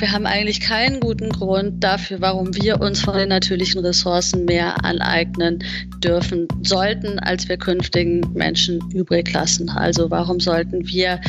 [0.00, 4.84] wir haben eigentlich keinen guten Grund dafür, warum wir uns von den natürlichen Ressourcen mehr
[4.84, 5.64] aneignen
[5.98, 9.68] dürfen sollten, als wir künftigen Menschen übrig lassen.
[9.70, 11.20] Also warum sollten wir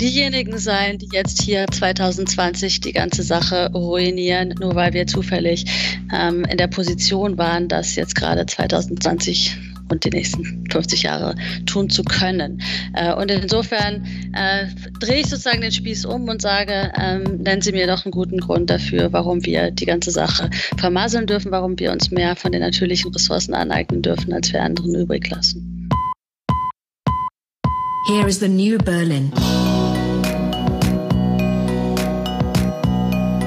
[0.00, 5.64] diejenigen sein, die jetzt hier 2020 die ganze Sache ruinieren, nur weil wir zufällig
[6.12, 9.58] ähm, in der Position waren, das jetzt gerade 2020
[9.88, 11.34] und die nächsten 50 Jahre
[11.66, 12.62] tun zu können.
[12.94, 14.66] Äh, und insofern äh,
[15.00, 18.38] drehe ich sozusagen den Spieß um und sage, ähm, nennen Sie mir doch einen guten
[18.38, 22.60] Grund dafür, warum wir die ganze Sache vermasseln dürfen, warum wir uns mehr von den
[22.60, 25.88] natürlichen Ressourcen aneignen dürfen, als wir anderen übrig lassen.
[28.06, 29.32] Here is the new Berlin.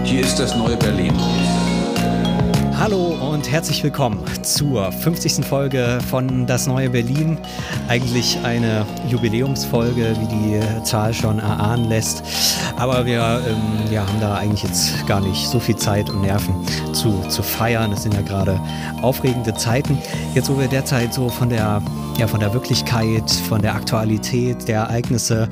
[0.04, 1.14] Hier ist das neue Berlin.
[2.80, 5.44] Hallo und herzlich willkommen zur 50.
[5.44, 7.40] Folge von Das neue Berlin.
[7.88, 12.22] Eigentlich eine Jubiläumsfolge, wie die Zahl schon erahnen lässt.
[12.78, 16.54] Aber wir ähm, ja, haben da eigentlich jetzt gar nicht so viel Zeit und Nerven
[16.94, 17.92] zu, zu feiern.
[17.94, 18.62] Es sind ja gerade
[19.02, 19.98] aufregende Zeiten.
[20.36, 21.82] Jetzt, wo wir derzeit so von der,
[22.20, 25.50] ja, von der Wirklichkeit, von der Aktualität der Ereignisse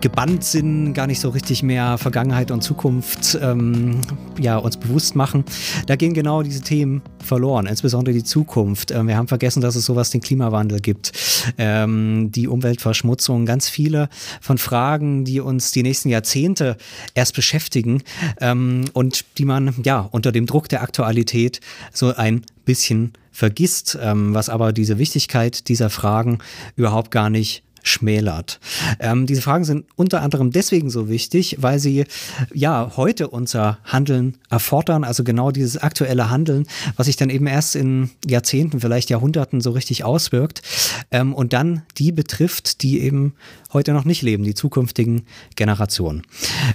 [0.00, 4.00] gebannt sind, gar nicht so richtig mehr Vergangenheit und Zukunft ähm,
[4.38, 5.44] ja, uns bewusst machen.
[5.86, 8.90] Da gehen genau diese Themen verloren, insbesondere die Zukunft.
[8.90, 11.12] Ähm, wir haben vergessen, dass es sowas den Klimawandel gibt,
[11.58, 14.08] ähm, die Umweltverschmutzung, ganz viele
[14.40, 16.76] von Fragen, die uns die nächsten Jahrzehnte
[17.14, 18.02] erst beschäftigen
[18.40, 21.60] ähm, und die man ja unter dem Druck der Aktualität
[21.92, 26.38] so ein bisschen vergisst, ähm, was aber diese Wichtigkeit dieser Fragen
[26.76, 28.60] überhaupt gar nicht schmälert.
[28.98, 32.04] Ähm, diese Fragen sind unter anderem deswegen so wichtig, weil sie
[32.52, 37.76] ja heute unser Handeln erfordern, also genau dieses aktuelle Handeln, was sich dann eben erst
[37.76, 40.62] in Jahrzehnten, vielleicht Jahrhunderten so richtig auswirkt
[41.10, 43.34] ähm, und dann die betrifft, die eben
[43.72, 45.22] heute noch nicht leben, die zukünftigen
[45.56, 46.22] Generationen.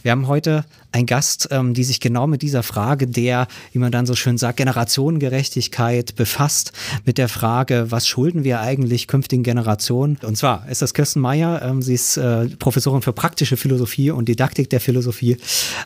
[0.04, 3.92] Wir haben heute einen Gast, ähm, die sich genau mit dieser Frage der, wie man
[3.92, 6.72] dann so schön sagt, Generationengerechtigkeit befasst,
[7.06, 10.18] mit der Frage, was schulden wir eigentlich künftigen Generationen?
[10.22, 14.30] Und zwar ist das Kirsten Meyer, ähm, sie ist äh, Professorin für praktische Philosophie und
[14.30, 15.38] Didaktik der Philosophie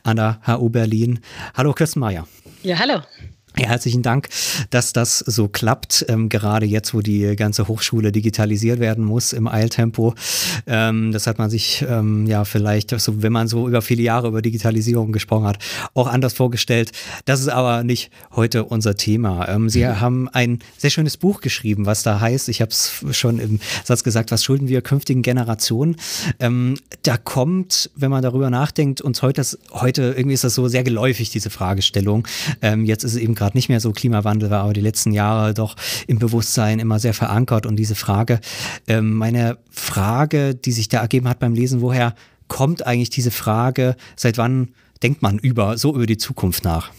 [0.03, 1.19] an der HU Berlin.
[1.56, 2.28] Hallo Kirsten Meyer.
[2.63, 3.01] Ja, hallo.
[3.59, 4.29] Ja, herzlichen Dank,
[4.69, 9.47] dass das so klappt, ähm, gerade jetzt, wo die ganze Hochschule digitalisiert werden muss im
[9.47, 10.13] Eiltempo.
[10.68, 14.28] Ähm, das hat man sich ähm, ja vielleicht, so, wenn man so über viele Jahre
[14.28, 15.57] über Digitalisierung gesprochen hat,
[15.96, 16.91] auch anders vorgestellt.
[17.25, 19.50] Das ist aber nicht heute unser Thema.
[19.50, 20.01] Ähm, Sie mhm.
[20.01, 24.03] haben ein sehr schönes Buch geschrieben, was da heißt, ich habe es schon im Satz
[24.03, 25.96] gesagt, was schulden wir künftigen Generationen?
[26.40, 29.41] Ähm, da kommt, wenn man darüber nachdenkt, uns heute,
[29.72, 32.28] heute irgendwie ist das so sehr geläufig, diese Fragestellung.
[32.62, 35.13] Ähm, jetzt ist es eben gerade gerade nicht mehr so Klimawandel war, aber die letzten
[35.13, 35.75] Jahre doch
[36.06, 37.66] im Bewusstsein immer sehr verankert.
[37.66, 38.41] Und diese Frage,
[38.88, 42.13] ähm, meine Frage, die sich da ergeben hat beim Lesen, woher
[42.50, 46.91] kommt eigentlich diese Frage, seit wann denkt man über, so über die Zukunft nach?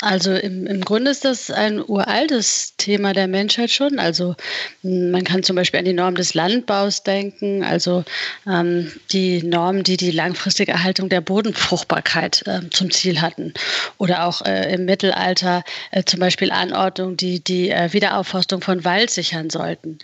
[0.00, 4.00] Also im, im Grunde ist das ein uraltes Thema der Menschheit schon.
[4.00, 4.34] Also
[4.82, 8.04] man kann zum Beispiel an die Norm des Landbaus denken, also
[8.46, 13.54] ähm, die Normen, die die langfristige Erhaltung der Bodenfruchtbarkeit äh, zum Ziel hatten.
[13.98, 15.62] Oder auch äh, im Mittelalter
[15.92, 20.00] äh, zum Beispiel Anordnungen, die die äh, Wiederaufforstung von Wald sichern sollten.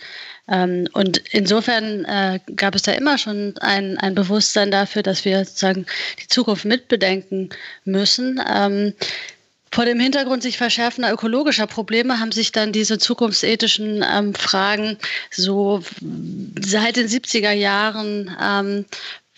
[0.47, 5.43] Ähm, und insofern äh, gab es da immer schon ein, ein Bewusstsein dafür, dass wir
[5.43, 5.85] sozusagen
[6.21, 7.49] die Zukunft mitbedenken
[7.83, 8.41] müssen.
[8.49, 8.93] Ähm,
[9.73, 14.97] vor dem Hintergrund sich verschärfender ökologischer Probleme haben sich dann diese zukunftsethischen ähm, Fragen
[15.29, 15.81] so
[16.59, 18.85] seit den 70er Jahren ähm,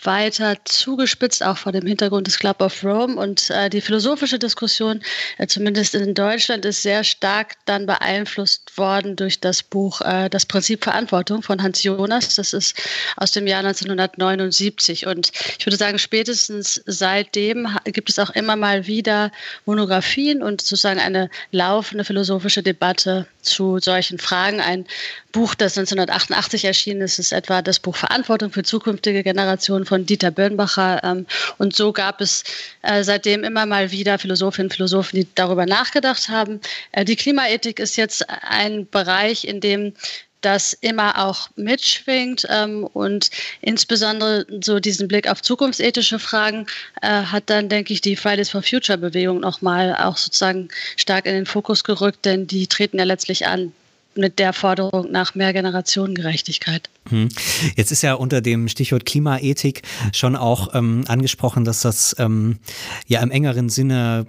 [0.05, 3.15] weiter zugespitzt, auch vor dem Hintergrund des Club of Rome.
[3.15, 5.01] Und äh, die philosophische Diskussion,
[5.37, 10.45] äh, zumindest in Deutschland, ist sehr stark dann beeinflusst worden durch das Buch äh, Das
[10.45, 12.35] Prinzip Verantwortung von Hans Jonas.
[12.35, 12.75] Das ist
[13.17, 15.07] aus dem Jahr 1979.
[15.07, 19.31] Und ich würde sagen, spätestens seitdem gibt es auch immer mal wieder
[19.65, 24.61] Monographien und sozusagen eine laufende philosophische Debatte zu solchen Fragen.
[24.61, 24.85] Ein
[25.33, 30.31] Buch, das 1988 erschienen ist, ist etwa das Buch Verantwortung für zukünftige Generationen von Dieter
[30.31, 31.03] Birnbacher.
[31.03, 31.25] Ähm,
[31.57, 32.43] und so gab es
[32.83, 36.61] äh, seitdem immer mal wieder Philosophinnen und Philosophen, die darüber nachgedacht haben.
[36.91, 39.93] Äh, die Klimaethik ist jetzt ein Bereich, in dem
[40.41, 43.31] das immer auch mitschwingt ähm, und
[43.61, 46.67] insbesondere so diesen Blick auf zukunftsethische Fragen
[47.01, 51.33] äh, hat dann, denke ich, die Fridays for Future Bewegung nochmal auch sozusagen stark in
[51.33, 53.71] den Fokus gerückt, denn die treten ja letztlich an
[54.17, 56.89] mit der Forderung nach mehr Generationengerechtigkeit.
[57.09, 57.29] Hm.
[57.75, 59.81] Jetzt ist ja unter dem Stichwort Klimaethik
[60.13, 62.59] schon auch ähm, angesprochen, dass das ähm,
[63.07, 64.27] ja im engeren Sinne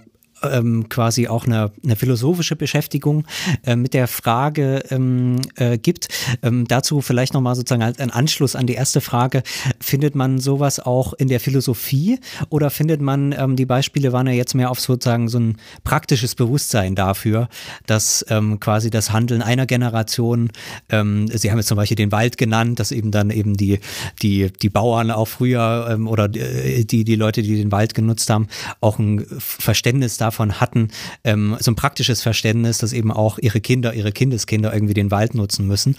[0.51, 3.25] ähm, quasi auch eine, eine philosophische Beschäftigung
[3.65, 6.07] äh, mit der Frage ähm, äh, gibt.
[6.41, 9.43] Ähm, dazu vielleicht nochmal sozusagen als ein Anschluss an die erste Frage,
[9.79, 12.19] findet man sowas auch in der Philosophie
[12.49, 16.35] oder findet man, ähm, die Beispiele waren ja jetzt mehr auf sozusagen so ein praktisches
[16.35, 17.49] Bewusstsein dafür,
[17.85, 20.51] dass ähm, quasi das Handeln einer Generation,
[20.89, 23.79] ähm, Sie haben jetzt zum Beispiel den Wald genannt, dass eben dann eben die,
[24.21, 28.47] die, die Bauern auch früher oder äh, die, die Leute, die den Wald genutzt haben,
[28.81, 30.89] auch ein Verständnis davon hatten,
[31.23, 35.33] ähm, so ein praktisches Verständnis, dass eben auch ihre Kinder, ihre Kindeskinder irgendwie den Wald
[35.33, 35.95] nutzen müssen.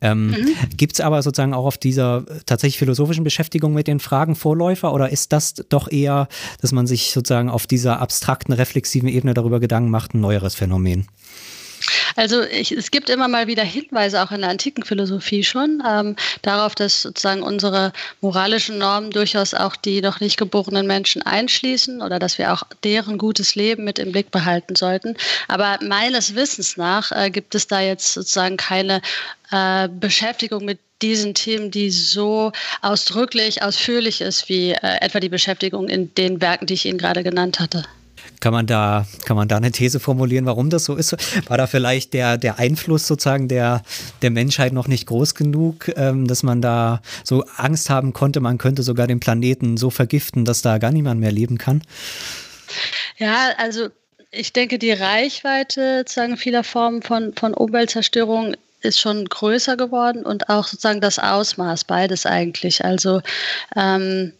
[0.00, 0.48] Ähm, mhm.
[0.76, 5.10] Gibt es aber sozusagen auch auf dieser tatsächlich philosophischen Beschäftigung mit den Fragen Vorläufer oder
[5.10, 6.28] ist das doch eher,
[6.60, 11.06] dass man sich sozusagen auf dieser abstrakten, reflexiven Ebene darüber Gedanken macht, ein neueres Phänomen?
[12.16, 16.16] Also ich, es gibt immer mal wieder Hinweise, auch in der antiken Philosophie schon, ähm,
[16.42, 22.18] darauf, dass sozusagen unsere moralischen Normen durchaus auch die noch nicht geborenen Menschen einschließen oder
[22.18, 25.16] dass wir auch deren gutes Leben mit im Blick behalten sollten.
[25.48, 29.02] Aber meines Wissens nach äh, gibt es da jetzt sozusagen keine
[29.50, 32.52] äh, Beschäftigung mit diesen Themen, die so
[32.82, 37.22] ausdrücklich, ausführlich ist, wie äh, etwa die Beschäftigung in den Werken, die ich Ihnen gerade
[37.22, 37.84] genannt hatte.
[38.40, 41.14] Kann man da, kann man da eine These formulieren, warum das so ist?
[41.48, 43.82] War da vielleicht der, der Einfluss sozusagen der,
[44.22, 48.58] der Menschheit noch nicht groß genug, ähm, dass man da so Angst haben konnte, man
[48.58, 51.82] könnte sogar den Planeten so vergiften, dass da gar niemand mehr leben kann?
[53.18, 53.88] Ja, also
[54.30, 60.48] ich denke, die Reichweite sozusagen vieler Formen von, von Umweltzerstörung ist schon größer geworden und
[60.48, 62.84] auch sozusagen das Ausmaß, beides eigentlich.
[62.84, 63.20] Also
[63.76, 64.32] ähm,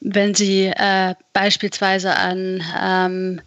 [0.00, 3.40] wenn Sie äh, beispielsweise an ähm,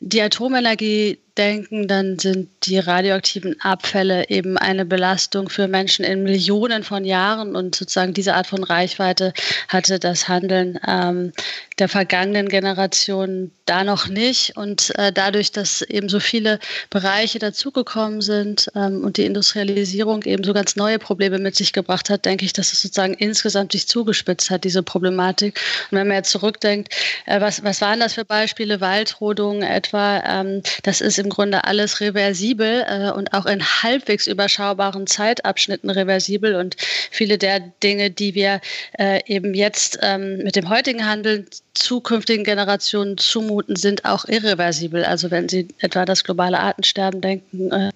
[0.00, 6.82] die Atomenergie denken, dann sind die radioaktiven Abfälle eben eine Belastung für Menschen in Millionen
[6.82, 9.32] von Jahren und sozusagen diese Art von Reichweite
[9.68, 11.32] hatte das Handeln ähm,
[11.78, 14.56] der vergangenen Generationen da noch nicht.
[14.56, 20.42] Und äh, dadurch, dass eben so viele Bereiche dazugekommen sind ähm, und die Industrialisierung eben
[20.42, 23.86] so ganz neue Probleme mit sich gebracht hat, denke ich, dass es sozusagen insgesamt sich
[23.88, 25.60] zugespitzt hat, diese Problematik.
[25.90, 26.94] Und wenn man jetzt zurückdenkt,
[27.26, 28.80] äh, was, was waren das für Beispiele?
[28.80, 35.06] Waldrodungen etwa, ähm, das ist im Grunde alles reversibel äh, und auch in halbwegs überschaubaren
[35.06, 36.54] Zeitabschnitten reversibel.
[36.54, 36.76] Und
[37.10, 38.60] viele der Dinge, die wir
[38.98, 45.04] äh, eben jetzt ähm, mit dem heutigen Handeln zukünftigen Generationen zumuten, sind auch irreversibel.
[45.04, 47.90] Also wenn Sie etwa das globale Artensterben denken, äh,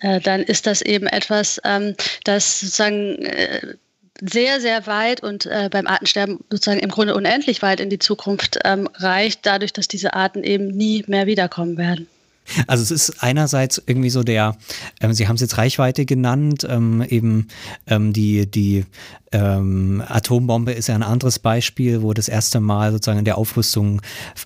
[0.00, 1.94] äh, dann ist das eben etwas, ähm,
[2.24, 3.74] das sozusagen äh,
[4.20, 8.58] sehr, sehr weit und äh, beim Artensterben sozusagen im Grunde unendlich weit in die Zukunft
[8.64, 12.08] ähm, reicht, dadurch, dass diese Arten eben nie mehr wiederkommen werden.
[12.66, 14.56] Also es ist einerseits irgendwie so der,
[15.00, 17.48] ähm, Sie haben es jetzt Reichweite genannt, ähm, eben
[17.86, 18.84] ähm, die, die
[19.32, 24.02] ähm, Atombombe ist ja ein anderes Beispiel, wo das erste Mal sozusagen in der Aufrüstung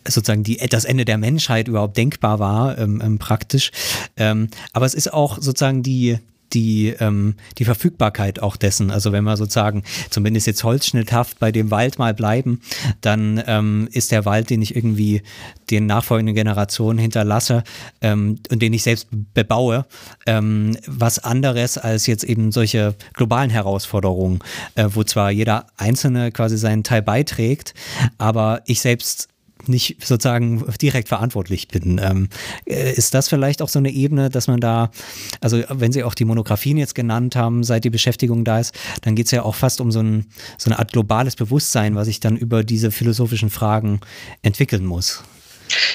[0.06, 3.70] sozusagen die, das Ende der Menschheit überhaupt denkbar war, ähm, ähm, praktisch.
[4.16, 6.18] aber es ist auch sozusagen die,
[6.52, 8.90] die, ähm, die Verfügbarkeit auch dessen.
[8.90, 12.60] Also wenn wir sozusagen zumindest jetzt holzschnitthaft bei dem Wald mal bleiben,
[13.00, 15.22] dann ähm, ist der Wald, den ich irgendwie
[15.70, 17.62] den nachfolgenden Generationen hinterlasse
[18.00, 19.86] ähm, und den ich selbst bebaue,
[20.26, 24.40] ähm, was anderes als jetzt eben solche globalen Herausforderungen,
[24.74, 27.74] äh, wo zwar jeder Einzelne quasi seinen Teil beiträgt,
[28.18, 29.28] aber ich selbst
[29.70, 32.00] nicht sozusagen direkt verantwortlich bin.
[32.02, 32.28] Ähm,
[32.66, 34.90] äh, ist das vielleicht auch so eine Ebene, dass man da,
[35.40, 39.14] also wenn Sie auch die Monographien jetzt genannt haben, seit die Beschäftigung da ist, dann
[39.14, 40.26] geht es ja auch fast um so, ein,
[40.58, 44.00] so eine Art globales Bewusstsein, was sich dann über diese philosophischen Fragen
[44.42, 45.22] entwickeln muss.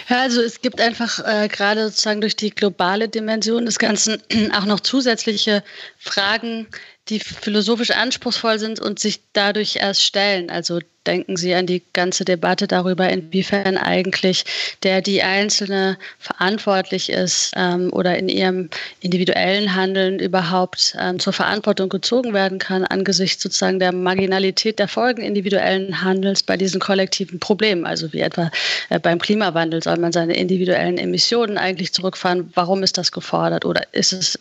[0.10, 4.22] Ja, also es gibt einfach äh, gerade sozusagen durch die globale Dimension des Ganzen
[4.54, 5.64] auch noch zusätzliche
[5.98, 6.68] Fragen,
[7.10, 10.50] die philosophisch anspruchsvoll sind und sich dadurch erst stellen.
[10.50, 14.44] Also denken Sie an die ganze Debatte darüber, inwiefern eigentlich
[14.82, 18.70] der die Einzelne verantwortlich ist ähm, oder in ihrem
[19.02, 25.22] individuellen Handeln überhaupt ähm, zur Verantwortung gezogen werden kann angesichts sozusagen der Marginalität der Folgen
[25.22, 27.86] individuellen Handels bei diesen kollektiven Problemen.
[27.86, 28.50] Also wie etwa
[28.90, 32.52] äh, beim Klimawandel soll man seine individuellen Emissionen eigentlich zurückfahren.
[32.56, 34.40] Warum ist das gefordert oder ist es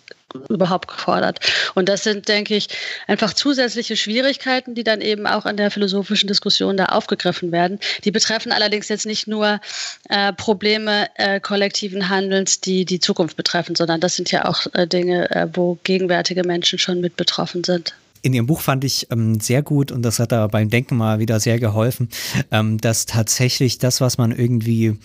[0.48, 1.40] überhaupt gefordert.
[1.74, 2.68] Und das sind, denke ich,
[3.06, 7.78] einfach zusätzliche Schwierigkeiten, die dann eben auch in der philosophischen Diskussion da aufgegriffen werden.
[8.04, 9.60] Die betreffen allerdings jetzt nicht nur
[10.08, 14.86] äh, Probleme äh, kollektiven Handelns, die die Zukunft betreffen, sondern das sind ja auch äh,
[14.86, 19.38] Dinge, äh, wo gegenwärtige Menschen schon mit betroffen sind in Ihrem Buch fand ich ähm,
[19.38, 22.08] sehr gut und das hat da beim Denken mal wieder sehr geholfen,
[22.50, 24.96] ähm, dass tatsächlich das, was man irgendwie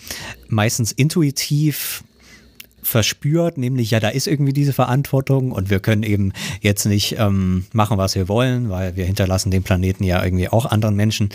[0.48, 2.02] meistens intuitiv
[2.82, 7.64] verspürt, nämlich ja, da ist irgendwie diese Verantwortung und wir können eben jetzt nicht ähm,
[7.72, 11.30] machen, was wir wollen, weil wir hinterlassen den Planeten ja irgendwie auch anderen Menschen,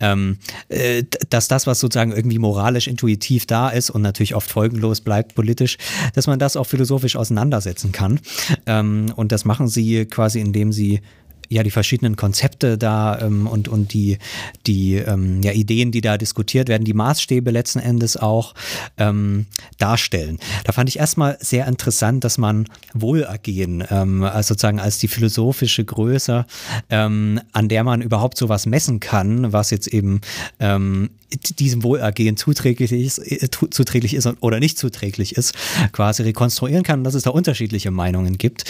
[0.00, 5.00] ähm, äh, dass das, was sozusagen irgendwie moralisch intuitiv da ist und natürlich oft folgenlos
[5.00, 5.76] bleibt politisch,
[6.14, 8.20] dass man das auch philosophisch auseinandersetzen kann.
[8.66, 11.00] Ähm, und das machen sie quasi, indem sie
[11.48, 14.18] ja die verschiedenen Konzepte da ähm, und, und die,
[14.66, 18.54] die ähm, ja, Ideen, die da diskutiert werden, die Maßstäbe letzten Endes auch
[18.96, 19.46] ähm,
[19.78, 20.38] darstellen.
[20.64, 25.84] Da fand ich erstmal sehr interessant, dass man Wohlergehen, ähm, also sozusagen als die philosophische
[25.84, 26.46] Größe,
[26.90, 30.20] ähm, an der man überhaupt sowas messen kann, was jetzt eben
[30.60, 31.10] ähm,
[31.58, 35.54] diesem Wohlergehen zuträglich ist, äh, zuträglich ist oder nicht zuträglich ist,
[35.92, 38.64] quasi rekonstruieren kann dass es da unterschiedliche Meinungen gibt.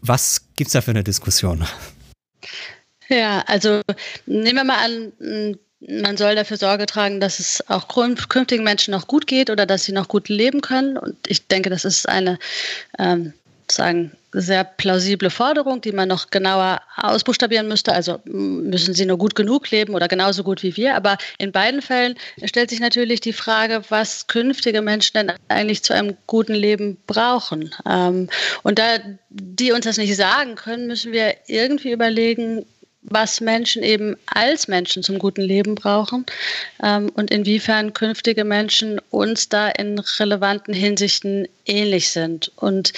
[0.00, 1.64] Was gibt es da für eine Diskussion?
[3.08, 3.80] Ja, also
[4.26, 9.06] nehmen wir mal an, man soll dafür Sorge tragen, dass es auch künftigen Menschen noch
[9.06, 10.98] gut geht oder dass sie noch gut leben können.
[10.98, 12.38] Und ich denke, das ist eine
[12.98, 13.32] ähm,
[13.70, 17.92] sagen, sehr plausible Forderung, die man noch genauer ausbuchstabieren müsste.
[17.92, 20.94] Also müssen sie nur gut genug leben oder genauso gut wie wir.
[20.96, 25.94] Aber in beiden Fällen stellt sich natürlich die Frage, was künftige Menschen denn eigentlich zu
[25.94, 27.74] einem guten Leben brauchen.
[27.88, 28.28] Ähm,
[28.62, 28.98] und da
[29.30, 32.64] die uns das nicht sagen können, müssen wir irgendwie überlegen,
[33.02, 36.26] was Menschen eben als Menschen zum guten Leben brauchen
[36.82, 42.50] ähm, und inwiefern künftige Menschen uns da in relevanten Hinsichten ähnlich sind.
[42.56, 42.92] Und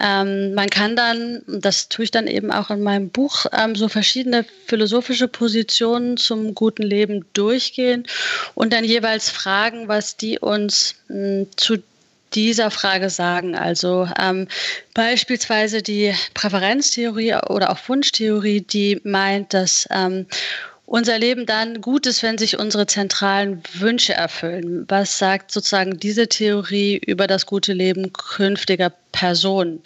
[0.00, 3.88] ähm, man kann dann, das tue ich dann eben auch in meinem Buch, ähm, so
[3.88, 8.06] verschiedene philosophische Positionen zum guten Leben durchgehen
[8.54, 11.78] und dann jeweils fragen, was die uns mh, zu
[12.34, 13.54] dieser Frage sagen.
[13.54, 14.48] Also ähm,
[14.94, 20.26] beispielsweise die Präferenztheorie oder auch Wunschtheorie, die meint, dass ähm,
[20.86, 24.86] unser Leben dann gut ist, wenn sich unsere zentralen Wünsche erfüllen.
[24.88, 29.80] Was sagt sozusagen diese Theorie über das gute Leben künftiger Personen?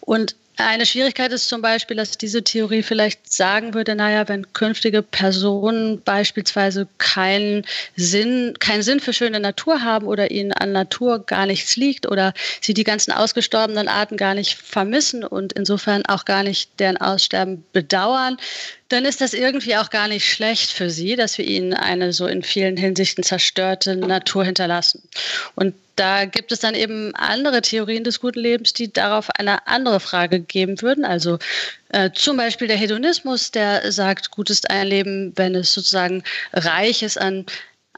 [0.00, 5.02] Und eine Schwierigkeit ist zum Beispiel, dass diese Theorie vielleicht sagen würde, naja, wenn künftige
[5.02, 7.64] Personen beispielsweise keinen
[7.96, 12.34] Sinn, keinen Sinn für schöne Natur haben oder ihnen an Natur gar nichts liegt oder
[12.60, 17.64] sie die ganzen ausgestorbenen Arten gar nicht vermissen und insofern auch gar nicht deren Aussterben
[17.72, 18.36] bedauern,
[18.92, 22.26] dann ist das irgendwie auch gar nicht schlecht für sie, dass wir ihnen eine so
[22.26, 25.02] in vielen Hinsichten zerstörte Natur hinterlassen.
[25.54, 30.00] Und da gibt es dann eben andere Theorien des guten Lebens, die darauf eine andere
[30.00, 31.04] Frage geben würden.
[31.04, 31.38] Also
[31.90, 36.22] äh, zum Beispiel der Hedonismus, der sagt, gut ist ein Leben, wenn es sozusagen
[36.52, 37.46] reich ist an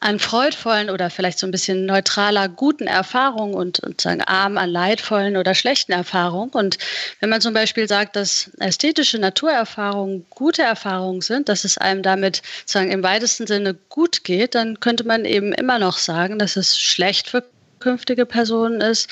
[0.01, 4.71] an freudvollen oder vielleicht so ein bisschen neutraler guten Erfahrungen und, und sagen arm an
[4.71, 6.51] leidvollen oder schlechten Erfahrungen.
[6.51, 6.79] Und
[7.21, 12.43] wenn man zum Beispiel sagt, dass ästhetische Naturerfahrungen gute Erfahrungen sind, dass es einem damit
[12.67, 16.79] sagen im weitesten Sinne gut geht, dann könnte man eben immer noch sagen, dass es
[16.79, 17.45] schlecht für
[17.85, 19.11] künftige Personen ist,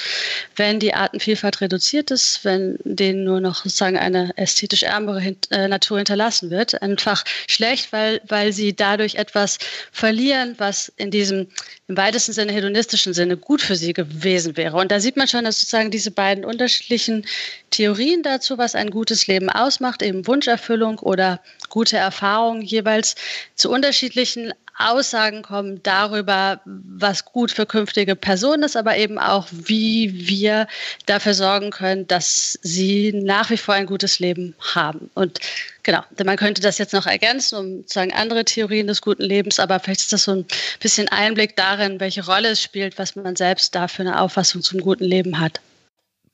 [0.57, 5.99] wenn die Artenvielfalt reduziert ist, wenn denen nur noch sozusagen eine ästhetisch ärmere äh, Natur
[5.99, 6.81] hinterlassen wird.
[6.81, 9.59] Einfach schlecht, weil, weil sie dadurch etwas
[9.93, 11.49] verlieren, was in diesem
[11.89, 14.79] im weitesten Sinne hedonistischen Sinne gut für sie gewesen wäre.
[14.79, 17.27] Und da sieht man schon, dass sozusagen diese beiden unterschiedlichen
[17.71, 23.17] Theorien dazu, was ein gutes Leben ausmacht, eben Wunscherfüllung oder gute Erfahrungen jeweils
[23.55, 30.27] zu unterschiedlichen Aussagen kommen darüber, was gut für künftige Personen ist, aber eben auch, wie
[30.29, 30.67] wir
[31.07, 35.11] dafür sorgen können, dass sie nach wie vor ein gutes Leben haben.
[35.15, 35.41] Und
[35.83, 39.79] genau, man könnte das jetzt noch ergänzen, um sozusagen andere Theorien des guten Lebens, aber
[39.79, 40.47] vielleicht ist das so ein
[40.81, 44.81] bisschen Einblick darin, welche Rolle es spielt, was man selbst da für eine Auffassung zum
[44.81, 45.61] guten Leben hat.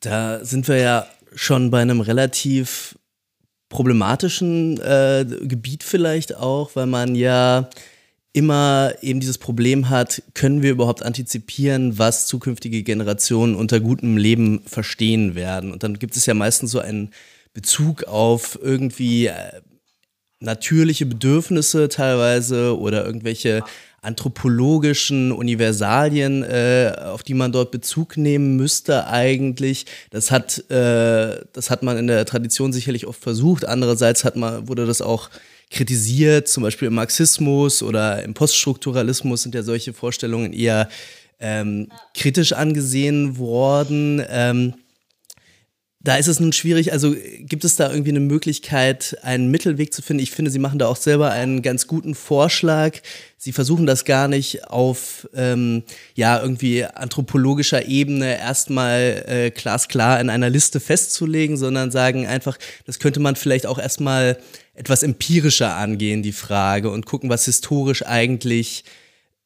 [0.00, 2.96] Da sind wir ja schon bei einem relativ
[3.68, 7.68] problematischen äh, Gebiet vielleicht auch, weil man ja
[8.32, 14.62] immer eben dieses Problem hat, können wir überhaupt antizipieren, was zukünftige Generationen unter gutem Leben
[14.66, 15.72] verstehen werden.
[15.72, 17.10] Und dann gibt es ja meistens so einen
[17.54, 19.60] Bezug auf irgendwie äh,
[20.40, 23.64] natürliche Bedürfnisse teilweise oder irgendwelche
[24.00, 29.86] anthropologischen Universalien, äh, auf die man dort Bezug nehmen müsste eigentlich.
[30.10, 33.64] Das hat, äh, das hat man in der Tradition sicherlich oft versucht.
[33.64, 35.30] Andererseits hat man, wurde das auch
[35.70, 40.88] kritisiert, zum Beispiel im Marxismus oder im Poststrukturalismus sind ja solche Vorstellungen eher
[41.40, 44.22] ähm, kritisch angesehen worden.
[44.28, 44.74] Ähm,
[46.00, 50.00] da ist es nun schwierig, also gibt es da irgendwie eine Möglichkeit, einen Mittelweg zu
[50.00, 50.22] finden?
[50.22, 52.98] Ich finde, Sie machen da auch selber einen ganz guten Vorschlag.
[53.36, 55.82] Sie versuchen das gar nicht auf ähm,
[56.14, 63.00] ja irgendwie anthropologischer Ebene erstmal äh, glasklar in einer Liste festzulegen, sondern sagen einfach, das
[63.00, 64.38] könnte man vielleicht auch erstmal
[64.78, 68.84] etwas empirischer angehen, die Frage, und gucken, was historisch eigentlich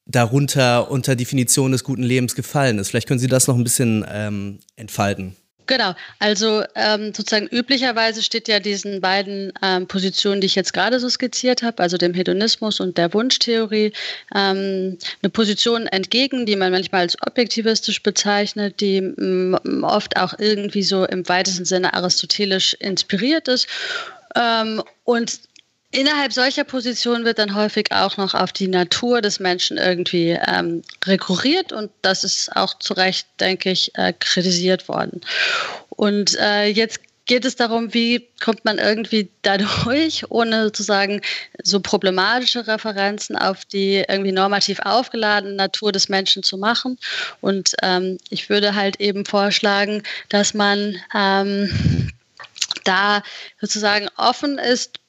[0.05, 2.89] darunter unter Definition des guten Lebens gefallen ist.
[2.89, 5.35] Vielleicht können Sie das noch ein bisschen ähm, entfalten.
[5.65, 10.99] Genau, also ähm, sozusagen üblicherweise steht ja diesen beiden ähm, Positionen, die ich jetzt gerade
[10.99, 13.93] so skizziert habe, also dem Hedonismus und der Wunschtheorie,
[14.35, 20.83] ähm, eine Position entgegen, die man manchmal als objektivistisch bezeichnet, die mm, oft auch irgendwie
[20.83, 23.67] so im weitesten Sinne aristotelisch inspiriert ist.
[24.35, 25.39] Ähm, und
[25.95, 30.81] Innerhalb solcher Positionen wird dann häufig auch noch auf die Natur des Menschen irgendwie ähm,
[31.05, 35.21] rekurriert und das ist auch zu Recht, denke ich, äh, kritisiert worden.
[35.89, 41.21] Und äh, jetzt geht es darum, wie kommt man irgendwie dadurch, ohne sozusagen
[41.61, 46.97] so problematische Referenzen auf die irgendwie normativ aufgeladene Natur des Menschen zu machen.
[47.39, 52.09] Und ähm, ich würde halt eben vorschlagen, dass man ähm,
[52.83, 53.23] da
[53.59, 54.99] sozusagen offen ist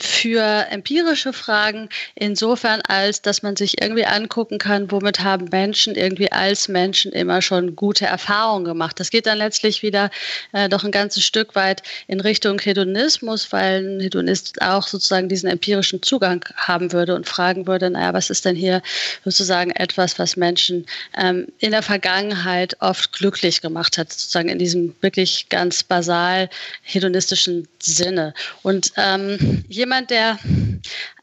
[0.00, 6.30] für empirische Fragen insofern, als dass man sich irgendwie angucken kann, womit haben Menschen irgendwie
[6.30, 9.00] als Menschen immer schon gute Erfahrungen gemacht.
[9.00, 10.10] Das geht dann letztlich wieder
[10.52, 15.48] äh, doch ein ganzes Stück weit in Richtung Hedonismus, weil ein Hedonist auch sozusagen diesen
[15.48, 18.82] empirischen Zugang haben würde und fragen würde, naja, was ist denn hier
[19.24, 20.86] sozusagen etwas, was Menschen
[21.16, 26.50] ähm, in der Vergangenheit oft glücklich gemacht hat, sozusagen in diesem wirklich ganz basal
[26.82, 28.34] hedonistischen Sinne.
[28.62, 30.38] Und ähm, jemand, der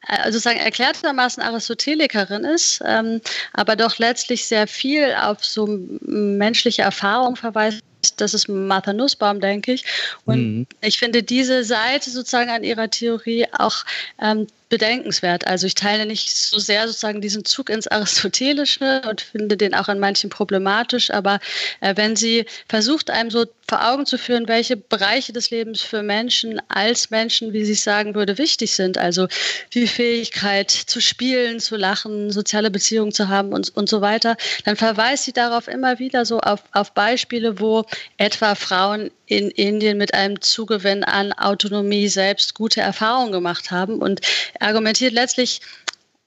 [0.08, 3.22] äh, sozusagen erklärtermaßen Aristotelikerin ist, ähm,
[3.54, 5.68] aber doch letztlich sehr viel auf so
[6.02, 7.82] menschliche Erfahrung verweist.
[8.18, 9.86] Das ist Martha Nussbaum, denke ich.
[10.26, 10.68] Und mhm.
[10.82, 13.84] ich finde diese Seite sozusagen an ihrer Theorie auch
[14.22, 15.48] ähm, bedenkenswert.
[15.48, 19.88] Also ich teile nicht so sehr sozusagen diesen Zug ins Aristotelische und finde den auch
[19.88, 21.40] an manchen problematisch, aber
[21.82, 26.04] äh, wenn sie versucht, einem so vor Augen zu führen, welche Bereiche des Lebens für
[26.04, 29.28] Menschen als Menschen, wie sie es sagen würde, wichtig sind, also
[29.74, 34.76] die Fähigkeit zu spielen, zu lachen, soziale Beziehungen zu haben und, und so weiter, dann
[34.76, 37.86] verweist sie darauf immer wieder so auf, auf Beispiele, wo
[38.18, 44.22] etwa Frauen in Indien mit einem Zugewinn an Autonomie selbst gute Erfahrungen gemacht haben und
[44.60, 45.62] argumentiert letztlich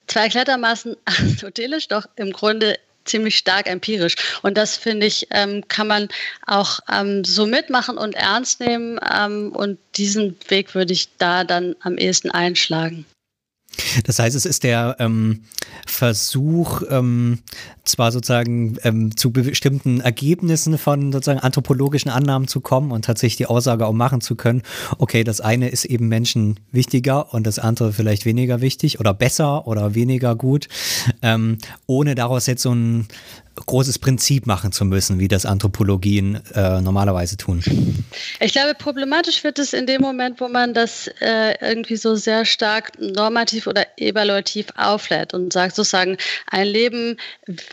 [0.07, 4.15] zwar erklärtermaßen aristotelisch, doch im Grunde ziemlich stark empirisch.
[4.41, 6.07] Und das finde ich, ähm, kann man
[6.47, 8.97] auch ähm, so mitmachen und ernst nehmen.
[9.13, 13.05] Ähm, und diesen Weg würde ich da dann am ehesten einschlagen.
[14.05, 15.41] Das heißt, es ist der ähm,
[15.85, 17.39] Versuch, ähm,
[17.83, 23.45] zwar sozusagen ähm, zu bestimmten Ergebnissen von sozusagen anthropologischen Annahmen zu kommen und tatsächlich die
[23.45, 24.61] Aussage auch machen zu können,
[24.97, 29.67] okay, das eine ist eben Menschen wichtiger und das andere vielleicht weniger wichtig oder besser
[29.67, 30.67] oder weniger gut,
[31.23, 31.57] ähm,
[31.87, 33.07] ohne daraus jetzt so ein
[33.55, 37.63] großes Prinzip machen zu müssen, wie das Anthropologien äh, normalerweise tun.
[38.39, 42.45] Ich glaube, problematisch wird es in dem Moment, wo man das äh, irgendwie so sehr
[42.45, 47.17] stark normativ oder evaluativ auflädt und sagt sozusagen, ein Leben,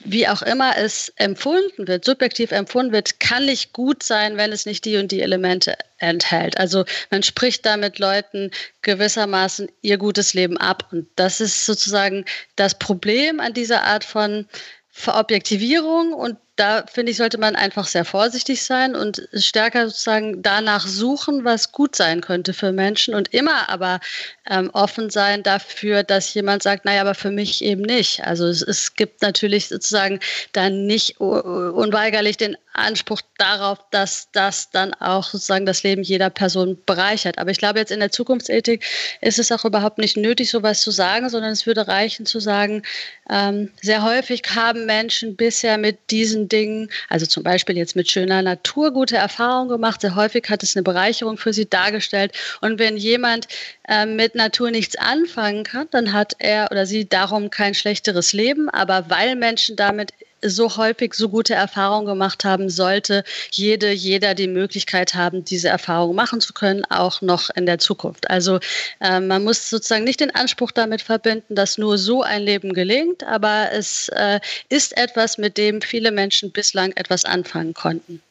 [0.05, 4.67] wie auch immer es empfunden wird, subjektiv empfunden wird, kann nicht gut sein, wenn es
[4.67, 6.59] nicht die und die Elemente enthält.
[6.59, 8.51] Also man spricht damit Leuten
[8.83, 10.89] gewissermaßen ihr gutes Leben ab.
[10.91, 12.25] Und das ist sozusagen
[12.57, 14.47] das Problem an dieser Art von
[14.93, 20.87] Verobjektivierung und da finde ich, sollte man einfach sehr vorsichtig sein und stärker sozusagen danach
[20.87, 24.01] suchen, was gut sein könnte für Menschen und immer aber
[24.49, 28.25] ähm, offen sein dafür, dass jemand sagt, naja, aber für mich eben nicht.
[28.25, 30.21] Also es, es gibt natürlich sozusagen
[30.53, 36.79] dann nicht unweigerlich den Anspruch darauf, dass das dann auch sozusagen das Leben jeder Person
[36.87, 37.39] bereichert.
[37.39, 38.85] Aber ich glaube, jetzt in der Zukunftsethik
[39.21, 42.83] ist es auch überhaupt nicht nötig, sowas zu sagen, sondern es würde reichen zu sagen,
[43.29, 48.43] ähm, sehr häufig haben Menschen bisher mit diesen Dingen, also zum Beispiel jetzt mit schöner
[48.43, 50.01] Natur, gute Erfahrungen gemacht.
[50.01, 52.33] Sehr häufig hat es eine Bereicherung für sie dargestellt.
[52.61, 53.49] Und wenn jemand
[53.89, 58.69] äh, mit Natur nichts anfangen kann, dann hat er oder sie darum kein schlechteres Leben.
[58.71, 64.49] Aber weil Menschen damit so häufig so gute Erfahrungen gemacht haben, sollte jede, jeder die
[64.49, 68.31] Möglichkeit haben, diese Erfahrung machen zu können, auch noch in der Zukunft.
[68.31, 68.61] Also
[69.01, 73.25] äh, man muss sozusagen nicht den Anspruch damit verbinden, dass nur so ein Leben gelingt,
[73.25, 78.23] aber es äh, ist etwas, mit dem viele Menschen bislang etwas anfangen konnten.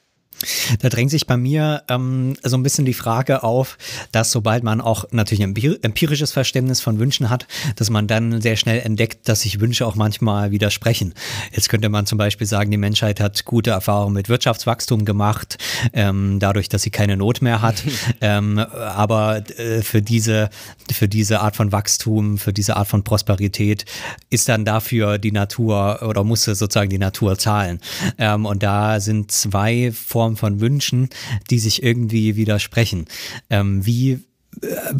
[0.81, 3.77] Da drängt sich bei mir ähm, so ein bisschen die Frage auf,
[4.11, 8.55] dass sobald man auch natürlich ein empirisches Verständnis von Wünschen hat, dass man dann sehr
[8.55, 11.13] schnell entdeckt, dass sich Wünsche auch manchmal widersprechen.
[11.51, 15.57] Jetzt könnte man zum Beispiel sagen, die Menschheit hat gute Erfahrungen mit Wirtschaftswachstum gemacht,
[15.93, 17.83] ähm, dadurch, dass sie keine Not mehr hat.
[18.21, 20.49] ähm, aber äh, für diese
[20.91, 23.85] für diese Art von Wachstum, für diese Art von Prosperität
[24.29, 27.79] ist dann dafür die Natur oder musste sozusagen die Natur zahlen.
[28.17, 31.09] Ähm, und da sind zwei Formen Form von Wünschen,
[31.49, 33.05] die sich irgendwie widersprechen.
[33.49, 34.19] Ähm, wie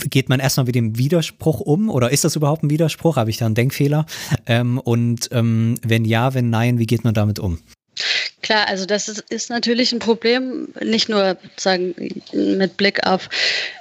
[0.10, 3.18] geht man erstmal mit dem Widerspruch um oder ist das überhaupt ein Widerspruch?
[3.18, 4.06] Habe ich da einen Denkfehler?
[4.46, 7.58] Ähm, und ähm, wenn ja, wenn nein, wie geht man damit um?
[8.42, 11.94] Klar, also das ist, ist, natürlich ein Problem, nicht nur sagen
[12.32, 13.28] mit Blick auf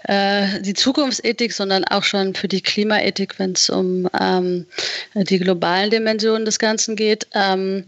[0.04, 4.66] äh, die Zukunftsethik, sondern auch schon für die Klimaethik, wenn es um ähm,
[5.14, 7.28] die globalen Dimensionen des Ganzen geht.
[7.32, 7.84] Ähm,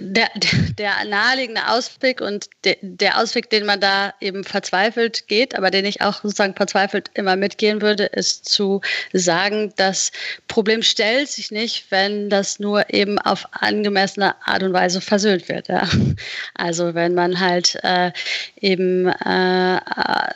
[0.00, 0.28] der,
[0.78, 5.84] der naheliegende Ausweg und de, der Ausweg, den man da eben verzweifelt geht, aber den
[5.84, 8.80] ich auch sozusagen verzweifelt immer mitgehen würde, ist zu
[9.12, 10.12] sagen, das
[10.46, 15.68] Problem stellt sich nicht, wenn das nur eben auf angemessene Art und Weise versöhnt wird.
[15.68, 15.88] Ja.
[16.54, 18.12] Also wenn man halt äh,
[18.60, 19.80] eben äh,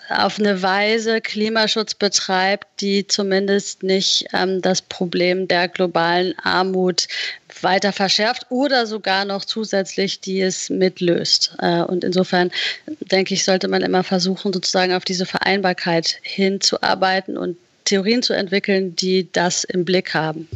[0.08, 7.08] auf eine Weise Klimaschutz betreibt, die zumindest nicht ähm, das Problem der globalen Armut
[7.62, 11.56] weiter verschärft oder sogar noch zusätzlich die es mitlöst.
[11.58, 12.50] Äh, und insofern
[13.00, 18.94] denke ich, sollte man immer versuchen, sozusagen auf diese Vereinbarkeit hinzuarbeiten und Theorien zu entwickeln,
[18.96, 20.48] die das im Blick haben.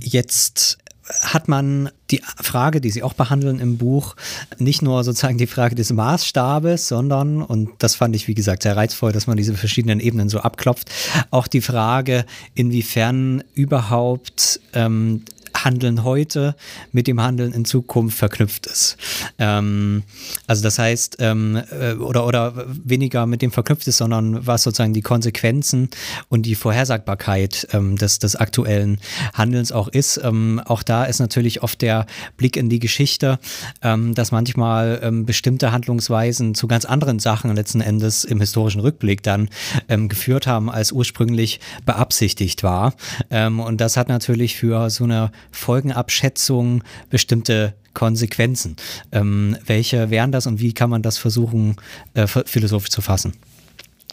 [0.00, 0.78] Jetzt
[1.22, 4.16] hat man die Frage, die Sie auch behandeln im Buch,
[4.58, 8.76] nicht nur sozusagen die Frage des Maßstabes, sondern, und das fand ich, wie gesagt, sehr
[8.76, 10.90] reizvoll, dass man diese verschiedenen Ebenen so abklopft,
[11.30, 12.24] auch die Frage,
[12.54, 15.24] inwiefern überhaupt ähm,
[15.64, 16.54] Handeln heute
[16.92, 18.96] mit dem Handeln in Zukunft verknüpft ist.
[19.38, 20.02] Ähm,
[20.46, 24.94] also das heißt, ähm, äh, oder, oder weniger mit dem verknüpft ist, sondern was sozusagen
[24.94, 25.88] die Konsequenzen
[26.28, 28.98] und die Vorhersagbarkeit ähm, des, des aktuellen
[29.32, 30.20] Handelns auch ist.
[30.22, 33.38] Ähm, auch da ist natürlich oft der Blick in die Geschichte,
[33.82, 39.22] ähm, dass manchmal ähm, bestimmte Handlungsweisen zu ganz anderen Sachen letzten Endes im historischen Rückblick
[39.22, 39.48] dann
[39.88, 42.94] geführt haben, als ursprünglich beabsichtigt war.
[43.30, 48.76] und das hat natürlich für so eine Folgenabschätzung bestimmte Konsequenzen.
[49.12, 51.76] Ähm, welche wären das und wie kann man das versuchen,
[52.14, 53.34] äh, philosophisch zu fassen?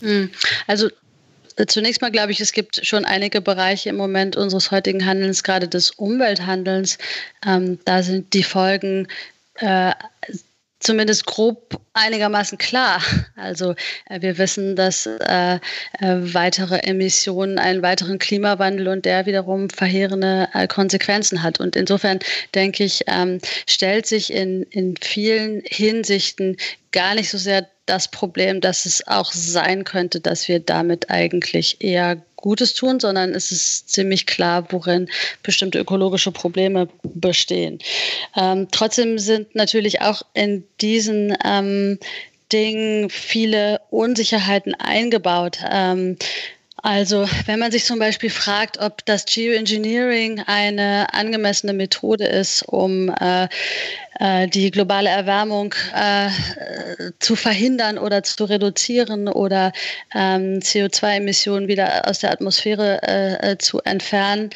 [0.02, 0.30] Hm,
[0.68, 0.88] also
[1.58, 5.44] äh, Zunächst mal glaube ich, es gibt schon einige Bereiche im Moment unseres heutigen Handelns,
[5.44, 6.98] gerade des Umwelthandelns.
[7.46, 9.08] Ähm, da sind die Folgen
[9.56, 9.92] äh,
[10.82, 13.02] zumindest grob einigermaßen klar.
[13.36, 13.76] Also
[14.10, 15.60] äh, wir wissen, dass äh, äh,
[16.00, 21.60] weitere Emissionen einen weiteren Klimawandel und der wiederum verheerende äh, Konsequenzen hat.
[21.60, 22.20] Und insofern
[22.54, 26.58] denke ich, ähm, stellt sich in, in vielen Hinsichten
[26.92, 31.82] gar nicht so sehr das Problem, dass es auch sein könnte, dass wir damit eigentlich
[31.82, 35.10] eher Gutes tun, sondern es ist ziemlich klar, worin
[35.44, 37.80] bestimmte ökologische Probleme bestehen.
[38.36, 42.00] Ähm, trotzdem sind natürlich auch in diesen ähm,
[42.52, 45.60] Dingen viele Unsicherheiten eingebaut.
[45.70, 46.18] Ähm,
[46.82, 53.10] also wenn man sich zum Beispiel fragt, ob das Geoengineering eine angemessene Methode ist, um
[53.10, 53.48] äh,
[54.20, 56.30] äh, die globale Erwärmung äh,
[57.20, 59.72] zu verhindern oder zu reduzieren oder
[60.14, 64.50] ähm, CO2-Emissionen wieder aus der Atmosphäre äh, äh zu entfernen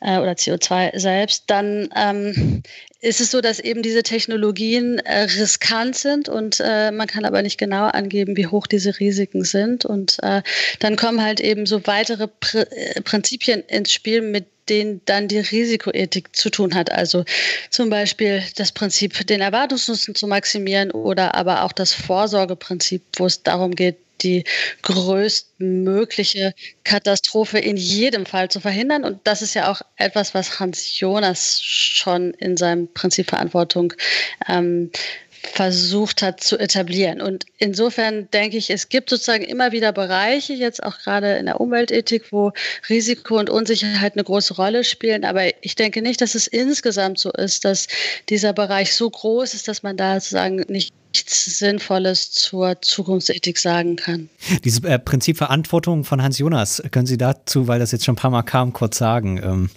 [0.00, 2.62] äh, oder CO2 selbst, dann ähm,
[3.02, 7.42] ist es so, dass eben diese Technologien äh, riskant sind und äh, man kann aber
[7.42, 9.84] nicht genau angeben, wie hoch diese Risiken sind.
[9.84, 10.42] Und äh,
[10.78, 12.64] dann kommen halt eben so weitere Pr
[13.02, 16.92] Prinzipien ins Spiel, mit denen dann die Risikoethik zu tun hat.
[16.92, 17.24] Also
[17.70, 23.42] zum Beispiel das Prinzip, den Erwartungsnutzen zu maximieren oder aber auch das Vorsorgeprinzip, wo es
[23.42, 24.44] darum geht, die
[24.82, 26.54] größtmögliche
[26.84, 29.04] Katastrophe in jedem Fall zu verhindern.
[29.04, 33.92] Und das ist ja auch etwas, was Hans Jonas schon in seinem Prinzip Verantwortung
[34.48, 34.90] ähm,
[35.42, 37.20] versucht hat zu etablieren.
[37.20, 41.60] Und insofern denke ich, es gibt sozusagen immer wieder Bereiche, jetzt auch gerade in der
[41.60, 42.52] Umweltethik, wo
[42.88, 45.24] Risiko und Unsicherheit eine große Rolle spielen.
[45.24, 47.88] Aber ich denke nicht, dass es insgesamt so ist, dass
[48.28, 53.96] dieser Bereich so groß ist, dass man da sozusagen nicht nichts Sinnvolles zur Zukunftsethik sagen
[53.96, 54.30] kann.
[54.64, 58.16] Dieses äh, Prinzip Verantwortung von Hans Jonas, können Sie dazu, weil das jetzt schon ein
[58.16, 59.40] paar Mal kam, kurz sagen?
[59.42, 59.70] Ähm.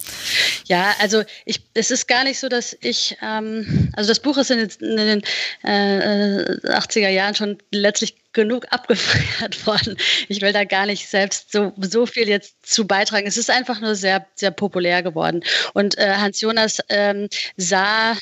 [0.66, 4.50] Ja, also ich, es ist gar nicht so, dass ich, ähm, also das Buch ist
[4.50, 5.22] in, in den
[5.64, 9.98] äh, 80er Jahren schon letztlich genug abgefeiert worden.
[10.30, 13.28] Ich will da gar nicht selbst so, so viel jetzt zu beitragen.
[13.28, 15.44] Es ist einfach nur sehr, sehr populär geworden.
[15.74, 18.16] Und äh, Hans Jonas ähm, sah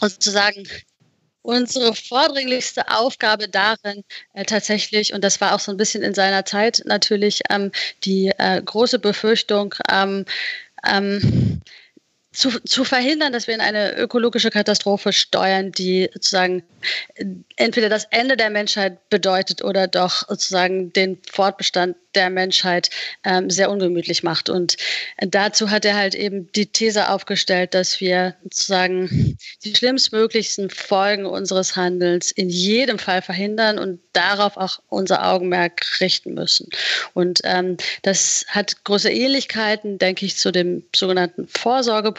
[0.00, 0.66] sozusagen
[1.46, 4.02] unsere vordringlichste Aufgabe darin
[4.34, 7.70] äh, tatsächlich, und das war auch so ein bisschen in seiner Zeit natürlich ähm,
[8.04, 10.24] die äh, große Befürchtung, ähm,
[10.86, 11.62] ähm,
[12.36, 16.62] zu, zu verhindern, dass wir in eine ökologische Katastrophe steuern, die sozusagen
[17.56, 22.90] entweder das Ende der Menschheit bedeutet oder doch sozusagen den Fortbestand der Menschheit
[23.24, 24.48] ähm, sehr ungemütlich macht.
[24.48, 24.76] Und
[25.18, 31.76] dazu hat er halt eben die These aufgestellt, dass wir sozusagen die schlimmstmöglichsten Folgen unseres
[31.76, 36.70] Handelns in jedem Fall verhindern und darauf auch unser Augenmerk richten müssen.
[37.12, 41.46] Und ähm, das hat große Ähnlichkeiten, denke ich, zu dem sogenannten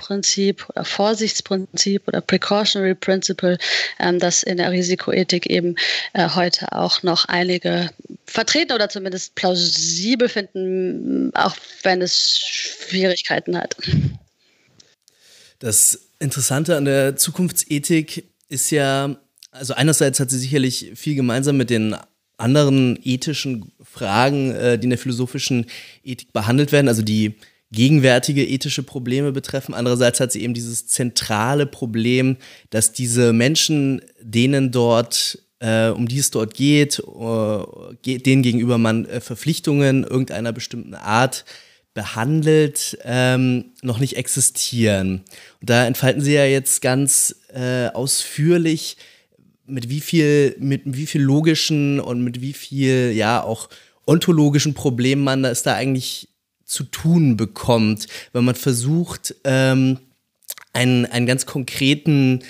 [0.08, 3.58] Vorsorgeprinzip oder Vorsichtsprinzip oder Precautionary Principle,
[4.00, 5.76] ähm, das in der Risikoethik eben
[6.14, 7.90] äh, heute auch noch einige
[8.26, 13.76] vertreten oder zumindest plausibel finden, auch wenn es Schwierigkeiten hat.
[15.60, 19.18] Das Interessante an der Zukunftsethik ist ja,
[19.52, 21.96] also einerseits hat sie sicherlich viel gemeinsam mit den
[22.38, 25.66] anderen ethischen Fragen, äh, die in der philosophischen
[26.04, 27.36] Ethik behandelt werden, also die
[27.72, 29.74] gegenwärtige ethische Probleme betreffen.
[29.74, 32.38] Andererseits hat sie eben dieses zentrale Problem,
[32.70, 39.06] dass diese Menschen, denen dort äh, um die es dort geht, äh, denen gegenüber man
[39.06, 41.46] äh, Verpflichtungen irgendeiner bestimmten Art
[41.94, 45.24] behandelt, ähm, noch nicht existieren.
[45.60, 48.98] Und da entfalten Sie ja jetzt ganz äh, ausführlich,
[49.66, 53.68] mit wie viel, mit wie viel logischen und mit wie viel, ja, auch
[54.06, 56.30] ontologischen Problemen man es da eigentlich
[56.68, 60.00] zu tun bekommt, wenn man versucht, ähm,
[60.74, 62.44] einen, einen ganz konkreten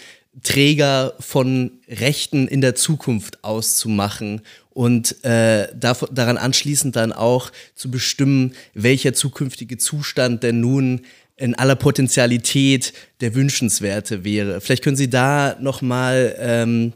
[0.43, 8.53] Träger von Rechten in der Zukunft auszumachen und äh, daran anschließend dann auch zu bestimmen,
[8.73, 11.01] welcher zukünftige Zustand denn nun
[11.37, 14.61] in aller Potenzialität der wünschenswerte wäre.
[14.61, 16.93] Vielleicht können Sie da noch mal ähm,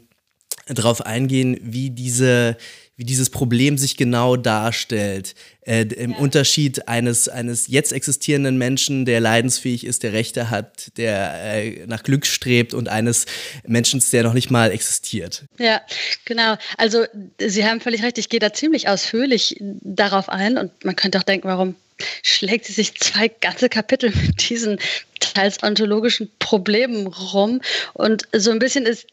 [0.66, 2.56] drauf eingehen, wie diese
[2.96, 5.34] wie dieses Problem sich genau darstellt.
[5.64, 6.16] Äh, Im ja.
[6.18, 12.02] Unterschied eines, eines jetzt existierenden Menschen, der leidensfähig ist, der Rechte hat, der äh, nach
[12.02, 13.26] Glück strebt und eines
[13.64, 15.44] Menschen, der noch nicht mal existiert.
[15.58, 15.80] Ja,
[16.24, 16.56] genau.
[16.78, 17.04] Also
[17.38, 21.22] Sie haben völlig recht, ich gehe da ziemlich ausführlich darauf ein und man könnte auch
[21.22, 21.76] denken, warum
[22.22, 24.78] schlägt sie sich zwei ganze Kapitel mit diesen
[25.20, 27.60] teils ontologischen Problemen rum.
[27.94, 29.06] Und so ein bisschen ist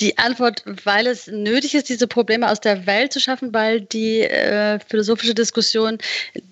[0.00, 4.20] die Antwort, weil es nötig ist, diese Probleme aus der Welt zu schaffen, weil die
[4.20, 5.87] äh, philosophische Diskussion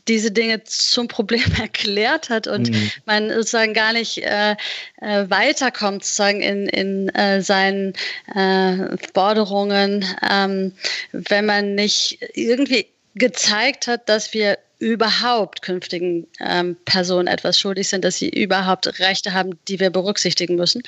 [0.08, 2.90] diese Dinge zum Problem erklärt hat und mhm.
[3.04, 4.52] man sozusagen gar nicht äh,
[5.00, 7.92] äh, weiterkommt sozusagen in, in äh, seinen
[8.34, 10.72] äh, Forderungen, ähm,
[11.12, 18.04] wenn man nicht irgendwie gezeigt hat, dass wir überhaupt künftigen ähm, Personen etwas schuldig sind,
[18.04, 20.82] dass sie überhaupt Rechte haben, die wir berücksichtigen müssen.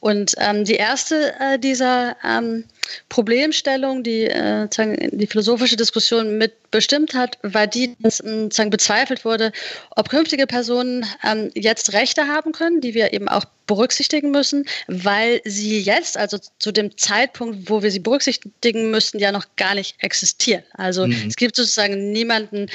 [0.00, 2.64] Und ähm, die erste äh, dieser ähm,
[3.08, 4.68] Problemstellung, die äh,
[5.12, 9.52] die philosophische Diskussion mitbestimmt hat, war die, dass äh, bezweifelt wurde,
[9.96, 15.40] ob künftige Personen ähm, jetzt Rechte haben können, die wir eben auch berücksichtigen müssen, weil
[15.44, 19.96] sie jetzt, also zu dem Zeitpunkt, wo wir sie berücksichtigen müssten, ja noch gar nicht
[19.98, 20.64] existieren.
[20.74, 21.26] Also mhm.
[21.28, 22.66] es gibt sozusagen niemanden,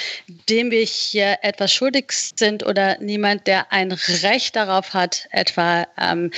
[0.50, 6.32] dem wir hier etwas schuldig sind oder niemand, der ein Recht darauf hat, etwa ähm,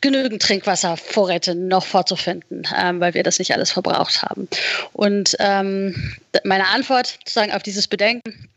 [0.00, 4.48] genügend Trinkwasservorräte noch vorzufinden, ähm, weil wir das nicht alles verbraucht haben.
[4.92, 8.48] Und ähm, meine Antwort sozusagen auf dieses Bedenken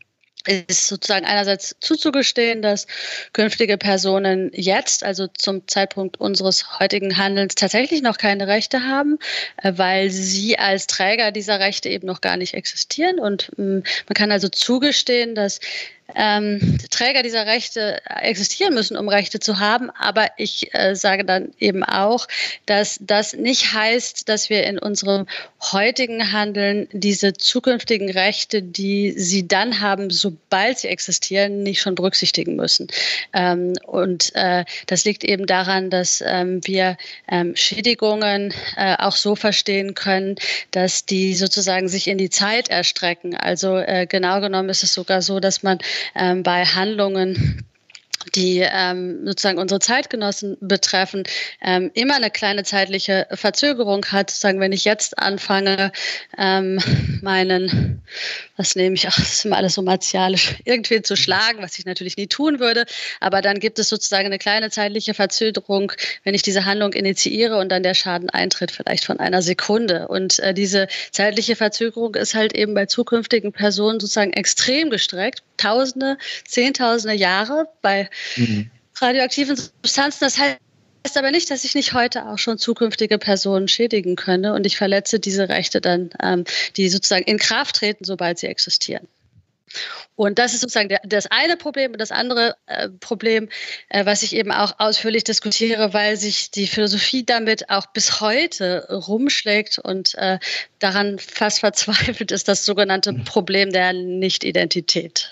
[0.46, 2.86] ist sozusagen einerseits zuzugestehen, dass
[3.32, 9.18] künftige Personen jetzt, also zum Zeitpunkt unseres heutigen Handelns, tatsächlich noch keine Rechte haben,
[9.62, 13.18] äh, weil sie als Träger dieser Rechte eben noch gar nicht existieren.
[13.18, 15.60] Und mm, man kann also zugestehen, dass
[16.14, 19.90] ähm, Träger dieser Rechte existieren müssen, um Rechte zu haben.
[19.90, 22.26] Aber ich äh, sage dann eben auch,
[22.66, 25.26] dass das nicht heißt, dass wir in unserem
[25.72, 32.56] heutigen Handeln diese zukünftigen Rechte, die sie dann haben, sobald sie existieren, nicht schon berücksichtigen
[32.56, 32.88] müssen.
[33.32, 36.96] Ähm, und äh, das liegt eben daran, dass ähm, wir
[37.28, 40.36] ähm, Schädigungen äh, auch so verstehen können,
[40.70, 43.36] dass die sozusagen sich in die Zeit erstrecken.
[43.36, 45.78] Also äh, genau genommen ist es sogar so, dass man
[46.14, 47.64] ähm, bei Handlungen
[48.34, 51.24] die ähm, sozusagen unsere Zeitgenossen betreffen,
[51.62, 54.30] ähm, immer eine kleine zeitliche Verzögerung hat.
[54.30, 55.92] Sozusagen, wenn ich jetzt anfange,
[56.36, 56.80] ähm,
[57.22, 58.02] meinen,
[58.56, 61.84] was nehme ich, ach, das ist immer alles so martialisch, irgendwie zu schlagen, was ich
[61.84, 62.84] natürlich nie tun würde,
[63.20, 65.92] aber dann gibt es sozusagen eine kleine zeitliche Verzögerung,
[66.24, 70.08] wenn ich diese Handlung initiiere und dann der Schaden eintritt, vielleicht von einer Sekunde.
[70.08, 75.42] Und äh, diese zeitliche Verzögerung ist halt eben bei zukünftigen Personen sozusagen extrem gestreckt.
[75.56, 78.70] Tausende, Zehntausende Jahre bei mhm.
[78.96, 80.18] radioaktiven Substanzen.
[80.20, 80.58] Das heißt,
[81.16, 85.20] aber nicht, dass ich nicht heute auch schon zukünftige Personen schädigen könne und ich verletze
[85.20, 86.44] diese Rechte dann, ähm,
[86.76, 89.06] die sozusagen in Kraft treten, sobald sie existieren.
[90.14, 91.92] Und das ist sozusagen der, das eine Problem.
[91.92, 93.48] Und das andere äh, Problem,
[93.88, 98.86] äh, was ich eben auch ausführlich diskutiere, weil sich die Philosophie damit auch bis heute
[98.90, 100.38] rumschlägt und äh,
[100.78, 103.24] daran fast verzweifelt, ist das sogenannte mhm.
[103.24, 105.30] Problem der Nicht-Identität.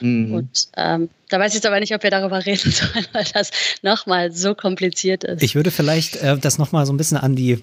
[0.00, 0.34] Mhm.
[0.34, 3.50] Und ähm, da weiß ich jetzt aber nicht, ob wir darüber reden sollen, weil das
[3.82, 5.42] nochmal so kompliziert ist.
[5.42, 7.58] Ich würde vielleicht äh, das nochmal so ein bisschen an die,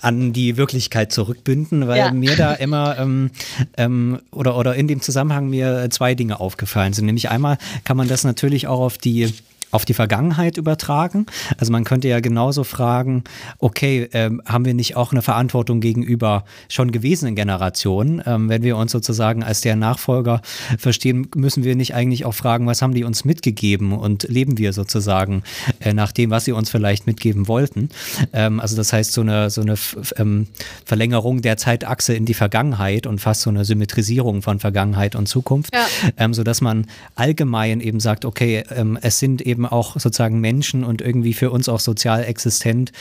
[0.00, 2.12] an die Wirklichkeit zurückbinden, weil ja.
[2.12, 3.30] mir da immer ähm,
[3.76, 7.06] ähm, oder, oder in dem Zusammenhang mir zwei Dinge aufgefallen sind.
[7.06, 9.32] Nämlich einmal kann man das natürlich auch auf die
[9.70, 11.26] auf die Vergangenheit übertragen.
[11.58, 13.24] Also man könnte ja genauso fragen,
[13.58, 18.22] okay, ähm, haben wir nicht auch eine Verantwortung gegenüber schon gewesenen Generationen?
[18.26, 20.42] Ähm, wenn wir uns sozusagen als der Nachfolger
[20.78, 24.72] verstehen, müssen wir nicht eigentlich auch fragen, was haben die uns mitgegeben und leben wir
[24.72, 25.42] sozusagen
[25.80, 27.90] äh, nach dem, was sie uns vielleicht mitgeben wollten?
[28.32, 29.74] Ähm, also das heißt, so eine, so eine
[30.16, 30.46] ähm,
[30.84, 35.74] Verlängerung der Zeitachse in die Vergangenheit und fast so eine Symmetrisierung von Vergangenheit und Zukunft,
[35.74, 35.86] ja.
[36.16, 40.84] ähm, sodass man allgemein eben sagt, okay, ähm, es sind eben eben auch sozusagen Menschen
[40.84, 42.92] und irgendwie für uns auch sozial existent,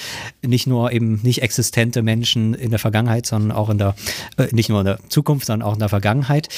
[0.45, 3.95] nicht nur eben nicht existente Menschen in der Vergangenheit, sondern auch in der,
[4.37, 6.49] äh, nicht nur in der Zukunft, sondern auch in der Vergangenheit.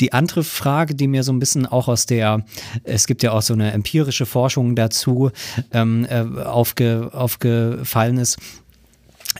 [0.00, 2.44] Die andere Frage, die mir so ein bisschen auch aus der,
[2.84, 5.30] es gibt ja auch so eine empirische Forschung dazu,
[5.72, 8.38] ähm, äh, aufge, aufgefallen ist,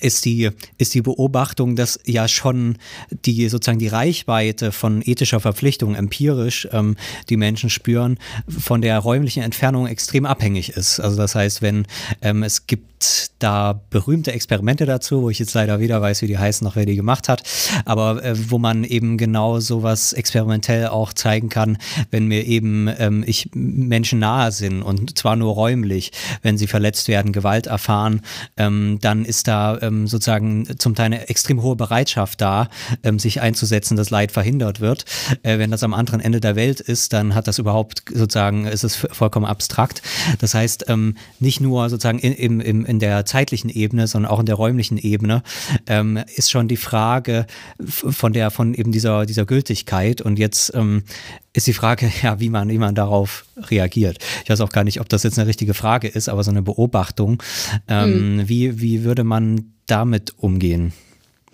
[0.01, 2.79] ist die, ist die Beobachtung, dass ja schon
[3.25, 6.97] die sozusagen die Reichweite von ethischer Verpflichtung empirisch ähm,
[7.29, 11.01] die Menschen spüren, von der räumlichen Entfernung extrem abhängig ist.
[11.01, 11.87] Also das heißt, wenn
[12.23, 12.90] ähm, es gibt
[13.39, 16.87] da berühmte Experimente dazu, wo ich jetzt leider weder weiß, wie die heißen, noch wer
[16.87, 17.43] die gemacht hat,
[17.85, 21.79] aber äh, wo man eben genau sowas experimentell auch zeigen kann,
[22.11, 27.09] wenn mir eben ähm, ich Menschen nahe sind und zwar nur räumlich, wenn sie verletzt
[27.09, 28.21] werden, Gewalt erfahren,
[28.57, 32.69] ähm, dann ist da ähm, sozusagen zum Teil eine extrem hohe Bereitschaft da,
[33.03, 35.05] ähm, sich einzusetzen, dass Leid verhindert wird.
[35.43, 38.85] Äh, wenn das am anderen Ende der Welt ist, dann hat das überhaupt sozusagen, ist
[38.85, 40.03] es vollkommen abstrakt.
[40.41, 44.47] Das heißt, ähm, nicht nur sozusagen in, im, in der zeitlichen Ebene, sondern auch in
[44.47, 45.45] der räumlichen Ebene,
[45.87, 47.47] ähm, ist schon die Frage
[47.79, 50.21] von der, von eben dieser, dieser Gültigkeit.
[50.21, 51.05] Und jetzt ähm,
[51.53, 54.19] ist die Frage, ja, wie man, wie man darauf reagiert.
[54.43, 56.63] Ich weiß auch gar nicht, ob das jetzt eine richtige Frage ist, aber so eine
[56.63, 57.41] Beobachtung.
[57.87, 58.49] Ähm, mhm.
[58.49, 60.93] wie, wie würde man damit umgehen?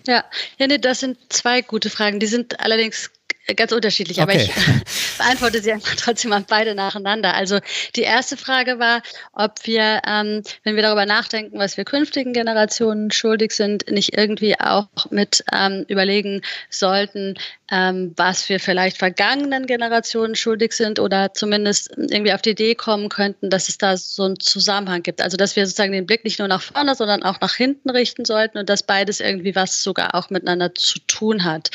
[0.07, 0.23] Ja,
[0.57, 2.19] ja, nee, das sind zwei gute Fragen.
[2.19, 3.11] Die sind allerdings
[3.55, 4.49] ganz unterschiedlich, aber okay.
[4.49, 7.33] ich beantworte sie einfach trotzdem mal beide nacheinander.
[7.33, 7.59] Also
[7.95, 9.01] die erste Frage war,
[9.33, 14.59] ob wir, ähm, wenn wir darüber nachdenken, was wir künftigen Generationen schuldig sind, nicht irgendwie
[14.59, 17.35] auch mit ähm, überlegen sollten,
[17.69, 23.09] ähm, was wir vielleicht vergangenen Generationen schuldig sind oder zumindest irgendwie auf die Idee kommen
[23.09, 25.21] könnten, dass es da so einen Zusammenhang gibt.
[25.21, 28.25] Also dass wir sozusagen den Blick nicht nur nach vorne, sondern auch nach hinten richten
[28.25, 31.71] sollten und dass beides irgendwie was sogar auch miteinander zu tun hat.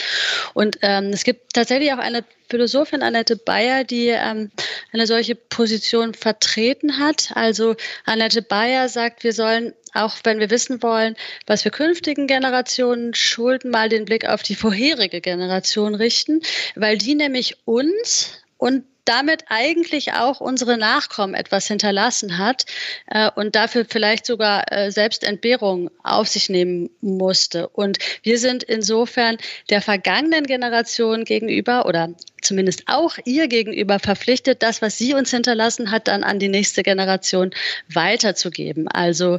[0.54, 4.50] Und ähm, es gibt tatsächlich auch eine Philosophin Annette Bayer, die ähm,
[4.92, 7.30] eine solche Position vertreten hat.
[7.34, 13.14] Also Annette Bayer sagt, wir sollen, auch wenn wir wissen wollen, was wir künftigen Generationen
[13.14, 16.40] schulden, mal den Blick auf die vorherige Generation richten,
[16.74, 22.64] weil die nämlich uns und damit eigentlich auch unsere Nachkommen etwas hinterlassen hat
[23.06, 27.68] äh, und dafür vielleicht sogar äh, selbst Entbehrung auf sich nehmen musste.
[27.68, 29.38] Und wir sind insofern
[29.70, 35.90] der vergangenen Generation gegenüber oder zumindest auch ihr gegenüber verpflichtet, das, was sie uns hinterlassen
[35.90, 37.50] hat, dann an die nächste Generation
[37.88, 38.88] weiterzugeben.
[38.88, 39.38] Also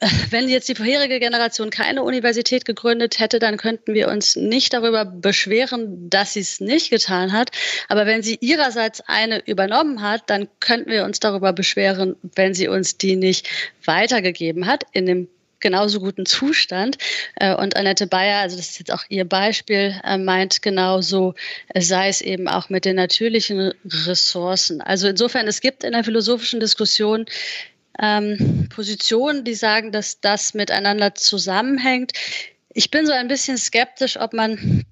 [0.30, 5.04] wenn jetzt die vorherige Generation keine Universität gegründet hätte, dann könnten wir uns nicht darüber
[5.04, 7.50] beschweren, dass sie es nicht getan hat.
[7.88, 12.68] Aber wenn sie ihrerseits eine übernommen hat, dann könnten wir uns darüber beschweren, wenn sie
[12.68, 13.48] uns die nicht
[13.84, 15.28] weitergegeben hat in dem
[15.60, 16.98] genauso guten Zustand.
[17.36, 21.34] Äh, und Annette Bayer, also das ist jetzt auch ihr Beispiel, äh, meint genauso,
[21.74, 24.80] sei es eben auch mit den natürlichen Ressourcen.
[24.80, 27.26] Also insofern, es gibt in der philosophischen Diskussion
[28.00, 32.12] ähm, Positionen, die sagen, dass das miteinander zusammenhängt.
[32.70, 34.84] Ich bin so ein bisschen skeptisch, ob man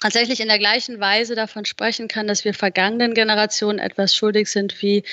[0.00, 4.80] tatsächlich in der gleichen Weise davon sprechen kann, dass wir vergangenen Generationen etwas schuldig sind,
[4.82, 5.04] wie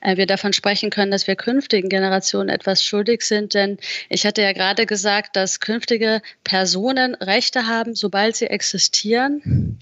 [0.00, 3.54] äh, wir davon sprechen können, dass wir künftigen Generationen etwas schuldig sind.
[3.54, 9.78] Denn ich hatte ja gerade gesagt, dass künftige Personen Rechte haben, sobald sie existieren.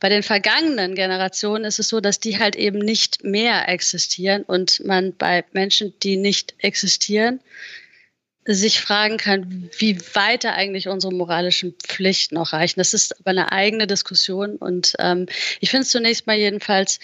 [0.00, 4.84] Bei den vergangenen Generationen ist es so, dass die halt eben nicht mehr existieren und
[4.84, 7.40] man bei Menschen, die nicht existieren,
[8.54, 12.80] sich fragen kann, wie weit da eigentlich unsere moralischen Pflichten noch reichen.
[12.80, 15.26] Das ist aber eine eigene Diskussion und ähm,
[15.60, 16.98] ich finde es zunächst mal jedenfalls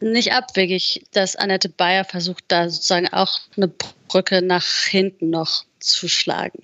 [0.00, 3.68] nicht abwegig, dass Annette Bayer versucht, da sozusagen auch eine
[4.08, 6.62] Brücke nach hinten noch zu schlagen.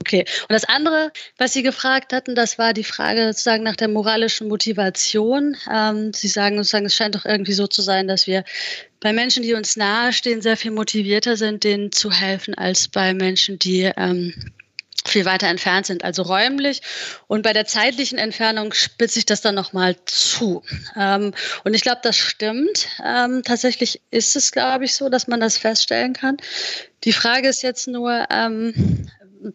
[0.00, 0.24] Okay.
[0.48, 4.48] Und das andere, was Sie gefragt hatten, das war die Frage sozusagen nach der moralischen
[4.48, 5.56] Motivation.
[5.70, 8.44] Ähm, Sie sagen sozusagen, es scheint doch irgendwie so zu sein, dass wir
[9.00, 13.58] bei Menschen, die uns nahestehen, sehr viel motivierter sind, denen zu helfen, als bei Menschen,
[13.58, 14.32] die ähm,
[15.06, 16.80] viel weiter entfernt sind, also räumlich.
[17.26, 20.62] Und bei der zeitlichen Entfernung spitze ich das dann nochmal zu.
[20.96, 21.32] Ähm,
[21.64, 22.88] und ich glaube, das stimmt.
[23.04, 26.38] Ähm, tatsächlich ist es, glaube ich, so, dass man das feststellen kann.
[27.04, 29.08] Die Frage ist jetzt nur, ähm,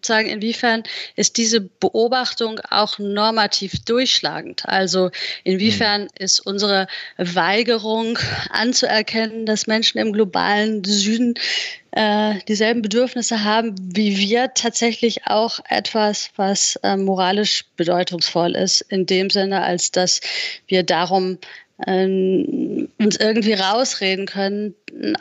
[0.03, 0.83] sagen, inwiefern
[1.15, 4.67] ist diese Beobachtung auch normativ durchschlagend?
[4.67, 5.11] Also
[5.43, 6.09] inwiefern mhm.
[6.19, 8.17] ist unsere Weigerung
[8.49, 11.35] anzuerkennen, dass Menschen im globalen Süden
[11.91, 19.05] äh, dieselben Bedürfnisse haben wie wir, tatsächlich auch etwas, was äh, moralisch bedeutungsvoll ist, in
[19.05, 20.19] dem Sinne, als dass
[20.67, 21.37] wir darum
[21.85, 24.75] ähm, uns irgendwie rausreden können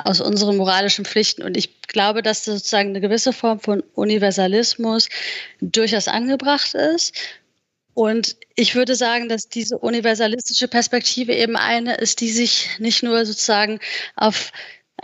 [0.05, 1.43] aus unseren moralischen Pflichten.
[1.43, 5.09] Und ich glaube, dass sozusagen eine gewisse Form von Universalismus
[5.61, 7.15] durchaus angebracht ist.
[7.95, 13.25] Und ich würde sagen, dass diese universalistische Perspektive eben eine ist, die sich nicht nur
[13.25, 13.79] sozusagen
[14.17, 14.51] auf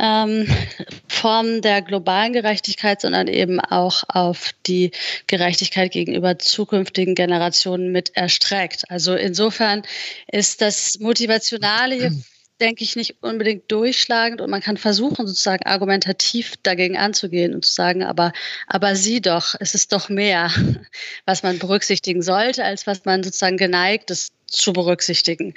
[0.01, 0.47] ähm,
[1.09, 4.91] Formen der globalen Gerechtigkeit, sondern eben auch auf die
[5.27, 8.85] Gerechtigkeit gegenüber zukünftigen Generationen mit erstreckt.
[8.89, 9.83] Also insofern
[10.27, 12.13] ist das Motivationale
[12.61, 17.73] denke ich, nicht unbedingt durchschlagend und man kann versuchen, sozusagen argumentativ dagegen anzugehen und zu
[17.73, 18.33] sagen, aber,
[18.67, 20.51] aber sieh doch, es ist doch mehr,
[21.25, 25.55] was man berücksichtigen sollte, als was man sozusagen geneigt ist zu berücksichtigen.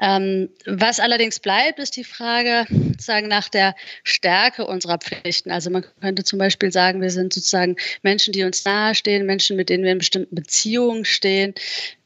[0.00, 3.74] Ähm, was allerdings bleibt, ist die Frage sozusagen nach der
[4.04, 5.50] Stärke unserer Pflichten.
[5.50, 9.68] Also man könnte zum Beispiel sagen, wir sind sozusagen Menschen, die uns nahestehen, Menschen, mit
[9.68, 11.54] denen wir in bestimmten Beziehungen stehen,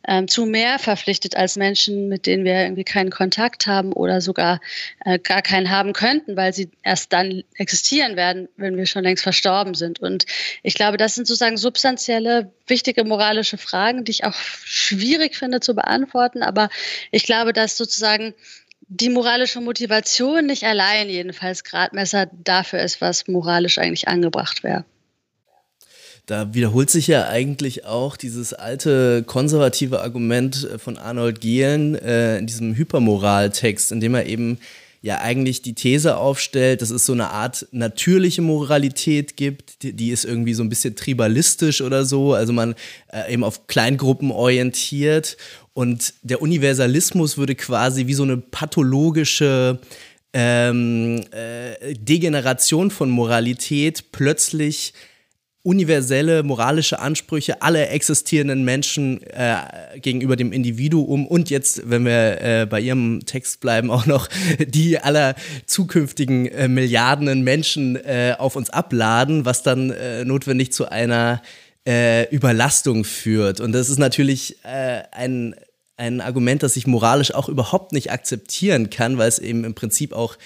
[0.06, 4.60] ähm, zu mehr verpflichtet als Menschen, mit denen wir irgendwie keinen Kontakt haben oder sogar
[5.04, 9.22] äh, gar keinen haben könnten, weil sie erst dann existieren werden, wenn wir schon längst
[9.22, 10.00] verstorben sind.
[10.00, 10.26] Und
[10.62, 15.74] ich glaube, das sind sozusagen substanzielle, wichtige moralische Fragen, die ich auch schwierig finde zu
[15.74, 16.42] beantworten.
[16.42, 16.68] Aber
[17.10, 18.34] ich glaube, dass sozusagen
[18.88, 24.84] die moralische Motivation nicht allein jedenfalls Gradmesser dafür ist, was moralisch eigentlich angebracht wäre.
[26.26, 32.38] Da wiederholt sich ja eigentlich auch dieses alte konservative Argument äh, von Arnold Gehlen äh,
[32.38, 34.58] in diesem Hypermoral-Text, in dem er eben
[35.02, 40.10] ja eigentlich die These aufstellt, dass es so eine Art natürliche Moralität gibt, die, die
[40.10, 42.76] ist irgendwie so ein bisschen tribalistisch oder so, also man
[43.12, 45.36] äh, eben auf Kleingruppen orientiert.
[45.74, 49.80] Und der Universalismus würde quasi wie so eine pathologische
[50.32, 54.94] ähm, äh, Degeneration von Moralität plötzlich
[55.64, 59.56] universelle moralische Ansprüche aller existierenden Menschen äh,
[60.00, 64.98] gegenüber dem Individuum und jetzt, wenn wir äh, bei Ihrem Text bleiben, auch noch die
[64.98, 65.36] aller
[65.66, 71.40] zukünftigen äh, Milliarden Menschen äh, auf uns abladen, was dann äh, notwendig zu einer
[71.86, 73.60] äh, Überlastung führt.
[73.60, 75.54] Und das ist natürlich ein,
[75.96, 80.12] ein Argument, das ich moralisch auch überhaupt nicht akzeptieren kann, weil es eben im Prinzip
[80.12, 80.36] auch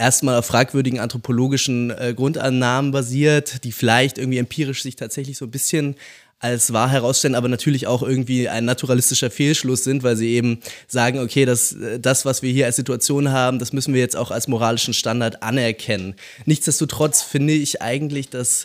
[0.00, 5.50] erstmal auf fragwürdigen anthropologischen äh, Grundannahmen basiert, die vielleicht irgendwie empirisch sich tatsächlich so ein
[5.50, 5.94] bisschen
[6.40, 11.18] als wahr herausstellen, aber natürlich auch irgendwie ein naturalistischer Fehlschluss sind, weil sie eben sagen,
[11.18, 14.30] okay, das, äh, das, was wir hier als Situation haben, das müssen wir jetzt auch
[14.30, 16.14] als moralischen Standard anerkennen.
[16.46, 18.64] Nichtsdestotrotz finde ich eigentlich, dass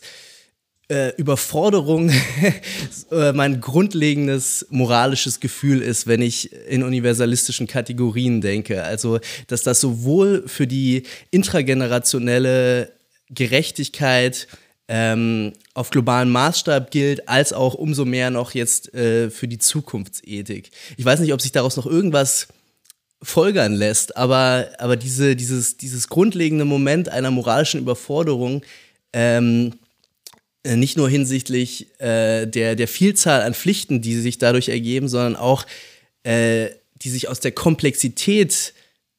[0.88, 2.12] äh, Überforderung
[3.12, 8.84] äh, mein grundlegendes moralisches Gefühl ist, wenn ich in universalistischen Kategorien denke.
[8.84, 12.92] Also, dass das sowohl für die intragenerationelle
[13.30, 14.48] Gerechtigkeit
[14.88, 20.70] ähm, auf globalen Maßstab gilt, als auch umso mehr noch jetzt äh, für die Zukunftsethik.
[20.98, 22.48] Ich weiß nicht, ob sich daraus noch irgendwas
[23.24, 28.62] folgern lässt, aber, aber diese, dieses, dieses grundlegende Moment einer moralischen Überforderung,
[29.14, 29.85] ähm, äh,
[30.66, 35.66] nicht nur hinsichtlich äh, der, der Vielzahl an Pflichten, die sich dadurch ergeben, sondern auch
[36.24, 38.74] äh, die sich aus der Komplexität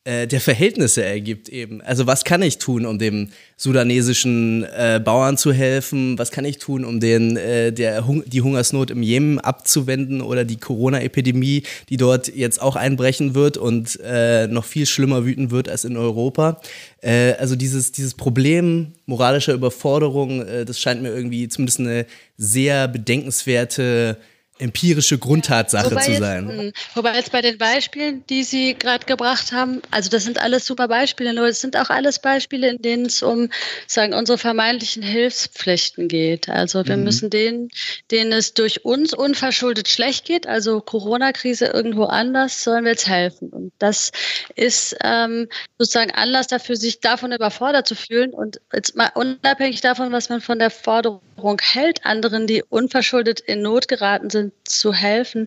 [0.06, 1.82] äh, der Verhältnisse ergibt eben.
[1.82, 6.16] Also was kann ich tun, um dem sudanesischen äh, Bauern zu helfen?
[6.16, 10.44] Was kann ich tun, um den, äh, der Hung die Hungersnot im Jemen abzuwenden oder
[10.44, 15.68] die Corona-Epidemie, die dort jetzt auch einbrechen wird und äh, noch viel schlimmer wüten wird
[15.68, 16.60] als in Europa?
[17.00, 22.06] Äh, also dieses, dieses Problem moralischer Überforderung, äh, das scheint mir irgendwie zumindest eine
[22.38, 24.18] sehr bedenkenswerte
[24.58, 26.48] empirische Grundtatsache wobei zu sein.
[26.48, 30.40] Jetzt, hm, wobei jetzt bei den Beispielen, die Sie gerade gebracht haben, also das sind
[30.40, 33.50] alles super Beispiele, nur es sind auch alles Beispiele, in denen es um
[33.86, 36.48] sagen unsere vermeintlichen Hilfspflichten geht.
[36.48, 37.04] Also wir mhm.
[37.04, 37.68] müssen denen,
[38.10, 43.50] denen es durch uns unverschuldet schlecht geht, also Corona-Krise irgendwo anders, sollen wir jetzt helfen.
[43.50, 44.12] Und das
[44.54, 45.48] ist ähm,
[45.78, 50.40] sozusagen Anlass dafür, sich davon überfordert zu fühlen und jetzt mal unabhängig davon, was man
[50.40, 55.46] von der Forderung hält, anderen, die unverschuldet in Not geraten sind, zu helfen.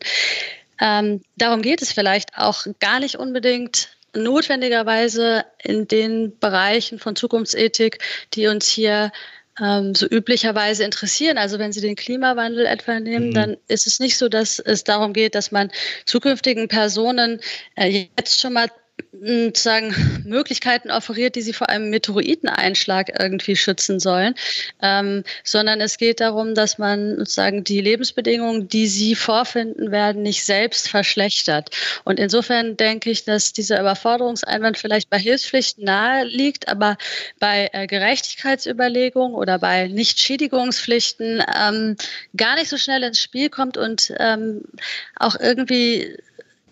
[0.80, 8.00] Ähm, darum geht es vielleicht auch gar nicht unbedingt notwendigerweise in den Bereichen von Zukunftsethik,
[8.34, 9.12] die uns hier
[9.62, 11.38] ähm, so üblicherweise interessieren.
[11.38, 13.34] Also wenn Sie den Klimawandel etwa nehmen, mhm.
[13.34, 15.72] dann ist es nicht so, dass es darum geht, dass man
[16.06, 17.40] zukünftigen Personen
[17.76, 18.70] äh, jetzt schon mal
[19.12, 19.94] sozusagen
[20.26, 24.36] Möglichkeiten offeriert, die sie vor einem Meteoriteneinschlag irgendwie schützen sollen,
[24.82, 30.46] ähm, sondern es geht darum, dass man sozusagen die Lebensbedingungen, die sie vorfinden werden, nicht
[30.46, 31.70] selbst verschlechtert.
[32.06, 36.98] Und insofern denke ich, dass dieser Überforderungseinwand vielleicht bei Hilfspflichten nahe liegt, aber
[37.40, 41.96] bei äh, Gerechtigkeitsüberlegungen oder bei Nichtschädigungspflichten ähm,
[42.36, 44.62] gar nicht so schnell ins Spiel kommt und ähm,
[45.16, 46.16] auch irgendwie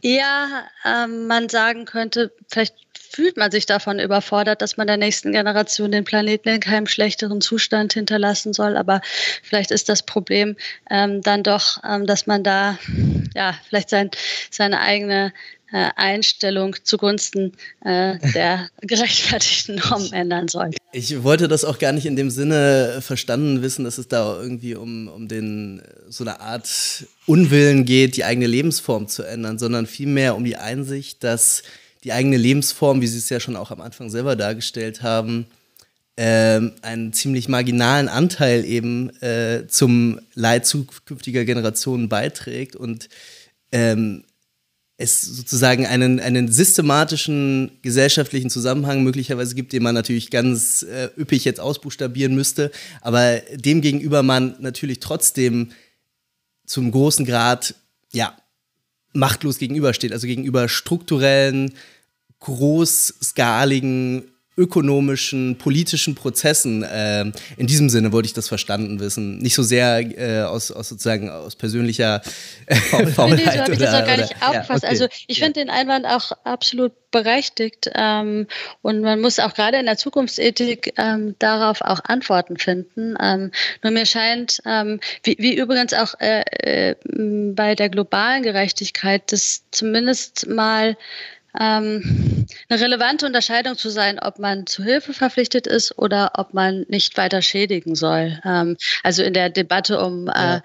[0.02, 2.76] eher ähm, man sagen könnte, vielleicht
[3.18, 7.42] fühlt man sich davon überfordert, dass man der nächsten Generation den Planeten in keinem schlechteren
[7.42, 8.78] Zustand hinterlassen soll.
[8.78, 9.02] Aber
[9.44, 10.56] vielleicht ist das Problem
[10.90, 12.78] ähm, dann doch, ähm, dass man da
[13.34, 14.12] ja vielleicht sein,
[14.52, 15.34] seine eigene
[15.72, 17.54] äh, Einstellung zugunsten
[17.84, 20.72] äh, der gerechtfertigten Normen ändern soll.
[20.92, 24.76] Ich wollte das auch gar nicht in dem Sinne verstanden wissen, dass es da irgendwie
[24.76, 30.36] um, um den so eine Art Unwillen geht, die eigene Lebensform zu ändern, sondern vielmehr
[30.36, 31.64] um die Einsicht, dass
[32.04, 35.48] die eigene Lebensform, wie Sie es ja schon auch am Anfang selber dargestellt haben,
[36.16, 43.10] ähm, einen ziemlich marginalen Anteil eben äh, zum Leid zukünftiger Generationen beiträgt und
[43.72, 44.24] ähm,
[44.98, 51.46] es sozusagen einen, einen systematischen gesellschaftlichen Zusammenhang möglicherweise gibt, den man natürlich ganz äh, üppig
[51.46, 52.72] jetzt ausbuchstabieren müsste,
[53.02, 55.70] aber demgegenüber man natürlich trotzdem
[56.66, 57.76] zum großen Grad,
[58.12, 58.36] ja,
[59.14, 61.74] machtlos gegenübersteht, also gegenüber strukturellen,
[62.40, 66.84] großskaligen ökonomischen, politischen Prozessen.
[66.84, 69.38] Äh, in diesem Sinne wollte ich das verstanden wissen.
[69.38, 72.22] Nicht so sehr äh, aus, aus sozusagen aus persönlicher
[72.66, 72.76] äh,
[73.16, 73.38] Faulheit.
[73.38, 74.70] Nee, so habe ich das auch gar nicht aufgefasst.
[74.70, 74.88] Ja, okay.
[74.88, 75.46] Also ich ja.
[75.46, 77.90] finde den Einwand auch absolut berechtigt.
[77.96, 78.48] Ähm,
[78.82, 83.16] und man muss auch gerade in der Zukunftsethik ähm, darauf auch Antworten finden.
[83.22, 83.52] Ähm,
[83.84, 86.96] nur mir scheint, ähm, wie, wie, übrigens auch äh, äh,
[87.54, 90.98] bei der globalen Gerechtigkeit, das zumindest mal
[91.60, 96.86] ähm, eine relevante Unterscheidung zu sein, ob man zu Hilfe verpflichtet ist oder ob man
[96.90, 98.40] nicht weiter schädigen soll.
[98.46, 100.56] Ähm, also in der Debatte um ja.
[100.56, 100.62] äh, äh,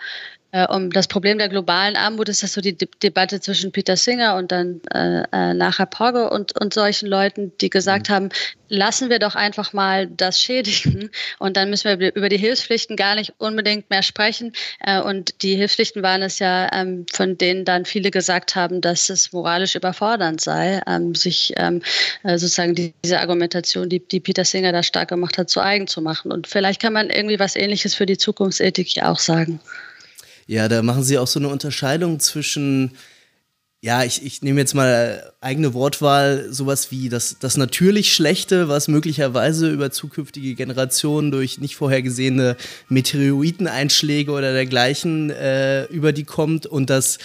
[0.68, 4.36] um das Problem der globalen Armut ist das so die De Debatte zwischen Peter Singer
[4.36, 8.14] und dann äh, äh, nachher Porge und, und solchen Leuten, die gesagt mhm.
[8.14, 8.28] haben,
[8.68, 13.14] lassen wir doch einfach mal das schädigen und dann müssen wir über die Hilfspflichten gar
[13.14, 14.52] nicht unbedingt mehr sprechen.
[14.80, 19.10] Äh, und die Hilfspflichten waren es ja, ähm, von denen dann viele gesagt haben, dass
[19.10, 21.82] es moralisch überfordernd sei, ähm, sich ähm,
[22.24, 25.86] äh, sozusagen die, diese Argumentation, die, die Peter Singer da stark gemacht hat, zu eigen
[25.86, 26.32] zu machen.
[26.32, 29.60] Und vielleicht kann man irgendwie was Ähnliches für die Zukunftsethik auch sagen.
[30.46, 32.92] Ja, da machen sie auch so eine Unterscheidung zwischen,
[33.80, 38.88] ja, ich, ich nehme jetzt mal eigene Wortwahl, sowas wie das, das natürlich Schlechte, was
[38.88, 42.56] möglicherweise über zukünftige Generationen durch nicht vorhergesehene
[42.88, 47.18] Meteoriteneinschläge oder dergleichen äh, über die kommt und das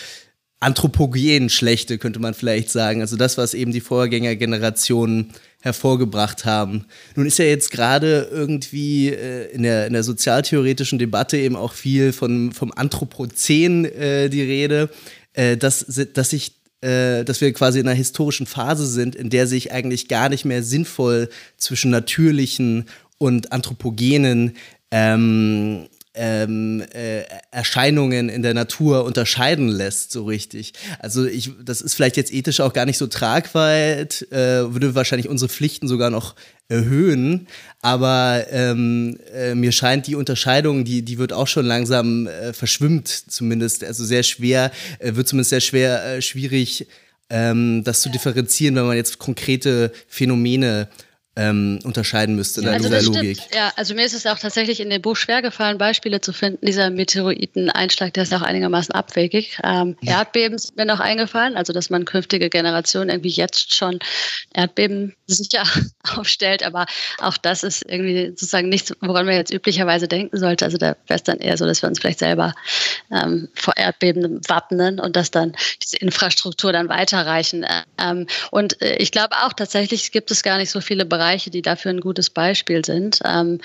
[0.59, 3.01] anthropogen Schlechte, könnte man vielleicht sagen.
[3.01, 6.85] Also das, was eben die Vorgängergenerationen hervorgebracht haben.
[7.15, 11.73] Nun ist ja jetzt gerade irgendwie äh, in, der, in der sozialtheoretischen Debatte eben auch
[11.73, 14.89] viel von, vom Anthropozän äh, die Rede,
[15.33, 19.47] äh, dass, dass sich äh, dass wir quasi in einer historischen Phase sind, in der
[19.47, 22.85] sich eigentlich gar nicht mehr sinnvoll zwischen natürlichen
[23.17, 24.55] und anthropogenen
[24.91, 25.87] ähm,
[26.17, 30.73] ähm, äh, Erscheinungen in der Natur unterscheiden lässt, so richtig.
[30.99, 35.29] Also ich, das ist vielleicht jetzt ethisch auch gar nicht so tragweit, äh, würde wahrscheinlich
[35.29, 36.35] unsere Pflichten sogar noch
[36.69, 37.47] erhöhen,
[37.81, 43.07] aber ähm, äh, mir scheint die Unterscheidung, die, die wird auch schon langsam äh, verschwimmt,
[43.07, 46.87] zumindest, also sehr schwer, äh, wird zumindest sehr schwer, äh, schwierig,
[47.29, 50.89] ähm, das zu differenzieren, wenn man jetzt konkrete Phänomene
[51.37, 53.37] ähm, unterscheiden müsste ja, in also dieser Logik.
[53.37, 53.55] Stimmt.
[53.55, 56.65] Ja, also mir ist es auch tatsächlich in dem Buch schwer gefallen, Beispiele zu finden.
[56.65, 59.59] Dieser Meteoriteneinschlag, der ist auch einigermaßen abwegig.
[59.63, 60.19] Ähm, ja.
[60.19, 63.99] Erdbeben sind mir noch eingefallen, also dass man künftige Generationen irgendwie jetzt schon
[64.53, 65.63] Erdbeben sicher
[66.15, 66.87] aufstellt, aber
[67.19, 70.65] auch das ist irgendwie sozusagen nichts, woran man jetzt üblicherweise denken sollte.
[70.65, 72.55] Also da wäre es dann eher so, dass wir uns vielleicht selber
[73.11, 77.63] ähm, vor Erdbeben wappnen und dass dann diese Infrastruktur dann weiterreichen.
[77.99, 81.49] Ähm, und äh, ich glaube auch tatsächlich gibt es gar nicht so viele Bereiche, Bereiche,
[81.49, 83.19] die dafür ein gutes Beispiel sind.
[83.25, 83.59] Ähm,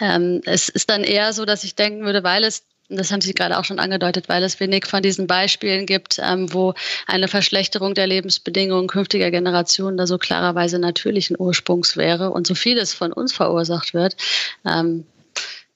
[0.00, 3.34] ähm, es ist dann eher so, dass ich denken würde, weil es das haben Sie
[3.34, 6.74] gerade auch schon angedeutet, weil es wenig von diesen Beispielen gibt, ähm, wo
[7.08, 12.94] eine Verschlechterung der Lebensbedingungen künftiger Generationen da so klarerweise natürlichen Ursprungs wäre und so vieles
[12.94, 14.14] von uns verursacht wird.
[14.64, 15.04] Ähm,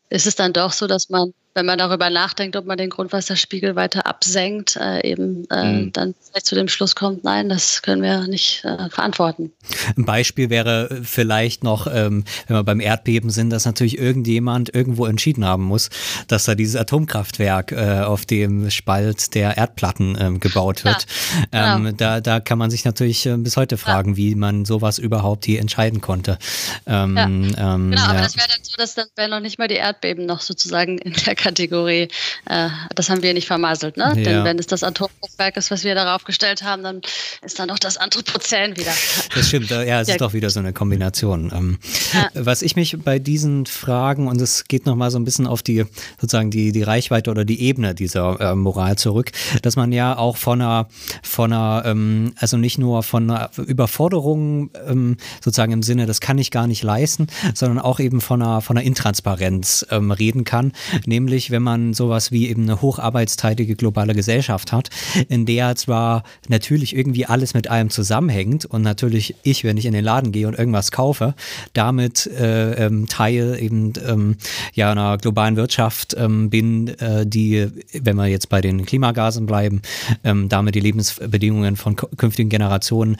[0.09, 3.75] ist es dann doch so, dass man wenn man darüber nachdenkt, ob man den Grundwasserspiegel
[3.75, 5.93] weiter absenkt, äh, eben äh, mhm.
[5.93, 9.53] dann vielleicht zu dem Schluss kommt, nein, das können wir nicht äh, verantworten.
[9.97, 15.07] Ein Beispiel wäre vielleicht noch, ähm, wenn wir beim Erdbeben sind, dass natürlich irgendjemand irgendwo
[15.07, 15.91] entschieden haben muss,
[16.29, 21.07] dass da dieses Atomkraftwerk äh, auf dem Spalt der Erdplatten ähm, gebaut wird.
[21.53, 21.89] Ja, genau.
[21.89, 24.17] ähm, da, da kann man sich natürlich äh, bis heute fragen, ja.
[24.17, 26.39] wie man sowas überhaupt hier entscheiden konnte.
[26.87, 27.25] Ähm, ja.
[27.27, 30.27] Ähm, genau, aber das wäre dann so, dass dann wäre noch nicht mal die Erdbeben
[30.27, 32.09] noch sozusagen in der Kategorie.
[32.47, 34.13] Äh, das haben wir nicht vermasselt, ne?
[34.17, 34.23] Ja.
[34.23, 37.01] Denn wenn es das Atomkraftwerk ist, was wir darauf gestellt haben, dann
[37.43, 38.93] ist dann doch das Anthropozän wieder.
[39.35, 40.15] Das stimmt, ja, es ja.
[40.15, 41.51] ist doch wieder so eine Kombination.
[41.55, 41.79] Ähm,
[42.13, 42.31] ja.
[42.35, 45.85] Was ich mich bei diesen Fragen, und es geht nochmal so ein bisschen auf die
[46.21, 49.33] sozusagen die, die Reichweite oder die Ebene dieser äh, Moral zurück,
[49.63, 50.89] dass man ja auch von einer,
[51.23, 56.39] von einer ähm, also nicht nur von einer Überforderung ähm, sozusagen im Sinne, das kann
[56.39, 60.73] ich gar nicht leisten, sondern auch eben von einer, von einer Intransparenz ähm, reden kann,
[61.07, 64.91] nämlich nämlich wenn man sowas wie eben eine hocharbeitsteilige globale Gesellschaft hat,
[65.29, 69.93] in der zwar natürlich irgendwie alles mit allem zusammenhängt und natürlich ich, wenn ich in
[69.93, 71.35] den Laden gehe und irgendwas kaufe,
[71.73, 74.37] damit äh, ähm, Teil eben ähm,
[74.75, 79.83] ja einer globalen Wirtschaft ähm, bin, äh, die, wenn wir jetzt bei den Klimagasen bleiben,
[80.25, 83.17] ähm, damit die Lebensbedingungen von künftigen Generationen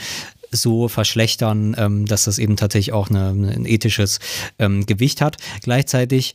[0.53, 4.19] so verschlechtern, ähm, dass das eben tatsächlich auch eine, ein ethisches
[4.59, 5.37] ähm, Gewicht hat.
[5.63, 6.35] Gleichzeitig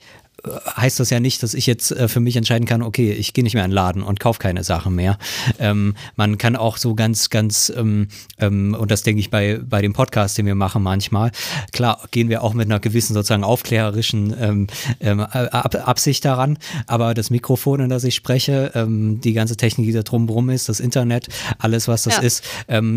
[0.77, 3.43] heißt das ja nicht, dass ich jetzt äh, für mich entscheiden kann, okay, ich gehe
[3.43, 5.17] nicht mehr in den Laden und kaufe keine Sachen mehr.
[5.59, 8.07] Ähm, man kann auch so ganz, ganz, ähm,
[8.39, 11.31] ähm, und das denke ich bei, bei dem Podcast, den wir machen manchmal,
[11.71, 14.67] klar gehen wir auch mit einer gewissen sozusagen aufklärerischen ähm,
[14.99, 19.87] ähm, Ab Absicht daran, aber das Mikrofon, in das ich spreche, ähm, die ganze Technik,
[19.87, 21.27] die da drumherum ist, das Internet,
[21.59, 22.21] alles, was das ja.
[22.21, 22.43] ist,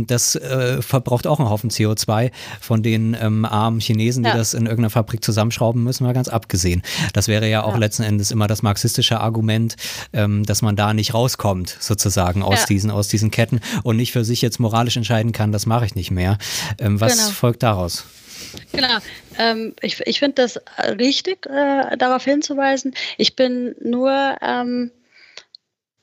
[0.06, 2.30] das äh, verbraucht auch einen Haufen CO2
[2.60, 4.36] von den armen Chinesen, die ja.
[4.36, 6.82] das in irgendeiner Fabrik zusammenschrauben müssen, mal ganz abgesehen.
[7.12, 7.78] Das wäre wäre ja auch ja.
[7.78, 9.76] letzten Endes immer das marxistische Argument,
[10.12, 12.66] ähm, dass man da nicht rauskommt, sozusagen aus, ja.
[12.66, 15.94] diesen, aus diesen Ketten und nicht für sich jetzt moralisch entscheiden kann, das mache ich
[15.94, 16.38] nicht mehr.
[16.80, 17.30] Ähm, was genau.
[17.30, 18.04] folgt daraus?
[18.72, 18.98] Genau.
[19.38, 20.60] Ähm, ich ich finde das
[20.98, 22.94] richtig, äh, darauf hinzuweisen.
[23.16, 24.90] Ich bin nur ähm,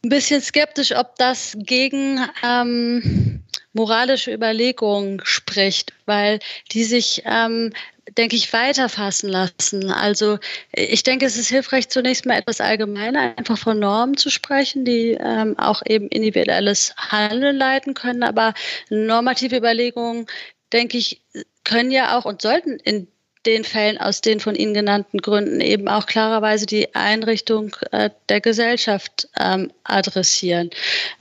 [0.04, 6.40] ein bisschen skeptisch, ob das gegen ähm, moralische Überlegungen spricht, weil
[6.72, 7.74] die sich ähm,
[8.18, 9.92] denke ich, weiterfassen lassen.
[9.92, 10.38] Also
[10.72, 15.18] ich denke, es ist hilfreich, zunächst mal etwas allgemeiner, einfach von Normen zu sprechen, die
[15.20, 18.24] ähm, auch eben individuelles Handeln leiten können.
[18.24, 18.54] Aber
[18.90, 20.28] normative Überlegungen,
[20.72, 21.22] denke ich,
[21.64, 23.08] können ja auch und sollten in
[23.46, 28.42] den Fällen aus den von Ihnen genannten Gründen eben auch klarerweise die Einrichtung äh, der
[28.42, 30.70] Gesellschaft ähm, adressieren.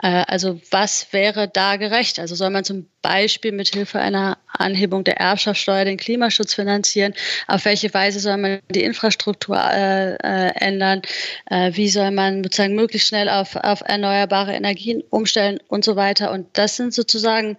[0.03, 2.19] Äh, also was wäre da gerecht?
[2.19, 7.15] Also soll man zum Beispiel mit Hilfe einer Anhebung der Erbschaftssteuer den Klimaschutz finanzieren?
[7.47, 11.03] Auf welche Weise soll man die Infrastruktur äh, äh ändern?
[11.51, 16.31] Äh, wie soll man sozusagen möglichst schnell auf, auf erneuerbare Energien umstellen und so weiter?
[16.31, 17.59] Und das sind sozusagen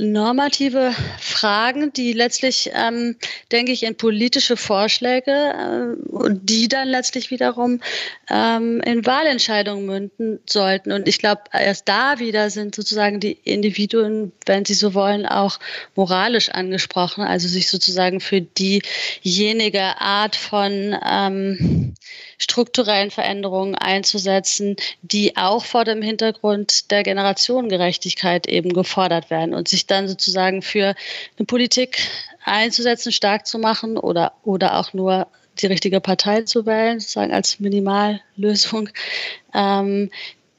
[0.00, 3.16] normative Fragen, die letztlich, ähm,
[3.52, 5.90] denke ich, in politische Vorschläge äh,
[6.30, 7.80] die dann letztlich wiederum
[8.28, 10.92] ähm, in Wahlentscheidungen münden sollten.
[10.92, 15.58] Und ich glaube, erst da wieder sind sozusagen die Individuen, wenn sie so wollen, auch
[15.94, 21.94] moralisch angesprochen, also sich sozusagen für diejenige Art von ähm,
[22.38, 29.86] strukturellen Veränderungen einzusetzen, die auch vor dem Hintergrund der Generationengerechtigkeit eben gefordert werden und sich
[29.90, 30.94] dann sozusagen für
[31.38, 31.98] eine Politik
[32.44, 35.26] einzusetzen, stark zu machen oder, oder auch nur
[35.58, 38.88] die richtige Partei zu wählen, sozusagen als Minimallösung,
[39.54, 40.10] ähm,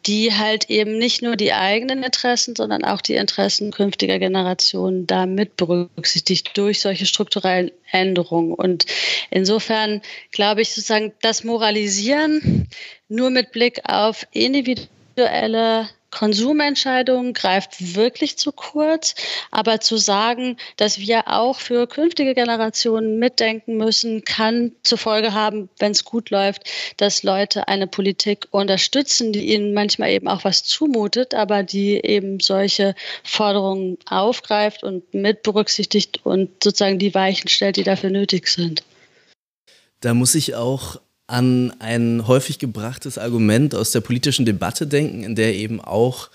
[0.05, 5.25] die halt eben nicht nur die eigenen Interessen, sondern auch die Interessen künftiger Generationen da
[5.25, 8.53] mit berücksichtigt durch solche strukturellen Änderungen.
[8.53, 8.85] Und
[9.29, 10.01] insofern
[10.31, 12.67] glaube ich sozusagen, das Moralisieren
[13.09, 19.15] nur mit Blick auf individuelle Konsumentscheidungen greift wirklich zu kurz.
[19.49, 25.69] Aber zu sagen, dass wir auch für künftige Generationen mitdenken müssen, kann zur Folge haben,
[25.79, 30.63] wenn es gut läuft, dass Leute eine Politik unterstützen, die ihnen manchmal eben auch was
[30.63, 32.93] zumutet, aber die eben solche
[33.23, 38.83] Forderungen aufgreift und mit berücksichtigt und sozusagen die Weichen stellt, die dafür nötig sind.
[40.01, 40.99] Da muss ich auch
[41.31, 46.29] an ein häufig gebrachtes Argument aus der politischen Debatte denken, in der eben auch,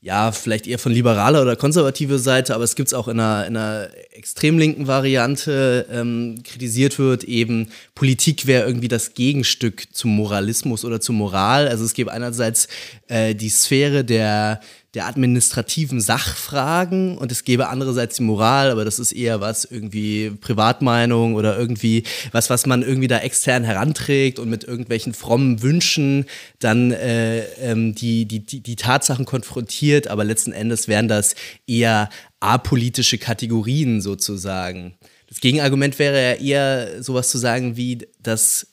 [0.00, 3.46] ja, vielleicht eher von liberaler oder konservativer Seite, aber es gibt es auch in einer,
[3.46, 10.14] in einer extrem linken Variante, ähm, kritisiert wird, eben Politik wäre irgendwie das Gegenstück zum
[10.14, 11.66] Moralismus oder zur Moral.
[11.66, 12.68] Also es gäbe einerseits
[13.08, 14.60] äh, die Sphäre der
[14.94, 20.30] der administrativen Sachfragen und es gäbe andererseits die Moral, aber das ist eher was irgendwie
[20.30, 26.24] Privatmeinung oder irgendwie was, was man irgendwie da extern heranträgt und mit irgendwelchen frommen Wünschen
[26.58, 31.34] dann äh, ähm, die, die, die, die Tatsachen konfrontiert, aber letzten Endes wären das
[31.66, 32.08] eher
[32.40, 34.94] apolitische Kategorien sozusagen.
[35.28, 38.67] Das Gegenargument wäre ja eher sowas zu sagen wie, dass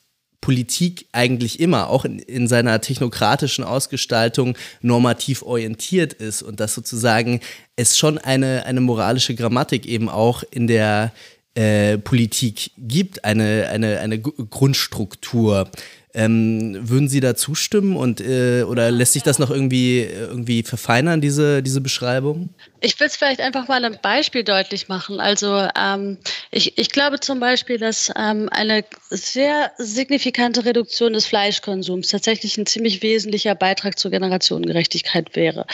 [0.45, 7.39] Politik eigentlich immer, auch in, in seiner technokratischen Ausgestaltung, normativ orientiert ist und dass sozusagen
[7.75, 11.11] es schon eine, eine moralische Grammatik eben auch in der
[11.55, 15.67] äh, Politik gibt, eine, eine, eine Grundstruktur.
[16.13, 21.21] Ähm, würden Sie da zustimmen und äh, oder lässt sich das noch irgendwie, irgendwie verfeinern,
[21.21, 22.49] diese, diese Beschreibung?
[22.85, 25.19] Ich will es vielleicht einfach mal ein Beispiel deutlich machen.
[25.19, 26.19] Also ähm,
[26.51, 32.67] ich, ich glaube zum Beispiel, dass ähm, eine sehr signifikante Reduktion des Fleischkonsums tatsächlich ein
[32.67, 35.65] ziemlich wesentlicher Beitrag zur Generationengerechtigkeit wäre,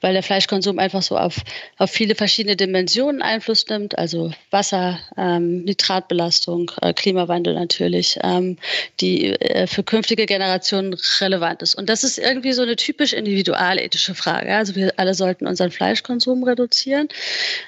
[0.00, 1.36] weil der Fleischkonsum einfach so auf,
[1.76, 8.56] auf viele verschiedene Dimensionen Einfluss nimmt, also Wasser, ähm, Nitratbelastung, äh, Klimawandel natürlich, ähm,
[9.00, 11.74] die äh, für künftige Generationen relevant ist.
[11.74, 14.56] Und das ist irgendwie so eine typisch individualethische Frage.
[14.56, 16.53] Also wir alle sollten unseren Fleischkonsum reduzieren,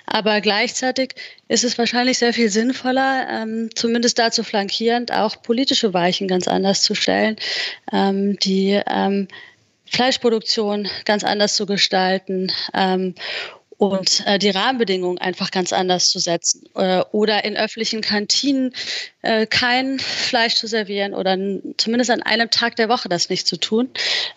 [0.07, 1.15] aber gleichzeitig
[1.49, 6.83] ist es wahrscheinlich sehr viel sinnvoller, ähm, zumindest dazu flankierend auch politische Weichen ganz anders
[6.83, 7.37] zu stellen,
[7.93, 9.29] ähm, die ähm,
[9.91, 13.15] Fleischproduktion ganz anders zu gestalten ähm,
[13.79, 16.65] und äh, die Rahmenbedingungen einfach ganz anders zu setzen.
[16.75, 18.75] Äh, oder in öffentlichen Kantinen
[19.27, 21.37] äh, kein Fleisch zu servieren oder
[21.77, 23.91] zumindest an einem Tag der Woche das nicht zu tun.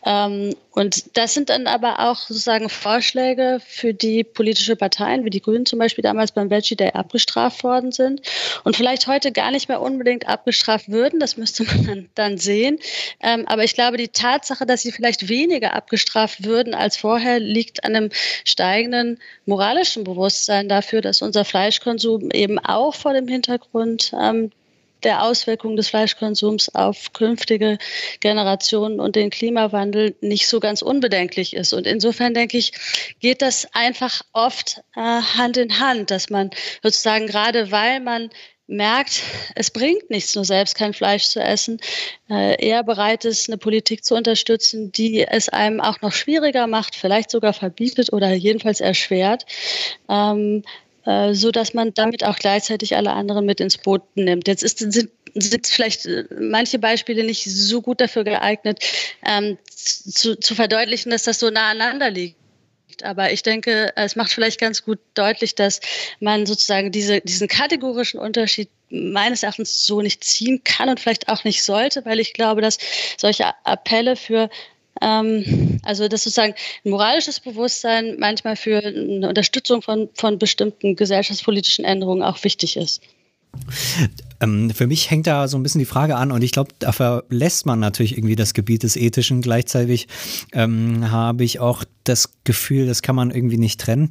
[0.04, 5.42] Ähm, und das sind dann aber auch sozusagen Vorschläge, für die politische Parteien, wie die
[5.42, 8.22] Grünen zum Beispiel damals beim Veggie Day abgestraft worden sind
[8.64, 11.20] und vielleicht heute gar nicht mehr unbedingt abgestraft würden.
[11.20, 12.80] Das müsste man dann, sehen.
[13.22, 17.84] Ähm, aber ich glaube, die Tatsache, dass sie vielleicht weniger abgestraft würden als vorher, liegt
[17.84, 18.10] an einem
[18.46, 24.52] steigenden moralischen Bewusstsein dafür, dass unser Fleischkonsum eben auch vor dem Hintergrund ähm,
[25.04, 27.78] der Auswirkungen des Fleischkonsums auf künftige
[28.20, 31.74] Generationen und den Klimawandel nicht so ganz unbedenklich ist.
[31.74, 32.74] Und insofern denke ich,
[33.20, 36.50] geht das einfach oft äh, Hand in Hand, dass man
[36.84, 38.30] sozusagen gerade weil man
[38.70, 39.24] merkt,
[39.56, 41.80] es bringt nichts, nur selbst kein Fleisch zu essen,
[42.30, 46.96] äh, eher bereit ist, eine Politik zu unterstützen, die es einem auch noch schwieriger macht,
[46.96, 49.46] vielleicht sogar verbietet oder jedenfalls erschwert,
[50.08, 50.89] ähm, äh,
[51.32, 54.48] so dass man damit auch gleichzeitig alle anderen mit ins Boot nimmt.
[54.48, 58.80] Jetzt ist, sind, sind vielleicht äh, manche Beispiele nicht so gut dafür geeignet,
[59.26, 62.38] ähm, zu, zu verdeutlichen, dass das so nah aneinander liegt.
[63.04, 65.80] Aber ich denke, es macht vielleicht ganz gut deutlich, dass
[66.20, 71.44] man sozusagen diese, diesen kategorischen Unterschied meines Erachtens so nicht ziehen kann und vielleicht auch
[71.44, 72.78] nicht sollte, weil ich glaube, dass
[73.18, 74.50] solche Appelle für
[75.02, 76.54] ähm, also dass sozusagen
[76.86, 83.02] ein moralisches Bewusstsein manchmal für eine Unterstützung von, von bestimmten gesellschaftspolitischen Änderungen auch wichtig ist.
[84.42, 86.92] Ähm, für mich hängt da so ein bisschen die Frage an und ich glaube, da
[86.92, 89.42] verlässt man natürlich irgendwie das Gebiet des Ethischen.
[89.42, 90.08] Gleichzeitig
[90.54, 94.10] ähm, habe ich auch das Gefühl, das kann man irgendwie nicht trennen.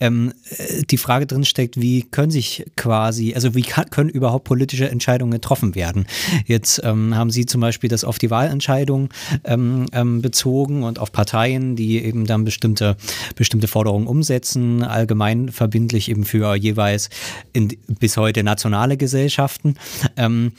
[0.00, 4.44] Ähm, äh, die Frage drin steckt, wie können sich quasi, also wie kann, können überhaupt
[4.44, 6.06] politische Entscheidungen getroffen werden?
[6.46, 9.08] Jetzt ähm, haben Sie zum Beispiel das auf die Wahlentscheidung
[9.44, 12.96] ähm, ähm, bezogen und auf Parteien, die eben dann bestimmte,
[13.34, 17.08] bestimmte Forderungen umsetzen, allgemein verbindlich eben für jeweils
[17.52, 19.67] in, bis heute nationale Gesellschaften.
[20.16, 20.52] Ähm,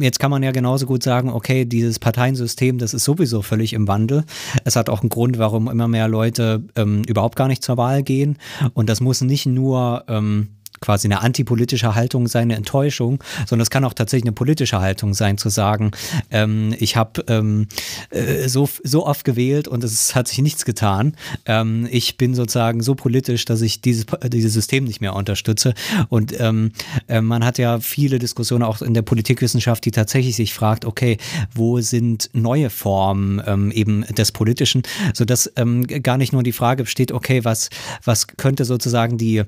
[0.00, 3.88] jetzt kann man ja genauso gut sagen, okay, dieses Parteiensystem, das ist sowieso völlig im
[3.88, 4.24] Wandel.
[4.64, 8.02] Es hat auch einen Grund, warum immer mehr Leute ähm, überhaupt gar nicht zur Wahl
[8.02, 8.38] gehen.
[8.74, 10.48] Und das muss nicht nur ähm,
[10.82, 15.14] quasi eine antipolitische Haltung sein, eine Enttäuschung, sondern es kann auch tatsächlich eine politische Haltung
[15.14, 15.92] sein, zu sagen,
[16.30, 17.68] ähm, ich habe ähm,
[18.10, 21.14] äh, so, so oft gewählt und es hat sich nichts getan.
[21.46, 25.74] Ähm, ich bin sozusagen so politisch, dass ich dieses, dieses System nicht mehr unterstütze.
[26.08, 26.72] Und ähm,
[27.08, 31.16] äh, man hat ja viele Diskussionen auch in der Politikwissenschaft, die tatsächlich sich fragt, okay,
[31.54, 34.82] wo sind neue Formen ähm, eben des Politischen,
[35.14, 37.70] sodass ähm, gar nicht nur die Frage besteht, okay, was,
[38.04, 39.42] was könnte sozusagen die,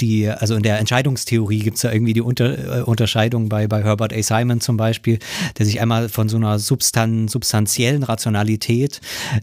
[0.00, 3.82] die, also in der Entscheidungstheorie gibt es ja irgendwie die Unter, äh, Unterscheidung bei, bei
[3.82, 4.22] Herbert A.
[4.22, 5.18] Simon zum Beispiel,
[5.58, 9.00] der sich einmal von so einer Substan substanziellen Rationalität,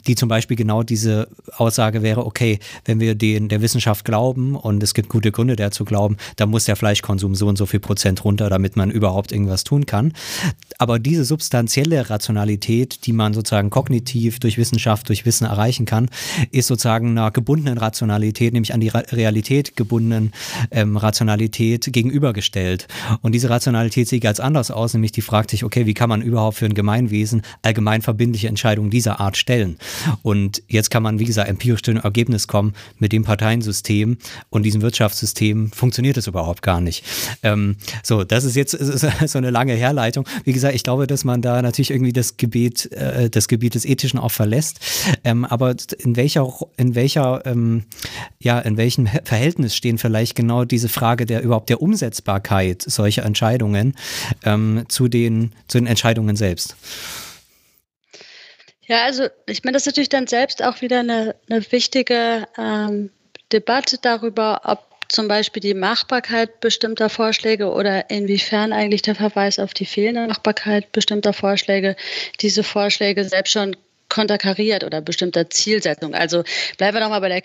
[0.07, 1.27] die zum Beispiel genau diese
[1.57, 5.85] Aussage wäre, okay, wenn wir den der Wissenschaft glauben und es gibt gute Gründe dazu
[5.85, 9.63] glauben, dann muss der Fleischkonsum so und so viel Prozent runter, damit man überhaupt irgendwas
[9.63, 10.13] tun kann.
[10.77, 16.09] Aber diese substanzielle Rationalität, die man sozusagen kognitiv durch Wissenschaft, durch Wissen erreichen kann,
[16.51, 20.33] ist sozusagen einer gebundenen Rationalität, nämlich an die Realität gebundenen
[20.71, 22.87] ähm, Rationalität Rationalität gegenübergestellt.
[23.21, 26.21] Und diese Rationalität sieht ganz anders aus, nämlich die fragt sich, okay, wie kann man
[26.21, 29.77] überhaupt für ein Gemeinwesen allgemein verbindliche Entscheidungen dieser Art stellen?
[30.21, 34.17] Und jetzt kann man, wie gesagt, empirisch zu einem Ergebnis kommen, mit dem Parteiensystem
[34.49, 37.03] und diesem Wirtschaftssystem funktioniert es überhaupt gar nicht.
[37.43, 38.71] Ähm, so, das ist jetzt
[39.27, 40.25] so eine lange Herleitung.
[40.43, 43.85] Wie gesagt, ich glaube, dass man da natürlich irgendwie das Gebiet, äh, das Gebiet des
[43.85, 44.79] Ethischen auch verlässt.
[45.23, 46.47] Ähm, aber in welcher,
[46.77, 47.83] in welcher, ähm,
[48.39, 53.95] ja, in welchem Verhältnis stehen vielleicht genau diese Frage der überhaupt der Umsetzbarkeit solcher Entscheidungen
[54.43, 56.75] ähm, zu den, zu den Entscheidungen selbst?
[58.85, 63.11] Ja, also ich meine, das ist natürlich dann selbst auch wieder eine, eine wichtige ähm,
[63.53, 69.73] Debatte darüber, ob zum Beispiel die Machbarkeit bestimmter Vorschläge oder inwiefern eigentlich der Verweis auf
[69.73, 71.95] die fehlende Machbarkeit bestimmter Vorschläge
[72.41, 73.77] diese Vorschläge selbst schon
[74.09, 76.13] konterkariert oder bestimmter Zielsetzung.
[76.13, 76.43] Also
[76.77, 77.41] bleiben wir nochmal bei der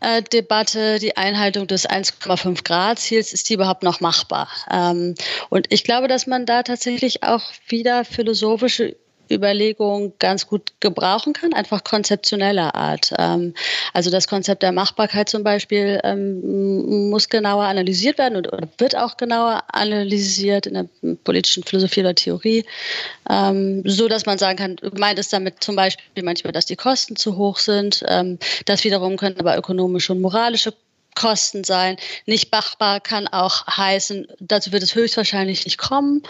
[0.00, 0.98] Klimadebatte.
[0.98, 4.48] Die Einhaltung des 1,5 Grad Ziels, ist die überhaupt noch machbar?
[4.70, 5.14] Ähm,
[5.48, 8.96] und ich glaube, dass man da tatsächlich auch wieder philosophische
[9.30, 13.12] Überlegung ganz gut gebrauchen kann, einfach konzeptioneller Art.
[13.18, 13.54] Ähm,
[13.92, 19.16] also das Konzept der Machbarkeit zum Beispiel ähm, muss genauer analysiert werden oder wird auch
[19.16, 20.86] genauer analysiert in der
[21.24, 22.64] politischen Philosophie oder Theorie,
[23.28, 27.16] ähm, so dass man sagen kann, gemeint ist damit zum Beispiel manchmal, dass die Kosten
[27.16, 28.04] zu hoch sind.
[28.66, 30.72] das wiederum können aber ökonomische und moralische
[31.14, 31.96] Kosten sein.
[32.26, 36.22] Nicht machbar kann auch heißen, dazu wird es höchstwahrscheinlich nicht kommen.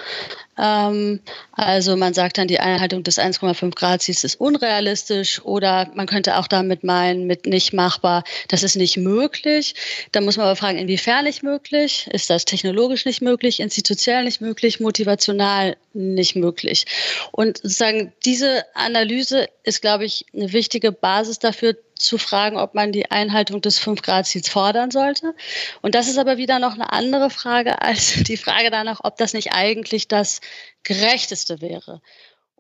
[0.59, 1.21] Ähm,
[1.53, 6.37] also man sagt dann, die Einhaltung des 1,5 Grad Ziels ist unrealistisch oder man könnte
[6.37, 9.75] auch damit meinen, mit nicht machbar, das ist nicht möglich.
[10.13, 12.09] Da muss man aber fragen, inwiefern nicht möglich?
[12.13, 16.87] Ist das technologisch nicht möglich, institutionell nicht möglich, motivational nicht möglich?
[17.31, 22.93] Und sozusagen diese Analyse ist, glaube ich, eine wichtige Basis dafür, zu fragen, ob man
[22.93, 25.35] die Einhaltung des 5-Grad-Ziels fordern sollte.
[25.83, 29.35] Und das ist aber wieder noch eine andere Frage als die Frage danach, ob das
[29.35, 30.41] nicht eigentlich das
[30.83, 32.01] gerechteste wäre.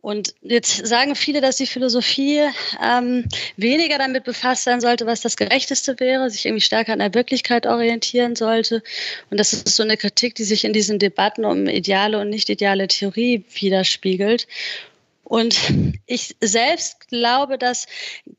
[0.00, 2.40] Und jetzt sagen viele, dass die Philosophie
[2.82, 3.24] ähm,
[3.56, 7.66] weniger damit befasst sein sollte, was das Gerechteste wäre, sich irgendwie stärker an der Wirklichkeit
[7.66, 8.82] orientieren sollte.
[9.30, 12.48] Und das ist so eine Kritik, die sich in diesen Debatten um ideale und nicht
[12.48, 14.46] ideale Theorie widerspiegelt.
[15.28, 15.60] Und
[16.06, 17.86] ich selbst glaube, dass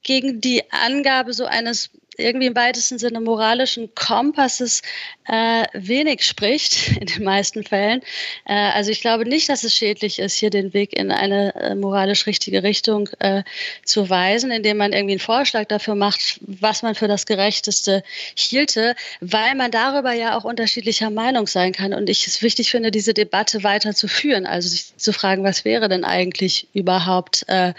[0.02, 4.82] gegen die Angabe so eines irgendwie im weitesten Sinne moralischen Kompasses
[5.26, 8.02] äh, wenig spricht, in den meisten Fällen.
[8.46, 11.76] Äh, also ich glaube nicht, dass es schädlich ist, hier den Weg in eine äh,
[11.76, 13.44] moralisch richtige Richtung äh,
[13.86, 18.04] zu weisen, indem man irgendwie einen Vorschlag dafür macht, was man für das Gerechteste
[18.36, 21.94] hielte, weil man darüber ja auch unterschiedlicher Meinung sein kann.
[21.94, 25.66] Und ich es wichtig finde, diese Debatte weiter zu führen, also sich zu fragen, was
[25.66, 27.74] wäre denn eigentlich überhaupt äh,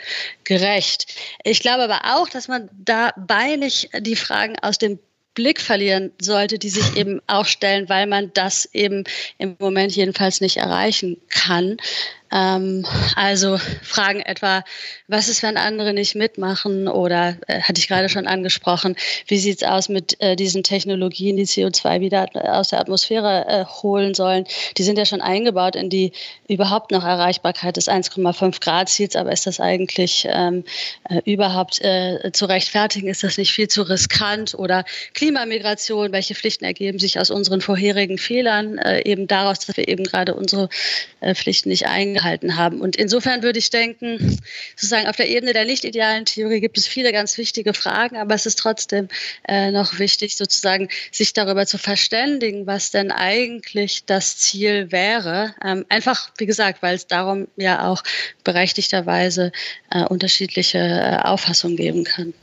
[0.45, 1.07] gerecht.
[1.45, 5.00] Ich glaube aber auch, dass man dabei nicht die Frage Fragen aus dem
[5.34, 9.02] Blick verlieren sollte, die sich eben auch stellen, weil man das eben
[9.38, 11.78] im Moment jedenfalls nicht erreichen kann.
[12.32, 14.62] Ähm, also Fragen etwa,
[15.08, 16.86] was ist, wenn andere nicht mitmachen?
[16.86, 21.36] Oder äh, hatte ich gerade schon angesprochen, wie sieht es aus mit äh, diesen Technologien,
[21.36, 24.44] die CO2 wieder aus der Atmosphäre äh, holen sollen?
[24.76, 26.12] Die sind ja schon eingebaut in die
[26.48, 30.64] überhaupt noch Erreichbarkeit des 1,5 Grad Ziels, aber ist das eigentlich ähm,
[31.08, 33.08] äh, überhaupt äh, zu rechtfertigen?
[33.08, 34.54] Ist das nicht viel zu riskant?
[34.54, 39.88] Oder Klimamigration, welche Pflichten ergeben sich aus unseren vorherigen Fehlern, äh, eben daraus, dass wir
[39.88, 40.68] eben gerade unsere
[41.34, 42.80] Pflichten nicht eingehalten gehalten haben.
[42.80, 44.38] Und insofern würde ich denken,
[44.76, 48.34] sozusagen auf der Ebene der nicht idealen Theorie gibt es viele ganz wichtige Fragen, aber
[48.34, 49.08] es ist trotzdem
[49.48, 55.54] äh, noch wichtig, sozusagen sich darüber zu verständigen, was denn eigentlich das Ziel wäre.
[55.64, 58.02] Ähm, einfach, wie gesagt, weil es darum ja auch
[58.44, 59.52] berechtigterweise
[59.90, 62.34] äh, unterschiedliche äh, Auffassungen geben kann.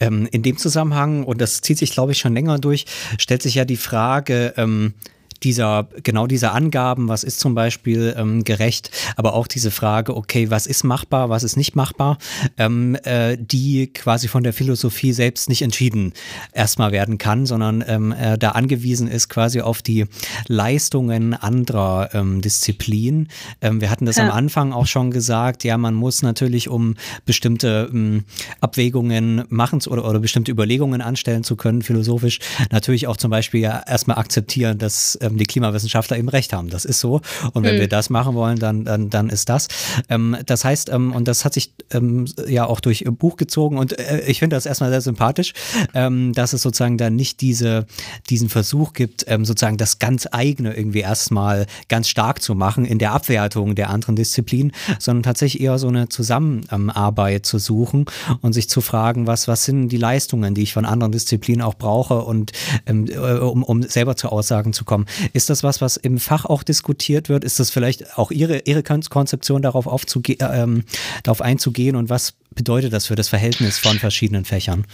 [0.00, 2.84] Ähm, in dem Zusammenhang, und das zieht sich, glaube ich, schon länger durch,
[3.18, 4.94] stellt sich ja die Frage, ähm,
[5.42, 10.50] dieser, genau dieser Angaben, was ist zum Beispiel ähm, gerecht, aber auch diese Frage, okay,
[10.50, 12.18] was ist machbar, was ist nicht machbar,
[12.58, 16.12] ähm, äh, die quasi von der Philosophie selbst nicht entschieden
[16.52, 20.06] erstmal werden kann, sondern ähm, äh, da angewiesen ist quasi auf die
[20.46, 23.28] Leistungen anderer ähm, Disziplinen.
[23.60, 24.24] Ähm, wir hatten das ja.
[24.24, 26.94] am Anfang auch schon gesagt, ja, man muss natürlich, um
[27.26, 28.24] bestimmte ähm,
[28.60, 32.38] Abwägungen machen zu, oder, oder bestimmte Überlegungen anstellen zu können, philosophisch,
[32.70, 36.70] natürlich auch zum Beispiel ja erstmal akzeptieren, dass ähm, die Klimawissenschaftler eben recht haben.
[36.70, 37.20] Das ist so.
[37.52, 37.80] Und wenn mhm.
[37.80, 39.68] wir das machen wollen, dann, dann, dann ist das.
[40.08, 43.78] Ähm, das heißt, ähm, und das hat sich ähm, ja auch durch Ihr Buch gezogen
[43.78, 45.52] und äh, ich finde das erstmal sehr sympathisch,
[45.94, 47.86] ähm, dass es sozusagen dann nicht diese,
[48.30, 52.98] diesen Versuch gibt, ähm, sozusagen das ganz eigene irgendwie erstmal ganz stark zu machen in
[52.98, 58.06] der Abwertung der anderen Disziplinen, sondern tatsächlich eher so eine Zusammenarbeit zu suchen
[58.40, 61.74] und sich zu fragen, was, was sind die Leistungen, die ich von anderen Disziplinen auch
[61.74, 62.52] brauche und
[62.86, 65.06] äh, um, um selber zu Aussagen zu kommen.
[65.32, 67.44] Ist das was, was im Fach auch diskutiert wird?
[67.44, 70.84] Ist das vielleicht auch Ihre, Ihre Konzeption darauf, aufzuge ähm,
[71.22, 74.86] darauf einzugehen und was bedeutet das für das Verhältnis von verschiedenen Fächern?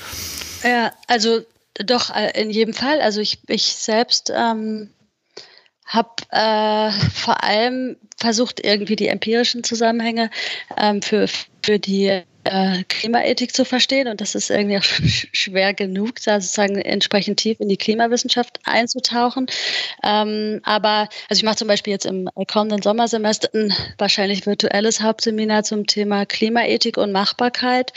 [0.62, 1.40] Ja, also
[1.74, 3.00] doch, äh, in jedem Fall.
[3.00, 4.90] Also ich, ich selbst ähm,
[5.86, 10.30] habe äh, vor allem versucht, irgendwie die empirischen Zusammenhänge
[10.76, 11.26] ähm, für,
[11.62, 14.82] für die äh, Klimaethik zu verstehen und das ist irgendwie auch
[15.32, 19.46] schwer genug, da sozusagen entsprechend tief in die Klimawissenschaft einzutauchen.
[20.02, 25.64] Ähm, aber also ich mache zum Beispiel jetzt im kommenden Sommersemester ein wahrscheinlich virtuelles Hauptseminar
[25.64, 27.92] zum Thema Klimaethik und Machbarkeit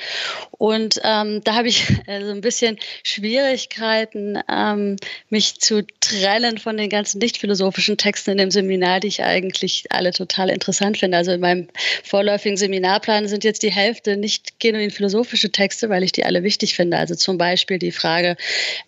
[0.51, 4.97] und ähm, da habe ich äh, so ein bisschen Schwierigkeiten, ähm,
[5.30, 9.86] mich zu trennen von den ganzen nicht philosophischen Texten in dem Seminar, die ich eigentlich
[9.89, 11.18] alle total interessant finde.
[11.18, 11.68] Also in meinem
[12.03, 16.76] vorläufigen Seminarplan sind jetzt die Hälfte nicht genuin philosophische Texte, weil ich die alle wichtig
[16.76, 16.97] finde.
[16.97, 18.38] Also zum Beispiel die Frage,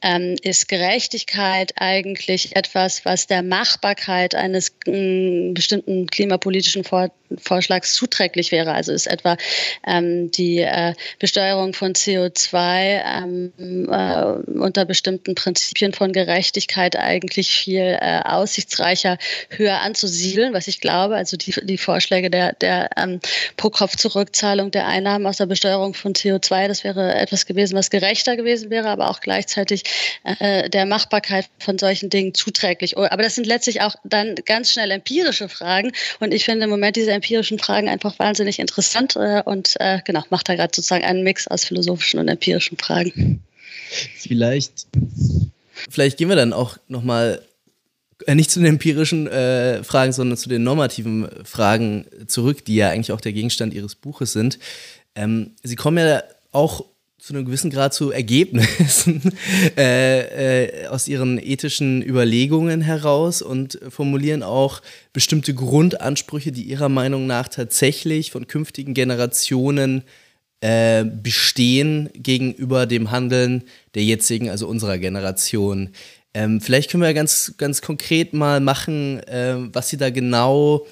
[0.01, 8.51] ähm, ist Gerechtigkeit eigentlich etwas, was der Machbarkeit eines äh, bestimmten klimapolitischen Vor Vorschlags zuträglich
[8.51, 8.73] wäre?
[8.73, 9.37] Also ist etwa
[9.85, 17.97] ähm, die äh, Besteuerung von CO2 ähm, äh, unter bestimmten Prinzipien von Gerechtigkeit eigentlich viel
[17.99, 19.17] äh, aussichtsreicher
[19.49, 21.14] höher anzusiedeln, was ich glaube.
[21.15, 23.19] Also die, die Vorschläge der, der ähm,
[23.57, 26.67] Pro-Kopf-Zurückzahlung der Einnahmen aus der Besteuerung von CO2.
[26.67, 29.83] Das wäre etwas gewesen, was gerechter gewesen wäre, aber auch gleichzeitig
[30.23, 32.97] äh, der Machbarkeit von solchen Dingen zuträglich.
[32.97, 35.91] Oh, aber das sind letztlich auch dann ganz schnell empirische Fragen.
[36.19, 40.23] Und ich finde im Moment diese empirischen Fragen einfach wahnsinnig interessant äh, und äh, genau,
[40.29, 43.43] macht da gerade sozusagen einen Mix aus philosophischen und empirischen Fragen.
[44.17, 44.87] Vielleicht.
[45.89, 47.54] Vielleicht gehen wir dann auch nochmal äh,
[48.33, 53.11] nicht zu den empirischen äh, Fragen, sondern zu den normativen Fragen zurück, die ja eigentlich
[53.11, 54.59] auch der Gegenstand Ihres Buches sind.
[55.15, 56.85] Ähm, sie kommen ja auch
[57.25, 59.19] zu einem gewissen Grad zu Ergebnissen
[59.77, 67.25] äh, äh, aus ihren ethischen Überlegungen heraus und formulieren auch bestimmte Grundansprüche, die ihrer Meinung
[67.25, 70.03] nach tatsächlich von künftigen Generationen
[70.61, 73.63] äh, bestehen gegenüber dem Handeln
[73.95, 75.89] der jetzigen, also unserer Generation.
[76.35, 80.85] Ähm, vielleicht können wir ganz, ganz konkret mal machen, äh, was sie da genau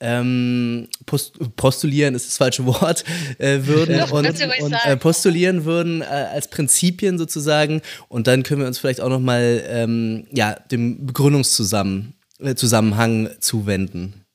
[0.00, 3.04] ähm, post postulieren ist das falsche Wort,
[3.38, 7.82] äh, würden ja, und, und äh, postulieren würden äh, als Prinzipien sozusagen.
[8.08, 14.25] Und dann können wir uns vielleicht auch nochmal ähm, ja, dem Begründungszusammenhang äh, zuwenden.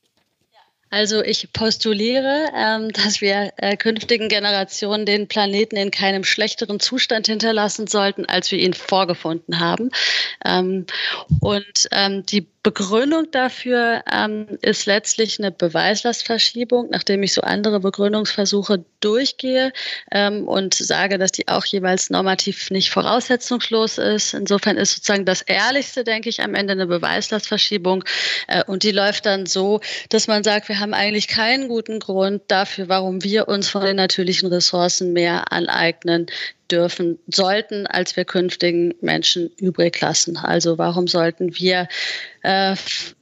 [0.92, 7.28] Also ich postuliere, ähm, dass wir äh, künftigen Generationen den Planeten in keinem schlechteren Zustand
[7.28, 9.90] hinterlassen sollten, als wir ihn vorgefunden haben.
[10.44, 10.86] Ähm,
[11.40, 18.86] und ähm, die Begründung dafür ähm, ist letztlich eine Beweislastverschiebung, nachdem ich so andere Begründungsversuche
[19.00, 19.74] durchgehe
[20.12, 24.36] ähm, und sage, dass die auch jeweils normativ nicht voraussetzungslos ist.
[24.36, 28.04] Insofern ist sozusagen das Ehrlichste, denke ich, am Ende eine Beweislastverschiebung.
[28.48, 32.44] Äh, und die läuft dann so, dass man sagt, wir haben eigentlich keinen guten Grund
[32.48, 36.28] dafür, warum wir uns von den natürlichen Ressourcen mehr aneignen,
[36.72, 40.38] dürfen, sollten, als wir künftigen Menschen übrig lassen.
[40.38, 41.88] Also warum sollten wir
[42.44, 42.76] äh,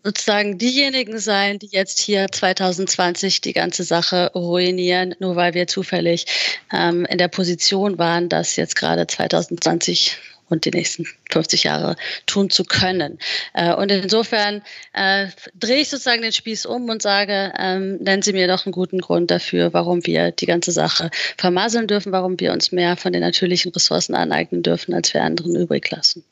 [0.04, 6.26] sozusagen diejenigen sein, die jetzt hier 2020 die ganze Sache ruinieren, nur weil wir zufällig
[6.72, 10.18] ähm, in der Position waren, dass jetzt gerade 2020
[10.50, 11.95] und die nächsten 50 Jahre
[12.26, 13.20] tun zu können.
[13.54, 14.62] Äh, und insofern
[14.93, 15.28] äh,
[15.60, 19.00] drehe ich sozusagen den Spieß um und sage, ähm, nennen Sie mir doch einen guten
[19.00, 23.22] Grund dafür, warum wir die ganze Sache vermasseln dürfen, warum wir uns mehr von den
[23.22, 26.24] natürlichen Ressourcen aneignen dürfen, als wir anderen übrig lassen.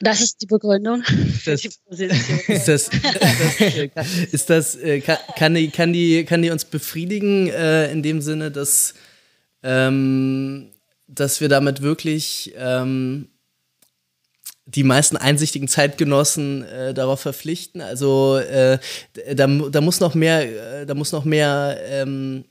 [0.00, 1.02] Das ist die Begründung.
[1.46, 1.68] Das, die
[2.48, 2.90] ist das,
[4.32, 8.20] ist das, äh, kann, kann, die, kann, die, kann die uns befriedigen äh, in dem
[8.20, 8.94] Sinne, dass
[9.62, 10.70] ähm,
[11.06, 13.28] dass wir damit wirklich ähm,
[14.66, 17.80] die meisten einsichtigen Zeitgenossen äh, darauf verpflichten.
[17.80, 18.78] Also äh,
[19.34, 22.44] da, da muss noch mehr, äh, da muss noch mehr ähm,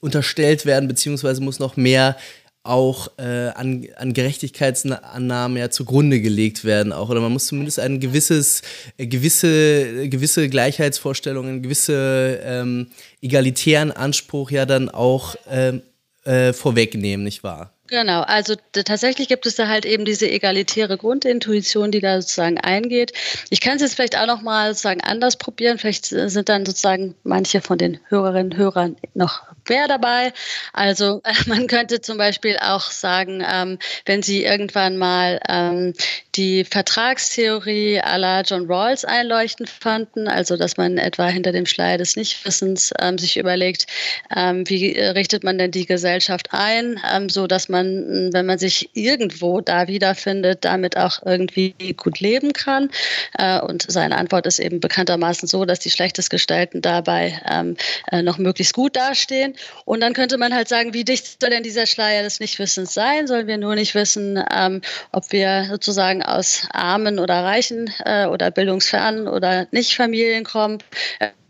[0.00, 2.16] unterstellt werden, beziehungsweise muss noch mehr
[2.62, 7.08] auch äh, an, an Gerechtigkeitsannahmen ja zugrunde gelegt werden auch.
[7.08, 8.62] Oder man muss zumindest ein gewisses,
[8.96, 12.88] äh, gewisse, gewisse Gleichheitsvorstellungen, gewisse ähm,
[13.20, 15.82] egalitären Anspruch ja dann auch ähm,
[16.26, 17.75] äh, vorwegnehmen, nicht wahr?
[17.88, 23.12] Genau, also tatsächlich gibt es da halt eben diese egalitäre Grundintuition, die da sozusagen eingeht.
[23.50, 25.78] Ich kann es jetzt vielleicht auch noch mal sozusagen anders probieren.
[25.78, 30.32] Vielleicht sind dann sozusagen manche von den Hörerinnen und Hörern noch mehr dabei.
[30.72, 35.94] Also äh, man könnte zum Beispiel auch sagen, ähm, wenn Sie irgendwann mal ähm,
[36.34, 41.98] die Vertragstheorie à la John Rawls einleuchtend fanden, also dass man etwa hinter dem Schleier
[41.98, 43.86] des Nichtwissens ähm, sich überlegt,
[44.34, 48.90] ähm, wie richtet man denn die Gesellschaft ein, ähm, so dass man, wenn man sich
[48.94, 52.90] irgendwo da wiederfindet, damit auch irgendwie gut leben kann.
[53.38, 57.76] Äh, und seine Antwort ist eben bekanntermaßen so, dass die Schlechtestgestellten dabei ähm,
[58.10, 59.54] äh, noch möglichst gut dastehen.
[59.84, 63.26] Und dann könnte man halt sagen, wie dicht soll denn dieser Schleier des Nichtwissens sein?
[63.26, 64.80] Sollen wir nur nicht wissen, ähm,
[65.12, 70.78] ob wir sozusagen aus armen oder reichen äh, oder bildungsfernen oder nicht Familien kommen?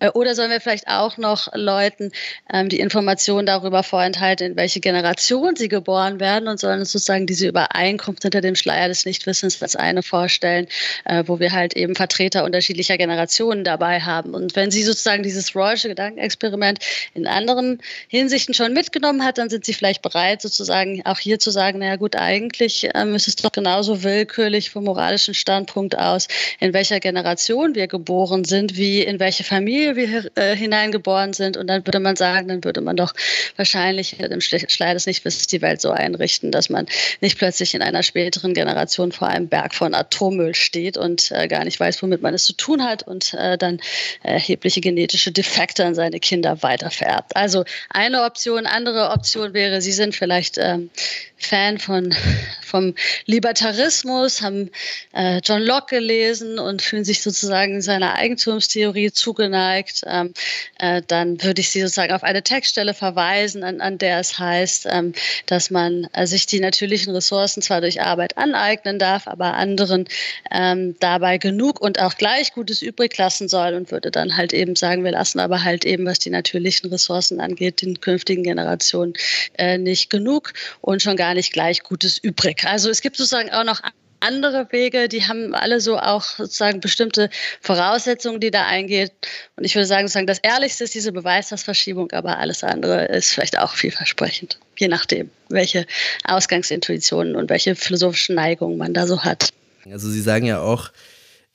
[0.01, 2.13] Äh, oder sollen wir vielleicht auch noch Leuten
[2.53, 7.27] ähm, die Informationen darüber vorenthalten, in welche Generation sie geboren werden und sollen uns sozusagen
[7.27, 10.67] diese Übereinkunft hinter dem Schleier des Nichtwissens als eine vorstellen,
[11.05, 14.35] äh, wo wir halt eben Vertreter unterschiedlicher Generationen dabei haben.
[14.35, 16.79] Und wenn sie sozusagen dieses Rawlsche Gedankenexperiment
[17.15, 21.51] in anderen Hinsichten schon mitgenommen hat, dann sind sie vielleicht bereit, sozusagen auch hier zu
[21.51, 26.29] sagen, naja gut, eigentlich ähm, ist es doch genauso willkürlich vom moralischen Standpunkt aus,
[26.61, 31.57] in welcher Generation wir geboren sind, wie in welche Familie Familie wir äh, hineingeboren sind.
[31.57, 33.12] Und dann würde man sagen, dann würde man doch
[33.57, 36.87] wahrscheinlich im Schleier des Nichtwissens die Welt so einrichten, dass man
[37.20, 41.64] nicht plötzlich in einer späteren Generation vor einem Berg von Atommüll steht und äh, gar
[41.64, 43.80] nicht weiß, womit man es zu tun hat und äh, dann
[44.22, 47.37] erhebliche genetische Defekte an seine Kinder weitervererbt.
[47.37, 50.91] Also eine Option, andere Option wäre, Sie sind vielleicht ähm,
[51.37, 52.14] Fan von,
[52.62, 52.95] vom
[53.26, 54.70] Libertarismus, haben
[55.12, 59.76] äh, John Locke gelesen und fühlen sich sozusagen seiner Eigentumstheorie zugeneigt,
[60.07, 60.33] ähm,
[60.79, 64.87] äh, dann würde ich Sie sozusagen auf eine Textstelle verweisen, an, an der es heißt,
[64.91, 65.12] ähm,
[65.47, 70.07] dass man äh, sich die natürlichen Ressourcen zwar durch Arbeit aneignen darf, aber anderen
[70.51, 74.77] ähm, dabei genug und auch gleich Gutes übrig lassen soll und würde dann halt eben
[74.77, 79.14] sagen, wir lassen aber halt eben, was die natürlichen Ressourcen angeht, den künftigen Generationen
[79.59, 82.64] äh, nicht genug und schon gar nicht gleich Gutes übrig.
[82.64, 83.81] Also es gibt sozusagen auch noch
[84.27, 89.11] andere Wege, die haben alle so auch sozusagen bestimmte Voraussetzungen, die da eingehen.
[89.57, 93.59] Und ich würde sagen, sozusagen das Ehrlichste ist diese Beweislastverschiebung, aber alles andere ist vielleicht
[93.59, 95.87] auch vielversprechend, je nachdem, welche
[96.24, 99.51] Ausgangsintuitionen und welche philosophischen Neigungen man da so hat.
[99.91, 100.91] Also Sie sagen ja auch,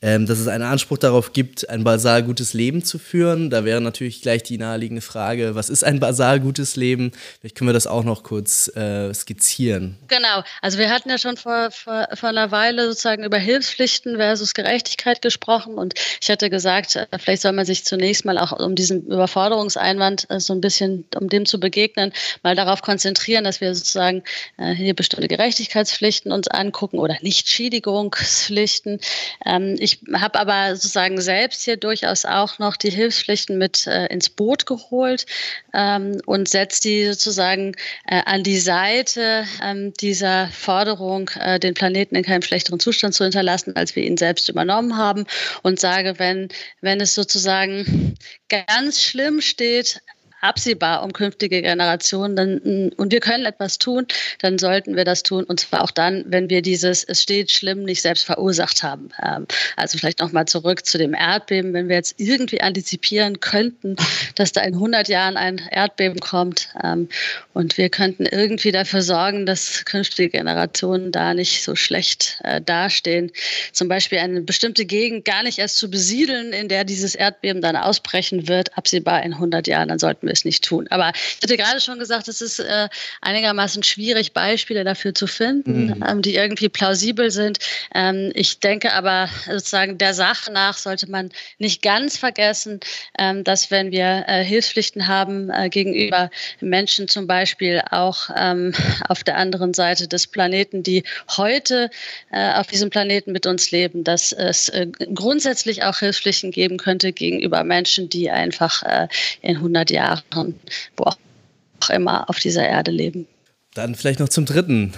[0.02, 3.49] ähm, dass es einen Anspruch darauf gibt, ein basal gutes Leben zu führen.
[3.49, 7.12] Da wäre natürlich gleich die naheliegende Frage, was ist ein basal gutes Leben?
[7.39, 9.97] Vielleicht können wir das auch noch kurz äh, skizzieren.
[10.08, 14.54] Genau, also wir hatten ja schon vor, vor, vor einer Weile sozusagen über Hilfspflichten versus
[14.54, 18.76] Gerechtigkeit gesprochen und ich hatte gesagt, äh, vielleicht soll man sich zunächst mal auch um
[18.76, 22.12] diesen Überforderungseinwand äh, so ein bisschen, um dem zu begegnen,
[22.43, 24.24] mal darauf konzentrieren, dass wir sozusagen
[24.58, 28.99] äh, hier bestimmte Gerechtigkeitspflichten uns angucken oder Nichtschädigungspflichten.
[29.45, 34.08] Ähm, ich ich habe aber sozusagen selbst hier durchaus auch noch die Hilfspflichten mit äh,
[34.08, 35.26] ins Boot geholt
[35.74, 37.76] ähm, und setze die sozusagen
[38.08, 43.24] äh, an die Seite ähm, dieser Forderung, äh, den Planeten in keinem schlechteren Zustand zu
[43.24, 45.26] hinterlassen, als wir ihn selbst übernommen haben
[45.64, 46.50] und sage, wenn,
[46.82, 48.16] wenn es sozusagen
[48.50, 50.02] ganz schlimm steht,
[50.42, 52.36] absehbar um künftige Generationen.
[52.36, 54.08] Dann, und wir können etwas tun,
[54.39, 55.44] dann sollten wir das tun.
[55.44, 59.10] Und zwar auch dann, wenn wir dieses Es steht schlimm nicht selbst verursacht haben.
[59.24, 61.74] Ähm, also vielleicht nochmal zurück zu dem Erdbeben.
[61.74, 63.96] Wenn wir jetzt irgendwie antizipieren könnten,
[64.36, 67.08] dass da in 100 Jahren ein Erdbeben kommt ähm,
[67.54, 73.32] und wir könnten irgendwie dafür sorgen, dass künftige Generationen da nicht so schlecht äh, dastehen.
[73.72, 77.76] Zum Beispiel eine bestimmte Gegend gar nicht erst zu besiedeln, in der dieses Erdbeben dann
[77.76, 80.88] ausbrechen wird, absehbar in 100 Jahren, dann sollten wir es nicht tun.
[80.89, 82.89] Aber ich hatte gerade schon gesagt, es ist äh,
[83.21, 86.05] einigermaßen schwierig, Beispiele dafür zu finden, mhm.
[86.07, 87.59] ähm, die irgendwie plausibel sind.
[87.93, 91.29] Ähm, ich denke aber sozusagen der Sache nach sollte man
[91.59, 92.79] nicht ganz vergessen,
[93.19, 96.29] ähm, dass wenn wir äh, Hilfspflichten haben äh, gegenüber
[96.59, 98.73] Menschen zum Beispiel auch ähm,
[99.07, 101.03] auf der anderen Seite des Planeten, die
[101.38, 101.89] heute
[102.32, 107.11] äh, auf diesem Planeten mit uns leben, dass es äh, grundsätzlich auch Hilfspflichten geben könnte
[107.11, 109.07] gegenüber Menschen, die einfach äh,
[109.41, 110.59] in 100 Jahren machen,
[110.97, 113.28] wo auch immer auf dieser Erde leben.
[113.74, 114.93] Dann vielleicht noch zum dritten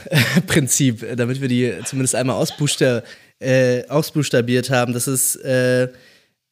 [0.47, 3.03] Prinzip, damit wir die zumindest einmal ausbuchsta
[3.39, 4.93] äh, ausbuchstabiert haben.
[4.93, 5.89] Das ist äh,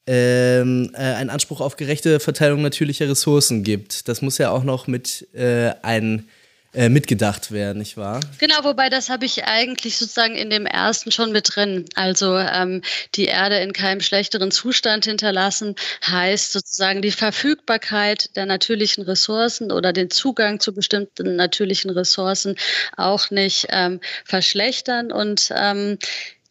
[0.07, 4.07] ähm, äh, ein Anspruch auf gerechte Verteilung natürlicher Ressourcen gibt.
[4.07, 6.27] Das muss ja auch noch mit äh, ein,
[6.73, 8.21] äh, mitgedacht werden, nicht wahr?
[8.39, 11.85] Genau, wobei das habe ich eigentlich sozusagen in dem ersten schon mit drin.
[11.95, 12.81] Also ähm,
[13.15, 19.91] die Erde in keinem schlechteren Zustand hinterlassen heißt sozusagen die Verfügbarkeit der natürlichen Ressourcen oder
[19.91, 22.55] den Zugang zu bestimmten natürlichen Ressourcen
[22.95, 25.97] auch nicht ähm, verschlechtern und ähm,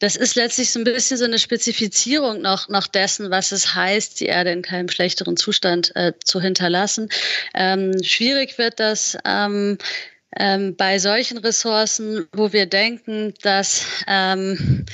[0.01, 4.19] das ist letztlich so ein bisschen so eine Spezifizierung noch, noch dessen, was es heißt,
[4.19, 7.11] die Erde in keinem schlechteren Zustand äh, zu hinterlassen.
[7.55, 9.77] Ähm, schwierig wird das ähm,
[10.37, 14.87] ähm, bei solchen Ressourcen, wo wir denken, dass ähm,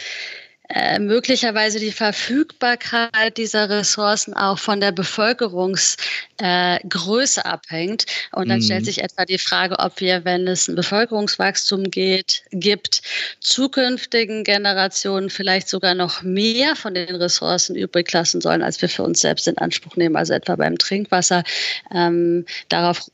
[0.69, 8.07] äh, möglicherweise die Verfügbarkeit dieser Ressourcen auch von der Bevölkerungsgröße äh, abhängt.
[8.33, 8.65] Und dann mhm.
[8.65, 13.03] stellt sich etwa die Frage, ob wir, wenn es ein Bevölkerungswachstum geht, gibt,
[13.41, 19.05] zukünftigen Generationen vielleicht sogar noch mehr von den Ressourcen übrig lassen sollen, als wir für
[19.05, 20.17] uns selbst in Anspruch nehmen.
[20.17, 21.45] Also etwa beim Trinkwasser.
[21.95, 23.09] Ähm, darauf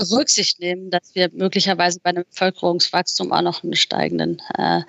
[0.00, 4.82] Rücksicht nehmen, dass wir möglicherweise bei einem Bevölkerungswachstum auch noch einen steigenden äh,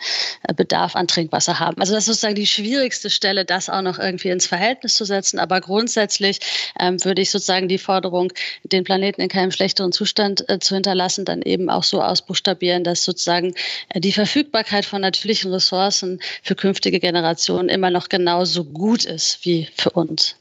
[0.54, 1.82] Bedarf an Trinkwasser haben.
[1.82, 5.40] Also das ist sozusagen die schwierigste Stelle, das auch noch irgendwie ins Verhältnis zu setzen.
[5.40, 6.40] Aber grundsätzlich
[6.80, 8.32] ähm, würde ich sozusagen die Forderung,
[8.64, 13.04] den Planeten in keinem schlechteren Zustand äh, zu hinterlassen, dann eben auch so ausbuchstabieren, dass
[13.04, 13.56] sozusagen
[13.90, 19.68] äh, die Verfügbarkeit von natürlichen Ressourcen für künftige Generationen immer noch genauso gut ist wie
[19.76, 20.39] für uns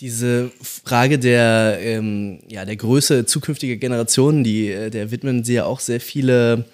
[0.00, 5.64] diese Frage der, ähm, ja, der Größe zukünftiger Generationen, die, äh, der widmen sie ja
[5.64, 6.64] auch sehr viele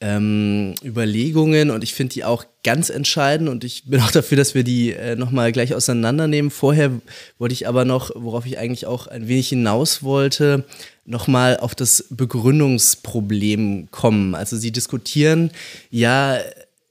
[0.00, 4.54] ähm, Überlegungen und ich finde die auch ganz entscheidend und ich bin auch dafür, dass
[4.54, 6.50] wir die äh, nochmal gleich auseinandernehmen.
[6.50, 6.92] Vorher
[7.38, 10.64] wollte ich aber noch, worauf ich eigentlich auch ein wenig hinaus wollte,
[11.04, 14.34] nochmal auf das Begründungsproblem kommen.
[14.34, 15.50] Also Sie diskutieren
[15.90, 16.38] ja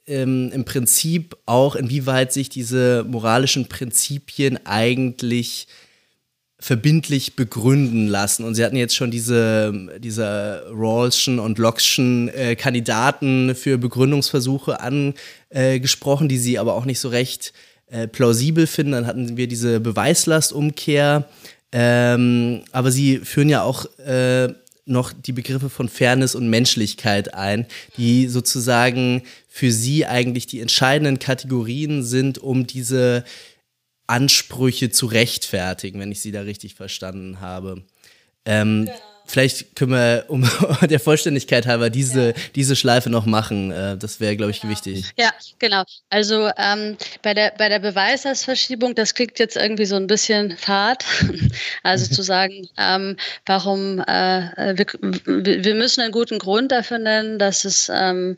[0.10, 5.68] ähm, im Prinzip auch, inwieweit sich diese moralischen Prinzipien eigentlich
[6.60, 8.44] verbindlich begründen lassen.
[8.44, 16.28] Und sie hatten jetzt schon diese, diese Rawlschen und Lockschen äh, Kandidaten für Begründungsversuche angesprochen,
[16.28, 17.54] die sie aber auch nicht so recht
[17.88, 18.92] äh, plausibel finden.
[18.92, 21.30] Dann hatten wir diese Beweislastumkehr.
[21.72, 24.50] Ähm, aber sie führen ja auch äh,
[24.90, 27.66] noch die Begriffe von Fairness und Menschlichkeit ein,
[27.98, 33.24] die sozusagen für sie eigentlich die entscheidenden Kategorien sind, um diese
[34.08, 37.84] Ansprüche zu rechtfertigen, wenn ich sie da richtig verstanden habe.
[38.46, 38.98] Ähm, genau.
[39.30, 40.50] Vielleicht können wir um
[40.90, 42.34] der Vollständigkeit halber diese, ja.
[42.56, 43.72] diese Schleife noch machen.
[43.72, 44.72] Äh, das wäre, glaube ich, genau.
[44.72, 45.06] wichtig.
[45.18, 45.84] Ja, genau.
[46.10, 51.06] Also ähm, bei der, bei der Beweisausverschiebung, das klingt jetzt irgendwie so ein bisschen fad.
[51.84, 53.16] Also zu sagen, ähm,
[53.46, 54.86] warum äh, wir,
[55.64, 58.36] wir müssen einen guten Grund dafür nennen, dass es ähm,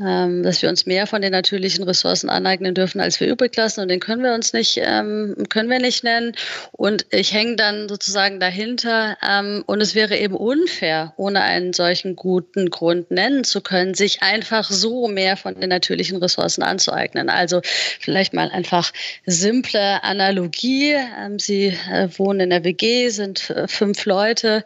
[0.00, 3.80] ähm, dass wir uns mehr von den natürlichen Ressourcen aneignen dürfen, als wir übrig lassen.
[3.80, 6.32] Und den können wir uns nicht, ähm, können wir nicht nennen.
[6.72, 9.16] Und ich hänge dann sozusagen dahinter.
[9.26, 14.22] Ähm, und es wäre eben unfair, ohne einen solchen guten Grund nennen zu können, sich
[14.22, 17.28] einfach so mehr von den natürlichen Ressourcen anzueignen.
[17.28, 18.92] Also vielleicht mal einfach
[19.26, 20.92] simple Analogie.
[20.92, 24.64] Ähm, Sie äh, wohnen in der WG, sind äh, fünf Leute,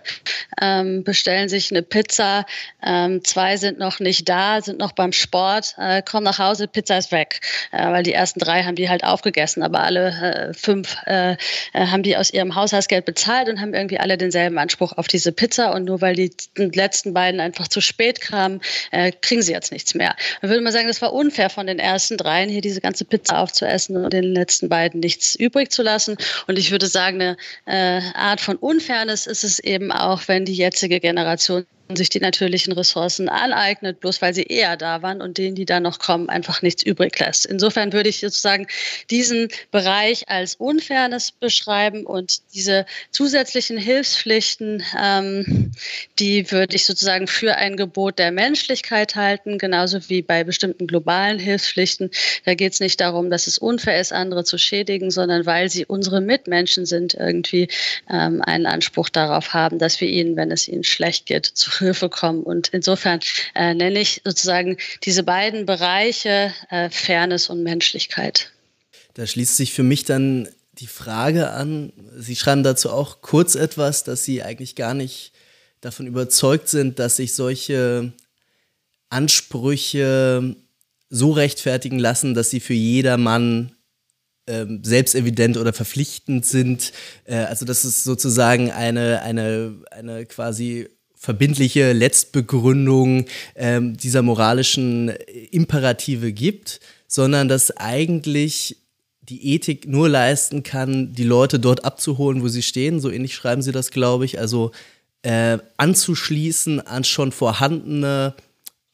[0.60, 2.44] ähm, bestellen sich eine Pizza.
[2.82, 6.98] Ähm, zwei sind noch nicht da, sind noch beim Sport, äh, komm nach Hause, Pizza
[6.98, 7.40] ist weg.
[7.70, 11.36] Äh, weil die ersten drei haben die halt aufgegessen, aber alle äh, fünf äh, äh,
[11.86, 15.72] haben die aus ihrem Haushaltsgeld bezahlt und haben irgendwie alle denselben Anspruch auf diese Pizza.
[15.74, 19.94] Und nur weil die letzten beiden einfach zu spät kamen, äh, kriegen sie jetzt nichts
[19.94, 20.14] mehr.
[20.40, 23.38] Dann würde man sagen, das war unfair von den ersten dreien, hier diese ganze Pizza
[23.38, 26.16] aufzuessen und den letzten beiden nichts übrig zu lassen.
[26.46, 27.36] Und ich würde sagen,
[27.66, 31.66] eine Art von Unfairness ist es eben auch, wenn die jetzige Generation
[31.96, 35.80] sich die natürlichen Ressourcen aneignet, bloß weil sie eher da waren und denen, die da
[35.80, 37.46] noch kommen, einfach nichts übrig lässt.
[37.46, 38.66] Insofern würde ich sozusagen
[39.10, 45.72] diesen Bereich als Unfairness beschreiben und diese zusätzlichen Hilfspflichten, ähm,
[46.18, 51.38] die würde ich sozusagen für ein Gebot der Menschlichkeit halten, genauso wie bei bestimmten globalen
[51.38, 52.10] Hilfspflichten.
[52.44, 55.84] Da geht es nicht darum, dass es unfair ist, andere zu schädigen, sondern weil sie
[55.84, 57.68] unsere Mitmenschen sind, irgendwie
[58.08, 62.08] ähm, einen Anspruch darauf haben, dass wir ihnen, wenn es ihnen schlecht geht, zu Hilfe
[62.08, 62.42] kommen.
[62.42, 63.20] Und insofern
[63.54, 68.52] äh, nenne ich sozusagen diese beiden Bereiche äh, Fairness und Menschlichkeit.
[69.14, 74.04] Da schließt sich für mich dann die Frage an, Sie schreiben dazu auch kurz etwas,
[74.04, 75.32] dass Sie eigentlich gar nicht
[75.82, 78.12] davon überzeugt sind, dass sich solche
[79.10, 80.56] Ansprüche
[81.10, 83.72] so rechtfertigen lassen, dass sie für jedermann
[84.46, 86.92] ähm, selbstevident oder verpflichtend sind.
[87.24, 90.88] Äh, also dass es sozusagen eine, eine, eine quasi
[91.22, 95.10] verbindliche Letztbegründung ähm, dieser moralischen
[95.52, 98.76] Imperative gibt, sondern dass eigentlich
[99.20, 102.98] die Ethik nur leisten kann, die Leute dort abzuholen, wo sie stehen.
[102.98, 104.40] So ähnlich schreiben sie das, glaube ich.
[104.40, 104.72] Also
[105.22, 108.34] äh, anzuschließen an schon vorhandene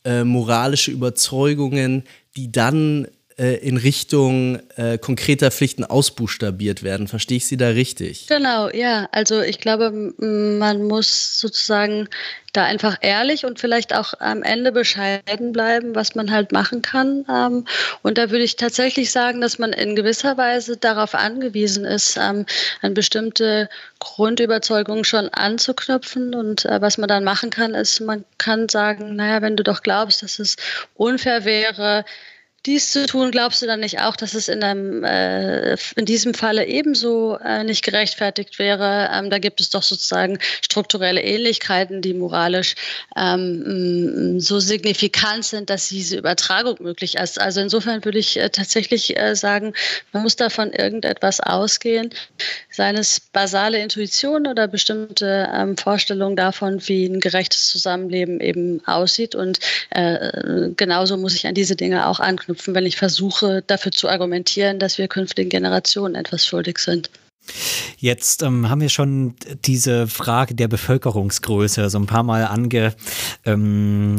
[0.05, 2.03] äh, moralische Überzeugungen,
[2.37, 3.09] die dann
[3.39, 7.07] äh, in Richtung äh, konkreter Pflichten ausbuchstabiert werden.
[7.07, 8.27] Verstehe ich Sie da richtig?
[8.27, 9.09] Genau, ja.
[9.13, 12.09] Also ich glaube, man muss sozusagen
[12.53, 17.25] da einfach ehrlich und vielleicht auch am Ende bescheiden bleiben, was man halt machen kann.
[17.31, 17.65] Ähm,
[18.03, 22.45] und da würde ich tatsächlich sagen, dass man in gewisser Weise darauf angewiesen ist, ähm,
[22.83, 23.69] an bestimmte
[24.01, 26.35] Grundüberzeugungen schon anzuknüpfen.
[26.35, 29.83] Und äh, was man dann machen kann, ist, man kann sagen, naja, wenn du doch
[29.83, 30.57] glaubst, dass es
[30.97, 32.05] unfair wäre,
[32.67, 36.35] dies zu tun, glaubst du dann nicht auch, dass es in, einem, äh, in diesem
[36.35, 39.11] Falle ebenso äh, nicht gerechtfertigt wäre?
[39.13, 42.75] Ähm, da gibt es doch sozusagen strukturelle Ähnlichkeiten, die moralisch
[43.17, 47.41] ähm, so signifikant sind, dass diese Übertragung möglich ist.
[47.41, 49.73] Also insofern würde ich äh, tatsächlich äh, sagen,
[50.13, 52.11] man muss davon irgendetwas ausgehen,
[52.71, 59.37] seines basale Intuition oder bestimmte ähm, Vorstellungen davon, wie ein gerechtes Zusammenleben eben aussieht.
[59.37, 59.61] Und
[59.91, 64.09] äh, genauso muss ich an diese Dinge auch anknüpfen anknüpfen, wenn ich versuche, dafür zu
[64.09, 67.11] argumentieren, dass wir künftigen Generationen etwas schuldig sind.
[67.99, 69.35] Jetzt ähm, haben wir schon
[69.65, 74.19] diese Frage der Bevölkerungsgröße so ein paar Mal angesprochen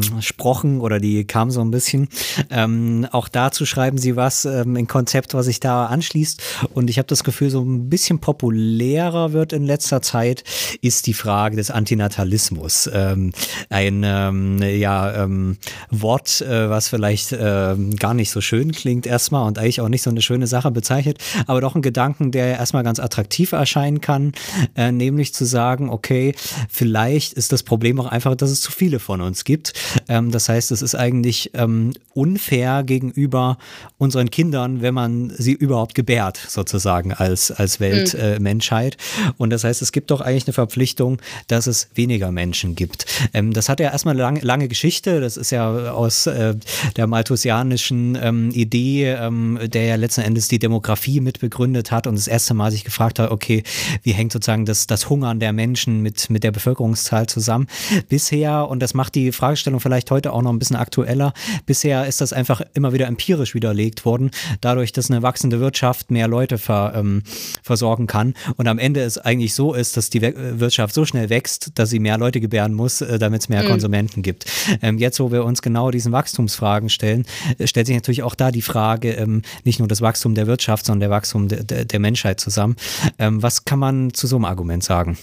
[0.74, 2.08] ähm, oder die kam so ein bisschen.
[2.50, 6.42] Ähm, auch dazu schreiben Sie was, ähm, ein Konzept, was sich da anschließt.
[6.74, 10.44] Und ich habe das Gefühl, so ein bisschen populärer wird in letzter Zeit,
[10.82, 12.90] ist die Frage des Antinatalismus.
[12.92, 13.32] Ähm,
[13.70, 15.56] ein ähm, ja, ähm,
[15.90, 20.02] Wort, äh, was vielleicht äh, gar nicht so schön klingt erstmal und eigentlich auch nicht
[20.02, 24.00] so eine schöne Sache bezeichnet, aber doch ein Gedanken, der erstmal ganz attraktiv attraktiv erscheinen
[24.00, 24.32] kann,
[24.74, 26.34] äh, nämlich zu sagen, okay,
[26.68, 29.74] vielleicht ist das Problem auch einfach, dass es zu viele von uns gibt.
[30.08, 33.58] Ähm, das heißt, es ist eigentlich ähm, unfair gegenüber
[33.98, 38.96] unseren Kindern, wenn man sie überhaupt gebärt, sozusagen als, als Weltmenschheit.
[38.96, 39.28] Mhm.
[39.28, 43.04] Äh, Und das heißt, es gibt doch eigentlich eine Verpflichtung, dass es weniger Menschen gibt.
[43.34, 45.20] Ähm, das hat ja erstmal eine lange, lange Geschichte.
[45.20, 46.54] Das ist ja aus äh,
[46.96, 52.28] der malthusianischen ähm, Idee, ähm, der ja letzten Endes die Demografie mitbegründet hat und das
[52.28, 53.62] erste Mal sich gefragt hat, okay,
[54.02, 57.66] wie hängt sozusagen das, das Hungern der Menschen mit, mit der Bevölkerungszahl zusammen?
[58.08, 61.32] Bisher, und das macht die Fragestellung vielleicht heute auch noch ein bisschen aktueller,
[61.66, 66.28] bisher ist das einfach immer wieder empirisch widerlegt worden, dadurch, dass eine wachsende Wirtschaft mehr
[66.28, 67.22] Leute ver, ähm,
[67.62, 71.72] versorgen kann und am Ende es eigentlich so ist, dass die Wirtschaft so schnell wächst,
[71.74, 73.68] dass sie mehr Leute gebären muss, äh, damit es mehr mhm.
[73.68, 74.46] Konsumenten gibt.
[74.82, 77.24] Ähm, jetzt, wo wir uns genau diesen Wachstumsfragen stellen,
[77.58, 80.86] äh, stellt sich natürlich auch da die Frage, ähm, nicht nur das Wachstum der Wirtschaft,
[80.86, 82.76] sondern der Wachstum de, de, der Menschheit zusammen.
[83.18, 85.18] Ähm, was kann man zu so einem Argument sagen?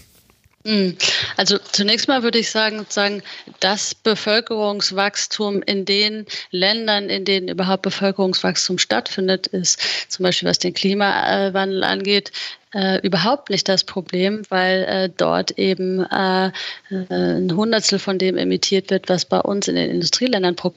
[0.67, 0.97] Hm.
[1.37, 3.23] Also zunächst mal würde ich sagen, sagen,
[3.61, 9.79] das Bevölkerungswachstum in den Ländern, in denen überhaupt Bevölkerungswachstum stattfindet, ist
[10.09, 12.33] zum Beispiel was den Klimawandel angeht,
[12.73, 16.51] äh, überhaupt nicht das Problem, weil äh, dort eben äh,
[16.89, 20.73] ein Hundertstel von dem emittiert wird, was bei uns in den Industrieländern pro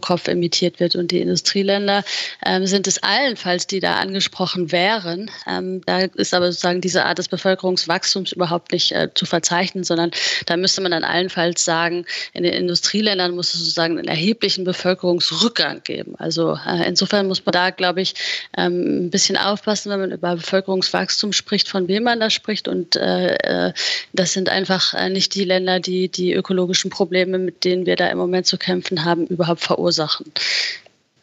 [0.00, 0.94] Kopf emittiert wird.
[0.94, 2.04] Und die Industrieländer
[2.44, 5.30] ähm, sind es allenfalls, die da angesprochen wären.
[5.46, 10.10] Ähm, da ist aber sozusagen diese Art des Bevölkerungswachstums überhaupt nicht äh, zu verzeichnen, sondern
[10.46, 15.82] da müsste man dann allenfalls sagen, in den Industrieländern muss es sozusagen einen erheblichen Bevölkerungsrückgang
[15.82, 16.14] geben.
[16.18, 18.14] Also äh, insofern muss man da, glaube ich,
[18.56, 22.68] ähm, ein bisschen aufpassen, wenn man über Bevölkerungswachstum spricht, von wem man da spricht.
[22.68, 23.72] Und äh, äh
[24.12, 28.08] das sind einfach äh, nicht die Länder, die die ökologischen Probleme, mit denen wir da
[28.08, 30.32] im Moment zu kämpfen haben, überhaupt verursachen verursachen.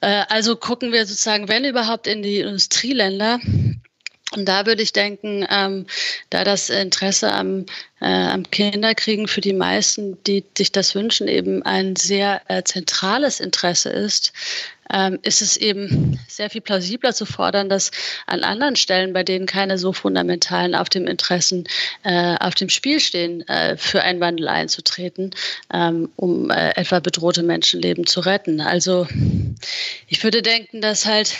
[0.02, 3.40] Äh, also gucken wir sozusagen, wenn überhaupt, in die Industrieländer.
[4.36, 5.86] Und da würde ich denken, ähm,
[6.30, 7.66] da das Interesse am,
[8.02, 13.40] äh, am Kinderkriegen für die meisten, die sich das wünschen, eben ein sehr äh, zentrales
[13.40, 14.34] Interesse ist,
[14.92, 17.92] ähm, ist es eben sehr viel plausibler zu fordern, dass
[18.28, 21.68] an anderen Stellen, bei denen keine so fundamentalen auf dem Interessen
[22.04, 25.32] äh, auf dem Spiel stehen, äh, für einen Wandel einzutreten,
[25.74, 28.62] ähm, um äh, etwa bedrohte Menschenleben zu retten.
[28.62, 29.08] Also
[30.08, 31.36] ich würde denken, dass halt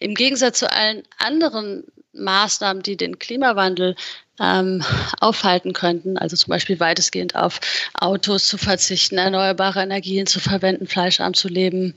[0.00, 1.84] im Gegensatz zu allen anderen
[2.18, 3.96] Maßnahmen, die den Klimawandel
[4.40, 4.84] ähm,
[5.20, 7.60] aufhalten könnten, also zum Beispiel weitestgehend auf
[7.94, 11.94] Autos zu verzichten, erneuerbare Energien zu verwenden, fleischarm zu leben,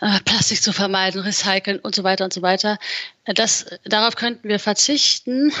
[0.00, 2.78] äh, Plastik zu vermeiden, recyceln und so weiter und so weiter.
[3.24, 5.52] Äh, das, darauf könnten wir verzichten.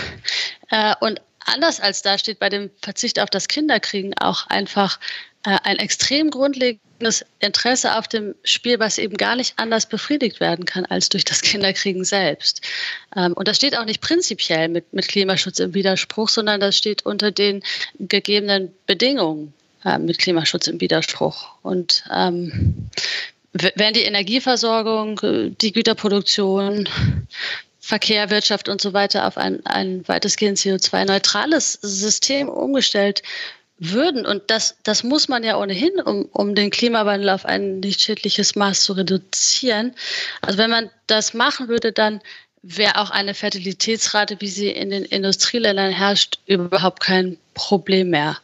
[0.70, 5.00] Äh, und anders als da steht bei dem Verzicht auf das Kinderkriegen auch einfach
[5.44, 6.85] äh, ein extrem grundlegendes
[7.40, 11.42] Interesse auf dem Spiel, was eben gar nicht anders befriedigt werden kann als durch das
[11.42, 12.60] Kinderkriegen selbst.
[13.14, 17.04] Ähm, und das steht auch nicht prinzipiell mit, mit Klimaschutz im Widerspruch, sondern das steht
[17.04, 17.62] unter den
[17.98, 19.52] gegebenen Bedingungen
[19.84, 21.48] äh, mit Klimaschutz im Widerspruch.
[21.62, 22.88] Und ähm,
[23.52, 25.20] wenn die Energieversorgung,
[25.60, 26.88] die Güterproduktion,
[27.80, 33.22] Verkehr, Wirtschaft und so weiter auf ein, ein weitestgehend CO2-neutrales System umgestellt
[33.78, 38.00] würden, und das, das muss man ja ohnehin, um, um den Klimawandel auf ein nicht
[38.00, 39.94] schädliches Maß zu reduzieren.
[40.40, 42.20] Also wenn man das machen würde, dann
[42.62, 48.38] wäre auch eine Fertilitätsrate, wie sie in den Industrieländern herrscht, überhaupt kein Problem mehr.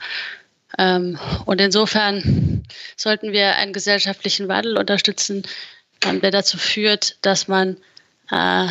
[0.78, 2.64] Ähm, und insofern
[2.96, 5.42] sollten wir einen gesellschaftlichen Wandel unterstützen,
[6.04, 7.76] ähm, der dazu führt, dass man
[8.30, 8.68] äh,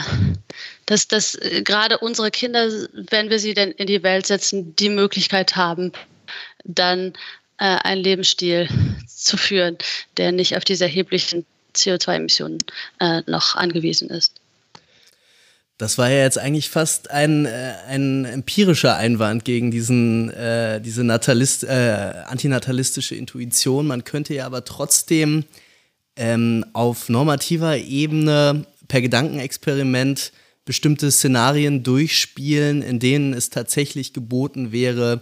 [0.86, 4.90] dass, dass äh, gerade unsere Kinder, wenn wir sie denn in die Welt setzen, die
[4.90, 5.92] Möglichkeit haben,
[6.64, 7.14] dann
[7.58, 8.68] äh, einen Lebensstil
[9.08, 9.78] zu führen,
[10.18, 12.60] der nicht auf diese erheblichen CO2-Emissionen
[13.00, 14.42] äh, noch angewiesen ist.
[15.78, 21.04] Das war ja jetzt eigentlich fast ein, äh, ein empirischer Einwand gegen diesen, äh, diese
[21.04, 23.88] Natalist, äh, antinatalistische Intuition.
[23.88, 25.46] Man könnte ja aber trotzdem
[26.16, 30.32] ähm, auf normativer Ebene per Gedankenexperiment
[30.66, 35.22] bestimmte Szenarien durchspielen, in denen es tatsächlich geboten wäre,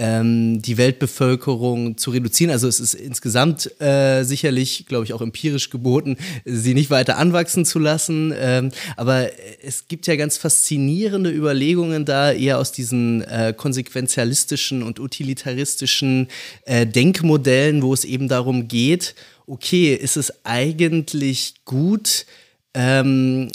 [0.00, 2.50] ähm, die Weltbevölkerung zu reduzieren.
[2.50, 6.16] Also es ist insgesamt äh, sicherlich, glaube ich, auch empirisch geboten,
[6.46, 8.32] sie nicht weiter anwachsen zu lassen.
[8.34, 9.28] Ähm, aber
[9.62, 16.28] es gibt ja ganz faszinierende Überlegungen da, eher aus diesen äh, konsequenzialistischen und utilitaristischen
[16.64, 19.14] äh, Denkmodellen, wo es eben darum geht,
[19.46, 22.24] okay, ist es eigentlich gut,
[22.72, 23.50] ähm,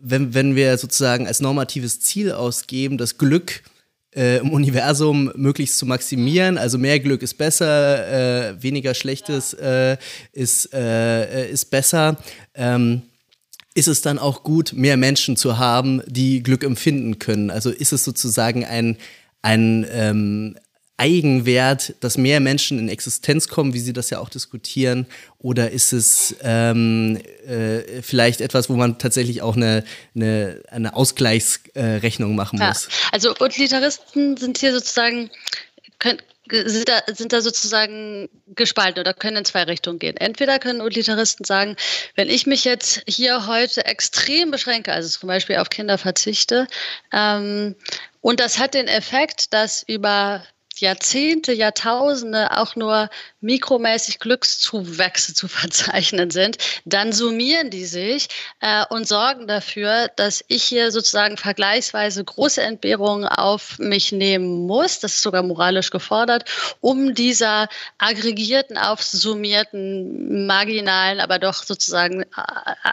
[0.00, 3.64] wenn, wenn wir sozusagen als normatives Ziel ausgeben, das Glück
[4.14, 6.58] äh, im Universum möglichst zu maximieren.
[6.58, 9.96] Also mehr Glück ist besser, äh, weniger Schlechtes äh,
[10.32, 12.16] ist, äh, ist besser.
[12.54, 13.02] Ähm,
[13.74, 17.50] ist es dann auch gut, mehr Menschen zu haben, die Glück empfinden können?
[17.50, 18.98] Also ist es sozusagen ein,
[19.40, 20.56] ein, ähm,
[21.02, 25.06] Eigenwert, dass mehr Menschen in Existenz kommen, wie Sie das ja auch diskutieren?
[25.40, 29.82] Oder ist es ähm, äh, vielleicht etwas, wo man tatsächlich auch eine,
[30.14, 32.84] eine, eine Ausgleichsrechnung machen muss?
[32.84, 33.08] Ja.
[33.10, 35.28] Also Utilitaristen sind hier sozusagen,
[35.98, 40.16] können, sind da, sind da sozusagen gespalten oder können in zwei Richtungen gehen.
[40.16, 41.74] Entweder können Utilitaristen sagen,
[42.14, 46.68] wenn ich mich jetzt hier heute extrem beschränke, also zum Beispiel auf Kinder verzichte,
[47.12, 47.74] ähm,
[48.20, 50.44] und das hat den Effekt, dass über
[50.82, 53.08] Jahrzehnte, Jahrtausende auch nur
[53.40, 58.28] mikromäßig Glückszuwächse zu verzeichnen sind, dann summieren die sich
[58.60, 65.00] äh, und sorgen dafür, dass ich hier sozusagen vergleichsweise große Entbehrungen auf mich nehmen muss.
[65.00, 66.44] Das ist sogar moralisch gefordert,
[66.80, 67.68] um dieser
[67.98, 72.26] aggregierten, aufsummierten, marginalen, aber doch sozusagen äh,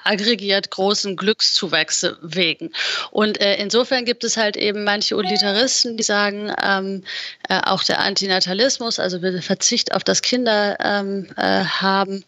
[0.03, 2.71] aggregiert großen Glückszuwächse wegen.
[3.11, 7.03] Und äh, insofern gibt es halt eben manche Utilitaristen, die sagen, ähm,
[7.47, 12.23] äh, auch der Antinatalismus, also der Verzicht auf das Kinder ähm, äh, haben,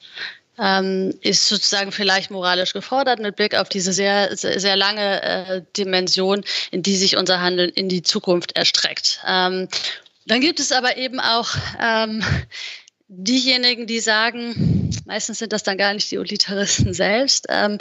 [0.59, 5.61] ähm, ist sozusagen vielleicht moralisch gefordert mit Blick auf diese sehr, sehr, sehr lange äh,
[5.75, 9.19] Dimension, in die sich unser Handeln in die Zukunft erstreckt.
[9.25, 9.67] Ähm,
[10.27, 11.49] dann gibt es aber eben auch
[11.81, 12.23] ähm,
[13.13, 17.77] diejenigen, die sagen, meistens sind das dann gar nicht die Utilitaristen selbst, ähm,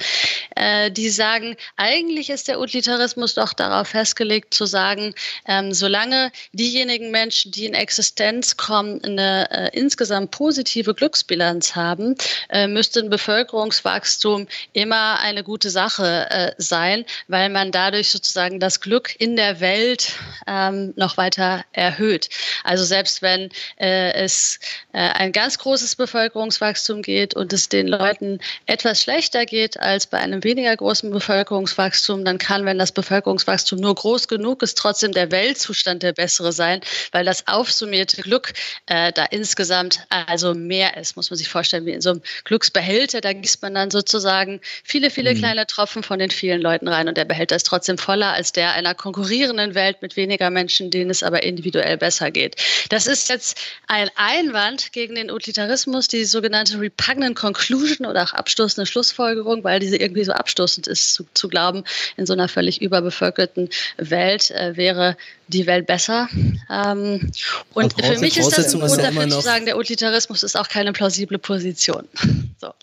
[0.56, 5.14] äh, die sagen, eigentlich ist der Utilitarismus doch darauf festgelegt zu sagen,
[5.46, 12.16] ähm, solange diejenigen Menschen, die in Existenz kommen, eine äh, insgesamt positive Glücksbilanz haben,
[12.48, 18.80] äh, müsste ein Bevölkerungswachstum immer eine gute Sache äh, sein, weil man dadurch sozusagen das
[18.80, 20.12] Glück in der Welt
[20.48, 22.28] ähm, noch weiter erhöht.
[22.64, 24.58] Also selbst wenn äh, es
[24.92, 30.16] äh, ein ganz großes Bevölkerungswachstum geht und es den Leuten etwas schlechter geht als bei
[30.16, 35.30] einem weniger großen Bevölkerungswachstum, dann kann, wenn das Bevölkerungswachstum nur groß genug ist, trotzdem der
[35.30, 36.80] Weltzustand der bessere sein,
[37.12, 38.54] weil das aufsummierte Glück
[38.86, 43.20] äh, da insgesamt also mehr ist, muss man sich vorstellen, wie in so einem Glücksbehälter,
[43.20, 45.38] da gießt man dann sozusagen viele, viele mhm.
[45.38, 48.72] kleine Tropfen von den vielen Leuten rein und der Behälter ist trotzdem voller als der
[48.72, 52.56] einer konkurrierenden Welt mit weniger Menschen, denen es aber individuell besser geht.
[52.88, 58.86] Das ist jetzt ein Einwand gegen den Utilitarismus, die sogenannte Repugnant Conclusion oder auch abstoßende
[58.86, 61.84] Schlussfolgerung, weil diese irgendwie so abstoßend ist, zu, zu glauben,
[62.16, 65.16] in so einer völlig überbevölkerten Welt äh, wäre
[65.48, 66.28] die Welt besser.
[66.70, 67.32] Ähm,
[67.74, 70.92] und für mich ist das ein Grund dafür zu sagen, der Utilitarismus ist auch keine
[70.92, 72.08] plausible Position.
[72.60, 72.74] So.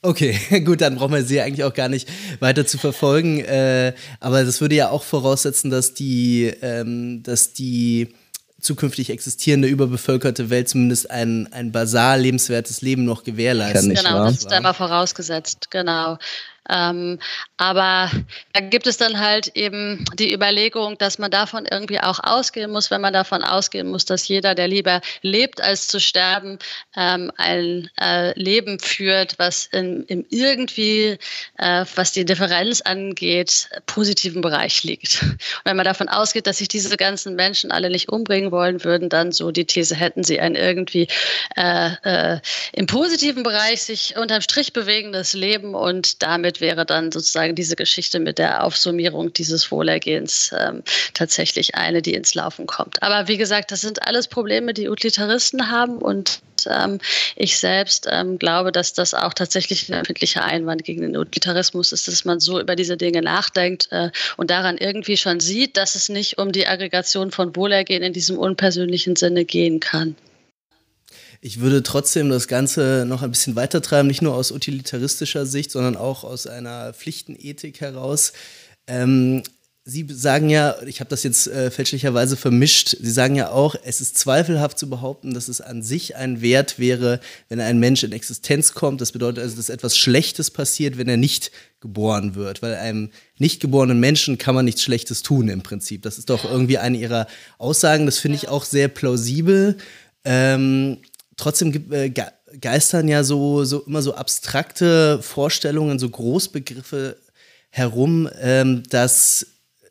[0.00, 2.08] Okay, gut, dann brauchen wir sie eigentlich auch gar nicht
[2.40, 3.40] weiter zu verfolgen.
[3.40, 8.14] Äh, aber das würde ja auch voraussetzen, dass die, ähm, dass die
[8.60, 13.94] zukünftig existierende überbevölkerte Welt zumindest ein, ein basal lebenswertes Leben noch gewährleisten.
[13.94, 16.18] Genau, das ist einmal vorausgesetzt, genau.
[16.68, 17.18] Ähm,
[17.56, 18.10] aber
[18.52, 22.90] da gibt es dann halt eben die Überlegung, dass man davon irgendwie auch ausgehen muss,
[22.90, 26.58] wenn man davon ausgehen muss, dass jeder, der lieber lebt, als zu sterben,
[26.96, 31.18] ähm, ein äh, Leben führt, was in, im irgendwie,
[31.56, 35.22] äh, was die Differenz angeht, positiven Bereich liegt.
[35.22, 39.08] Und wenn man davon ausgeht, dass sich diese ganzen Menschen alle nicht umbringen wollen würden,
[39.08, 41.08] dann so die These hätten sie ein irgendwie
[41.56, 42.40] äh, äh,
[42.72, 48.20] im positiven Bereich sich unterm Strich bewegendes Leben und damit wäre dann sozusagen diese Geschichte
[48.20, 50.82] mit der Aufsummierung dieses Wohlergehens ähm,
[51.14, 53.02] tatsächlich eine, die ins Laufen kommt.
[53.02, 56.98] Aber wie gesagt, das sind alles Probleme, die Utilitaristen haben und ähm,
[57.36, 62.08] ich selbst ähm, glaube, dass das auch tatsächlich ein empfindlicher Einwand gegen den Utilitarismus ist,
[62.08, 66.08] dass man so über diese Dinge nachdenkt äh, und daran irgendwie schon sieht, dass es
[66.08, 70.16] nicht um die Aggregation von Wohlergehen in diesem unpersönlichen Sinne gehen kann.
[71.40, 75.70] Ich würde trotzdem das Ganze noch ein bisschen weiter treiben, nicht nur aus utilitaristischer Sicht,
[75.70, 78.32] sondern auch aus einer Pflichtenethik heraus.
[78.86, 79.42] Ähm,
[79.90, 84.02] Sie sagen ja, ich habe das jetzt äh, fälschlicherweise vermischt, Sie sagen ja auch, es
[84.02, 88.12] ist zweifelhaft zu behaupten, dass es an sich ein Wert wäre, wenn ein Mensch in
[88.12, 89.00] Existenz kommt.
[89.00, 92.60] Das bedeutet also, dass etwas Schlechtes passiert, wenn er nicht geboren wird.
[92.60, 93.08] Weil einem
[93.38, 96.02] nicht geborenen Menschen kann man nichts Schlechtes tun im Prinzip.
[96.02, 98.04] Das ist doch irgendwie eine Ihrer Aussagen.
[98.04, 99.78] Das finde ich auch sehr plausibel.
[100.22, 100.98] Ähm,
[101.38, 102.12] trotzdem gibt, äh,
[102.60, 107.16] geistern ja so, so immer so abstrakte Vorstellungen, so Großbegriffe
[107.70, 109.46] herum, ähm, dass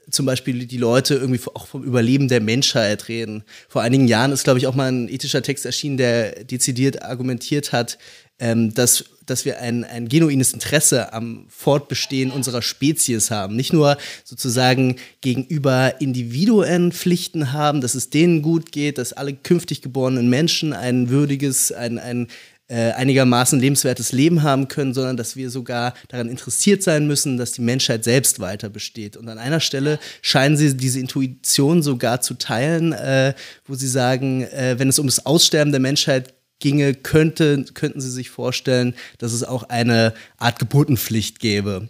[0.10, 3.44] zum Beispiel die Leute irgendwie auch vom Überleben der Menschheit reden.
[3.68, 7.74] Vor einigen Jahren ist, glaube ich, auch mal ein ethischer Text erschienen, der dezidiert argumentiert
[7.74, 7.98] hat,
[8.40, 13.56] ähm, dass, dass wir ein, ein genuines Interesse am Fortbestehen unserer Spezies haben.
[13.56, 19.82] Nicht nur sozusagen gegenüber Individuen Pflichten haben, dass es denen gut geht, dass alle künftig
[19.82, 22.28] geborenen Menschen ein würdiges, ein, ein
[22.70, 27.54] äh, einigermaßen lebenswertes Leben haben können, sondern dass wir sogar daran interessiert sein müssen, dass
[27.54, 29.16] die Menschheit selbst weiter besteht.
[29.16, 33.34] Und an einer Stelle scheinen sie diese Intuition sogar zu teilen, äh,
[33.66, 38.12] wo sie sagen, äh, wenn es um das Aussterben der Menschheit ginge, könnte, könnten sie
[38.12, 41.90] sich vorstellen, dass es auch eine Art Geburtenpflicht gäbe.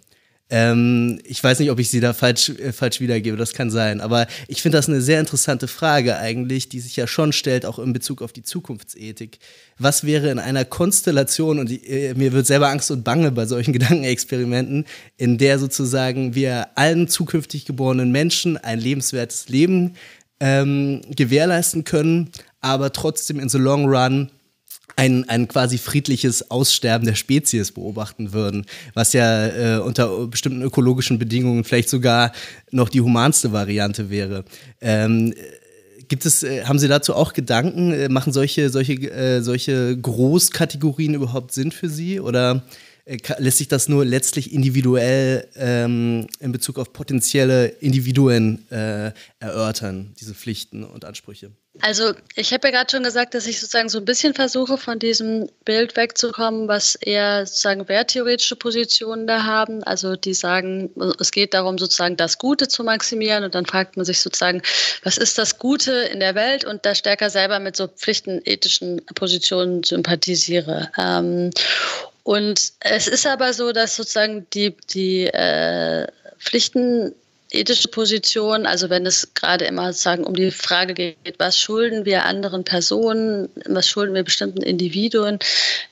[0.49, 3.99] Ähm, ich weiß nicht, ob ich sie da falsch, äh, falsch wiedergebe, das kann sein.
[3.99, 7.79] Aber ich finde das eine sehr interessante Frage eigentlich, die sich ja schon stellt, auch
[7.79, 9.39] in Bezug auf die Zukunftsethik.
[9.77, 13.73] Was wäre in einer Konstellation, und äh, mir wird selber Angst und Bange bei solchen
[13.73, 14.85] Gedankenexperimenten,
[15.17, 19.95] in der sozusagen wir allen zukünftig geborenen Menschen ein lebenswertes Leben
[20.39, 22.29] ähm, gewährleisten können,
[22.61, 24.29] aber trotzdem in the long run
[24.97, 28.65] ein, ein quasi friedliches Aussterben der Spezies beobachten würden,
[28.95, 32.33] was ja äh, unter bestimmten ökologischen Bedingungen vielleicht sogar
[32.71, 34.43] noch die humanste Variante wäre.
[34.81, 35.33] Ähm,
[36.07, 37.91] Gibt es, äh, haben Sie dazu auch Gedanken?
[37.91, 42.19] Äh, machen solche, solche, äh, solche Großkategorien überhaupt Sinn für Sie?
[42.19, 42.63] Oder
[43.07, 50.13] äh, lässt sich das nur letztlich individuell ähm, in Bezug auf potenzielle Individuen äh, erörtern,
[50.19, 51.51] diese Pflichten und Ansprüche?
[51.81, 54.99] Also ich habe ja gerade schon gesagt, dass ich sozusagen so ein bisschen versuche, von
[54.99, 59.83] diesem Bild wegzukommen, was eher sozusagen werttheoretische Positionen da haben.
[59.83, 60.89] Also die sagen,
[61.19, 64.61] es geht darum, sozusagen das Gute zu maximieren und dann fragt man sich sozusagen,
[65.03, 69.83] was ist das Gute in der Welt und da stärker selber mit so pflichtenethischen Positionen
[69.83, 70.89] sympathisiere.
[70.97, 71.51] Ähm,
[72.27, 76.05] und es ist aber so, dass sozusagen die, die äh,
[76.37, 77.15] Pflichten
[77.91, 82.65] Position, also wenn es gerade immer sozusagen um die Frage geht, was schulden wir anderen
[82.65, 85.39] Personen, was schulden wir bestimmten Individuen,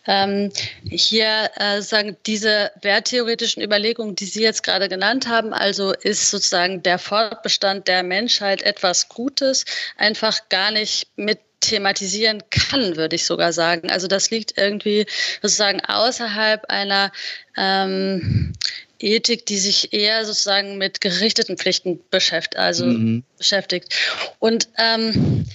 [0.07, 0.51] ähm,
[0.89, 6.83] hier äh, sagen diese werttheoretischen Überlegungen, die Sie jetzt gerade genannt haben, also ist sozusagen
[6.83, 9.63] der Fortbestand der Menschheit etwas Gutes,
[9.95, 13.89] einfach gar nicht mit thematisieren kann, würde ich sogar sagen.
[13.89, 15.05] Also das liegt irgendwie
[15.41, 17.11] sozusagen außerhalb einer
[17.57, 18.53] ähm,
[18.99, 23.23] Ethik, die sich eher sozusagen mit gerichteten Pflichten beschäftigt, also mhm.
[23.37, 23.93] beschäftigt.
[24.39, 25.45] Und ähm,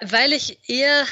[0.00, 1.06] weil ich eher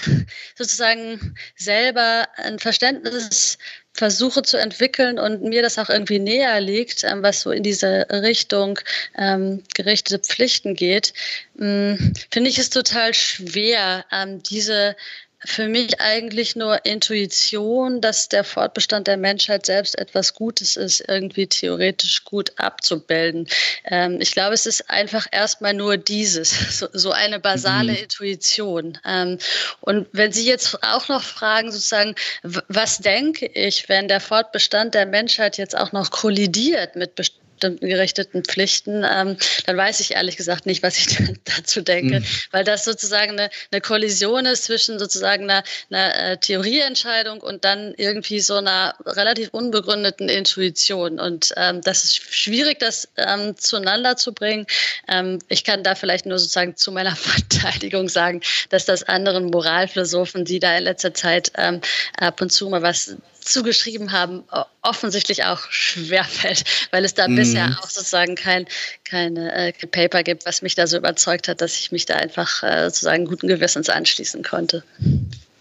[0.56, 3.58] sozusagen selber ein Verständnis
[3.92, 8.06] versuche zu entwickeln und mir das auch irgendwie näher liegt, ähm, was so in diese
[8.10, 8.78] Richtung
[9.16, 11.12] ähm, gerichtete Pflichten geht,
[11.60, 14.96] ähm, finde ich es total schwer, ähm, diese
[15.44, 21.46] für mich eigentlich nur Intuition, dass der Fortbestand der Menschheit selbst etwas Gutes ist, irgendwie
[21.46, 23.48] theoretisch gut abzubilden.
[23.84, 27.98] Ähm, ich glaube, es ist einfach erstmal nur dieses, so, so eine basale mhm.
[27.98, 28.98] Intuition.
[29.06, 29.38] Ähm,
[29.80, 35.06] und wenn Sie jetzt auch noch fragen, sozusagen, was denke ich, wenn der Fortbestand der
[35.06, 40.66] Menschheit jetzt auch noch kollidiert mit bestimmten bestimmten Pflichten, ähm, dann weiß ich ehrlich gesagt
[40.66, 42.24] nicht, was ich dazu denke, mhm.
[42.50, 47.94] weil das sozusagen eine, eine Kollision ist zwischen sozusagen einer, einer äh, Theorieentscheidung und dann
[47.96, 51.20] irgendwie so einer relativ unbegründeten Intuition.
[51.20, 54.66] Und ähm, das ist schwierig, das ähm, zueinander zu bringen.
[55.08, 60.44] Ähm, ich kann da vielleicht nur sozusagen zu meiner Verteidigung sagen, dass das anderen Moralphilosophen,
[60.44, 61.80] die da in letzter Zeit ähm,
[62.18, 64.44] ab und zu mal was zugeschrieben haben,
[64.82, 67.36] offensichtlich auch schwerfällt, weil es da mm.
[67.36, 68.66] bisher auch sozusagen kein,
[69.04, 72.16] keine, äh, kein Paper gibt, was mich da so überzeugt hat, dass ich mich da
[72.16, 74.84] einfach äh, sozusagen guten Gewissens anschließen konnte.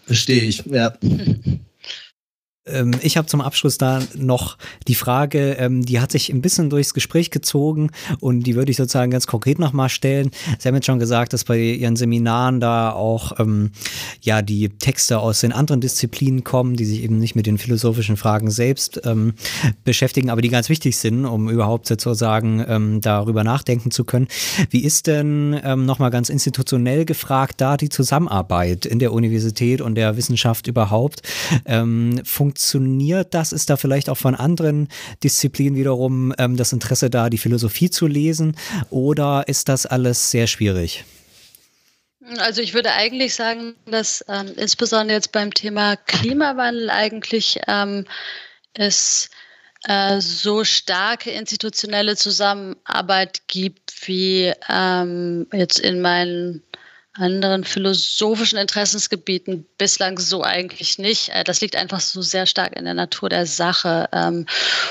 [0.06, 0.96] Verstehe ich, ja.
[2.66, 6.68] Ähm, ich habe zum Abschluss da noch die Frage, ähm, die hat sich ein bisschen
[6.68, 10.30] durchs Gespräch gezogen und die würde ich sozusagen ganz konkret nochmal stellen.
[10.58, 13.70] Sie haben jetzt schon gesagt, dass bei Ihren Seminaren da auch ähm,
[14.20, 18.18] ja die Texte aus den anderen Disziplinen kommen, die sich eben nicht mit den philosophischen
[18.18, 19.32] Fragen selbst ähm,
[19.84, 24.28] beschäftigen, aber die ganz wichtig sind, um überhaupt sozusagen ähm, darüber nachdenken zu können.
[24.68, 29.94] Wie ist denn ähm, nochmal ganz institutionell gefragt da die Zusammenarbeit in der Universität und
[29.94, 31.22] der Wissenschaft überhaupt?
[31.64, 32.49] Ähm, funktioniert
[33.30, 33.52] das?
[33.52, 34.88] Ist da vielleicht auch von anderen
[35.22, 38.56] Disziplinen wiederum ähm, das Interesse da, die Philosophie zu lesen?
[38.90, 41.04] Oder ist das alles sehr schwierig?
[42.38, 48.06] Also ich würde eigentlich sagen, dass ähm, insbesondere jetzt beim Thema Klimawandel eigentlich ähm,
[48.74, 49.30] es
[49.84, 56.62] äh, so starke institutionelle Zusammenarbeit gibt, wie ähm, jetzt in meinen
[57.14, 61.30] anderen philosophischen Interessensgebieten bislang so eigentlich nicht.
[61.30, 64.08] Äh, das liegt einfach so sehr stark in der Natur der Sache.
[64.12, 64.46] Ähm,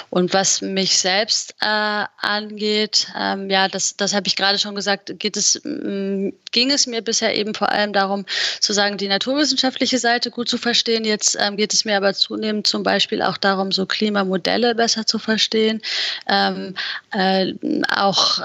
[0.09, 5.17] und was mich selbst äh, angeht, ähm, ja, das, das habe ich gerade schon gesagt,
[5.17, 8.25] geht es, mm, ging es mir bisher eben vor allem darum,
[8.59, 11.05] zu sagen, die naturwissenschaftliche Seite gut zu verstehen.
[11.05, 15.19] Jetzt ähm, geht es mir aber zunehmend zum Beispiel auch darum, so Klimamodelle besser zu
[15.19, 15.81] verstehen.
[16.25, 17.53] Äh,
[17.95, 18.39] auch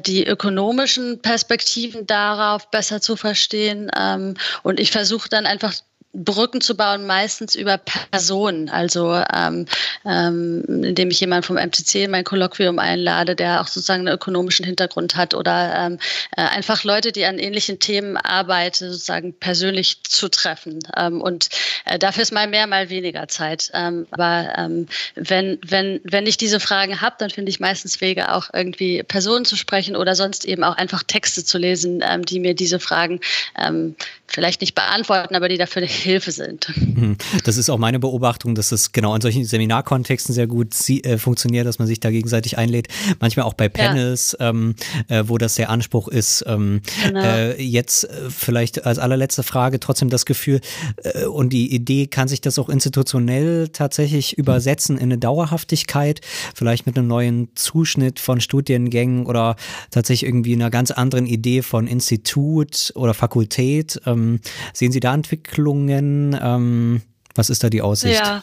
[0.00, 3.90] die ökonomischen Perspektiven darauf besser zu verstehen.
[3.96, 5.74] Ähm, und ich versuche dann einfach
[6.14, 8.70] Brücken zu bauen, meistens über Personen.
[8.70, 9.66] Also ähm,
[10.06, 14.64] ähm, indem ich jemanden vom MCC in mein Kolloquium einlade, der auch sozusagen einen ökonomischen
[14.64, 15.98] Hintergrund hat oder ähm,
[16.36, 20.78] äh, einfach Leute, die an ähnlichen Themen arbeiten, sozusagen persönlich zu treffen.
[20.96, 21.50] Ähm, und
[21.84, 23.70] äh, dafür ist mal mehr, mal weniger Zeit.
[23.74, 28.32] Ähm, aber ähm, wenn, wenn, wenn ich diese Fragen habe, dann finde ich meistens Wege,
[28.32, 32.40] auch irgendwie Personen zu sprechen oder sonst eben auch einfach Texte zu lesen, ähm, die
[32.40, 33.20] mir diese Fragen
[33.58, 33.94] ähm,
[34.26, 36.72] vielleicht nicht beantworten, aber die dafür Hilfe sind.
[36.76, 37.16] Mhm.
[37.44, 41.66] Das ist auch meine Beobachtung, dass es genau in solchen Seminarkontexten sehr gut äh, funktioniert,
[41.66, 42.88] dass man sich da gegenseitig einlädt.
[43.20, 44.50] Manchmal auch bei Panels, ja.
[44.50, 44.74] ähm,
[45.08, 46.44] äh, wo das der Anspruch ist.
[46.46, 47.22] Ähm, genau.
[47.22, 50.60] äh, jetzt äh, vielleicht als allerletzte Frage trotzdem das Gefühl
[51.02, 56.20] äh, und die Idee, kann sich das auch institutionell tatsächlich übersetzen in eine Dauerhaftigkeit,
[56.54, 59.56] vielleicht mit einem neuen Zuschnitt von Studiengängen oder
[59.90, 64.00] tatsächlich irgendwie einer ganz anderen Idee von Institut oder Fakultät.
[64.06, 64.40] Ähm, ähm,
[64.72, 65.87] sehen Sie da Entwicklungen?
[65.90, 67.02] Ähm,
[67.34, 68.14] was ist da die Aussicht?
[68.14, 68.42] Ja,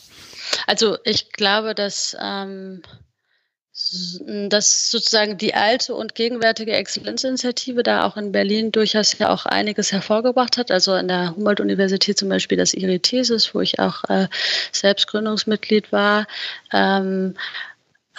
[0.68, 2.82] also ich glaube, dass, ähm,
[4.48, 9.92] dass sozusagen die alte und gegenwärtige Exzellenzinitiative da auch in Berlin durchaus ja auch einiges
[9.92, 10.72] hervorgebracht hat.
[10.72, 14.28] Also an der Humboldt-Universität zum Beispiel das IRI-Thesis, wo ich auch äh,
[14.72, 16.26] selbst Gründungsmitglied war.
[16.72, 17.36] Ähm,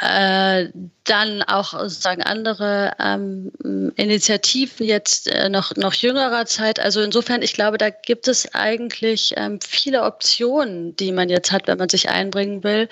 [0.00, 0.68] äh,
[1.04, 3.52] dann auch sozusagen andere ähm,
[3.96, 6.80] Initiativen jetzt äh, noch, noch jüngerer Zeit.
[6.80, 11.66] Also insofern, ich glaube, da gibt es eigentlich ähm, viele Optionen, die man jetzt hat,
[11.66, 12.88] wenn man sich einbringen will.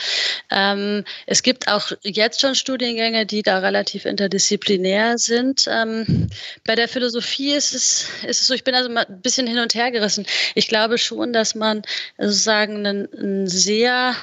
[0.51, 5.67] Ähm, es gibt auch jetzt schon Studiengänge, die da relativ interdisziplinär sind.
[5.69, 6.29] Ähm,
[6.65, 9.59] bei der Philosophie ist es, ist es so, ich bin also mal ein bisschen hin
[9.59, 10.25] und her gerissen.
[10.55, 11.83] Ich glaube schon, dass man
[12.19, 14.15] sozusagen einen, einen sehr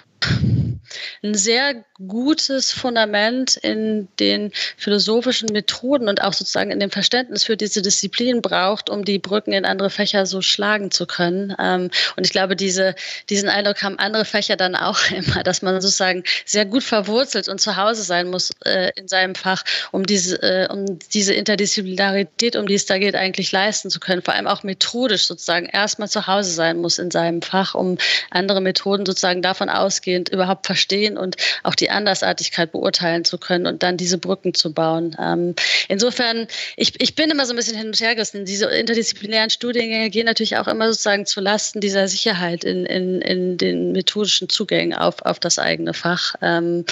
[1.23, 7.57] ein sehr gutes Fundament in den philosophischen Methoden und auch sozusagen in dem Verständnis für
[7.57, 11.55] diese Disziplin braucht, um die Brücken in andere Fächer so schlagen zu können.
[11.59, 12.95] Ähm, und ich glaube, diese,
[13.29, 17.59] diesen Eindruck haben andere Fächer dann auch immer, dass man sozusagen sehr gut verwurzelt und
[17.59, 22.67] zu Hause sein muss äh, in seinem Fach, um diese, äh, um diese Interdisziplinarität, um
[22.67, 24.21] die es da geht, eigentlich leisten zu können.
[24.21, 27.97] Vor allem auch methodisch sozusagen erstmal zu Hause sein muss in seinem Fach, um
[28.29, 30.80] andere Methoden sozusagen davon ausgehend überhaupt verstehen
[31.17, 35.15] und auch die Andersartigkeit beurteilen zu können und dann diese Brücken zu bauen.
[35.19, 35.55] Ähm,
[35.87, 38.45] insofern, ich, ich bin immer so ein bisschen hin und her gerissen.
[38.45, 43.57] Diese interdisziplinären Studiengänge gehen natürlich auch immer sozusagen zu Lasten dieser Sicherheit in, in, in
[43.57, 46.35] den methodischen Zugängen auf, auf das eigene Fach.
[46.41, 46.85] Ähm,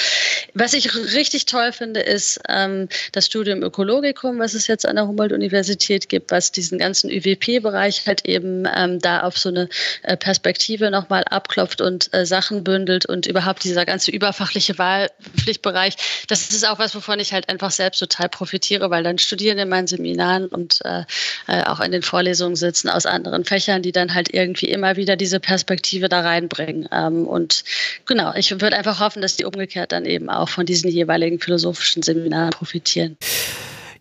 [0.54, 5.08] was ich richtig toll finde, ist ähm, das Studium Ökologikum, was es jetzt an der
[5.08, 9.70] Humboldt-Universität gibt, was diesen ganzen ÜWP-Bereich halt eben ähm, da auf so eine
[10.04, 15.96] äh, Perspektive nochmal abklopft und äh, Sachen bündelt und überhaupt diese dieser ganze überfachliche Wahlpflichtbereich,
[16.28, 19.70] das ist auch was, wovon ich halt einfach selbst total profitiere, weil dann Studierende in
[19.70, 21.04] meinen Seminaren und äh,
[21.48, 25.16] äh, auch in den Vorlesungen sitzen aus anderen Fächern, die dann halt irgendwie immer wieder
[25.16, 26.90] diese Perspektive da reinbringen.
[26.92, 27.64] Ähm, und
[28.06, 32.04] genau, ich würde einfach hoffen, dass die umgekehrt dann eben auch von diesen jeweiligen philosophischen
[32.04, 33.16] Seminaren profitieren.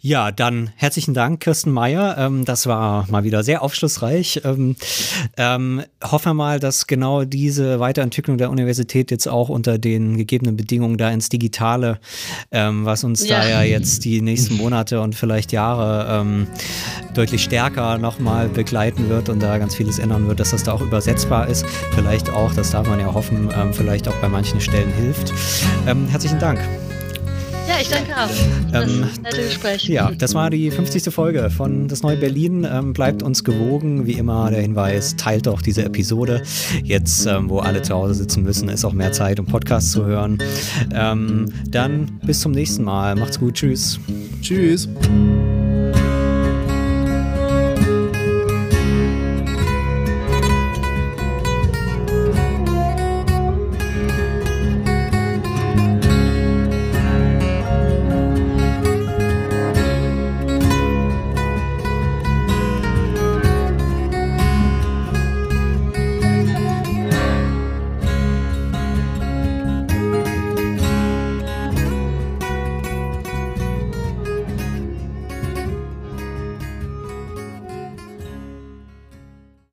[0.01, 2.16] Ja, dann herzlichen Dank, Kirsten Meyer.
[2.19, 4.43] Ähm, das war mal wieder sehr aufschlussreich.
[4.45, 4.77] Ähm,
[5.37, 10.57] ähm, hoffen wir mal, dass genau diese Weiterentwicklung der Universität jetzt auch unter den gegebenen
[10.57, 11.99] Bedingungen da ins Digitale,
[12.53, 13.41] ähm, was uns ja.
[13.41, 16.47] da ja jetzt die nächsten Monate und vielleicht Jahre ähm,
[17.15, 20.81] deutlich stärker nochmal begleiten wird und da ganz vieles ändern wird, dass das da auch
[20.81, 21.66] übersetzbar ist.
[21.97, 25.33] Vielleicht auch, das darf man ja hoffen, ähm, vielleicht auch bei manchen Stellen hilft.
[25.85, 26.61] herzlichen Dank.
[27.69, 28.31] Ja, ich danke auch.
[28.73, 29.86] Das ähm, nette Gespräch.
[29.89, 31.12] Ja, das war die 50.
[31.12, 32.66] Folge von Das Neue Berlin.
[32.70, 34.07] Ähm, bleibt uns gewogen.
[34.07, 36.43] Wie immer der Hinweis, teilt auch diese Episode.
[36.82, 40.07] Jetzt, ähm, wo alle zu Hause sitzen müssen, ist auch mehr Zeit, um Podcasts zu
[40.07, 40.39] hören.
[40.95, 43.16] Ähm, dann bis zum nächsten Mal.
[43.16, 43.55] Macht's gut.
[43.55, 44.01] Tschüss.
[44.40, 44.89] Tschüss.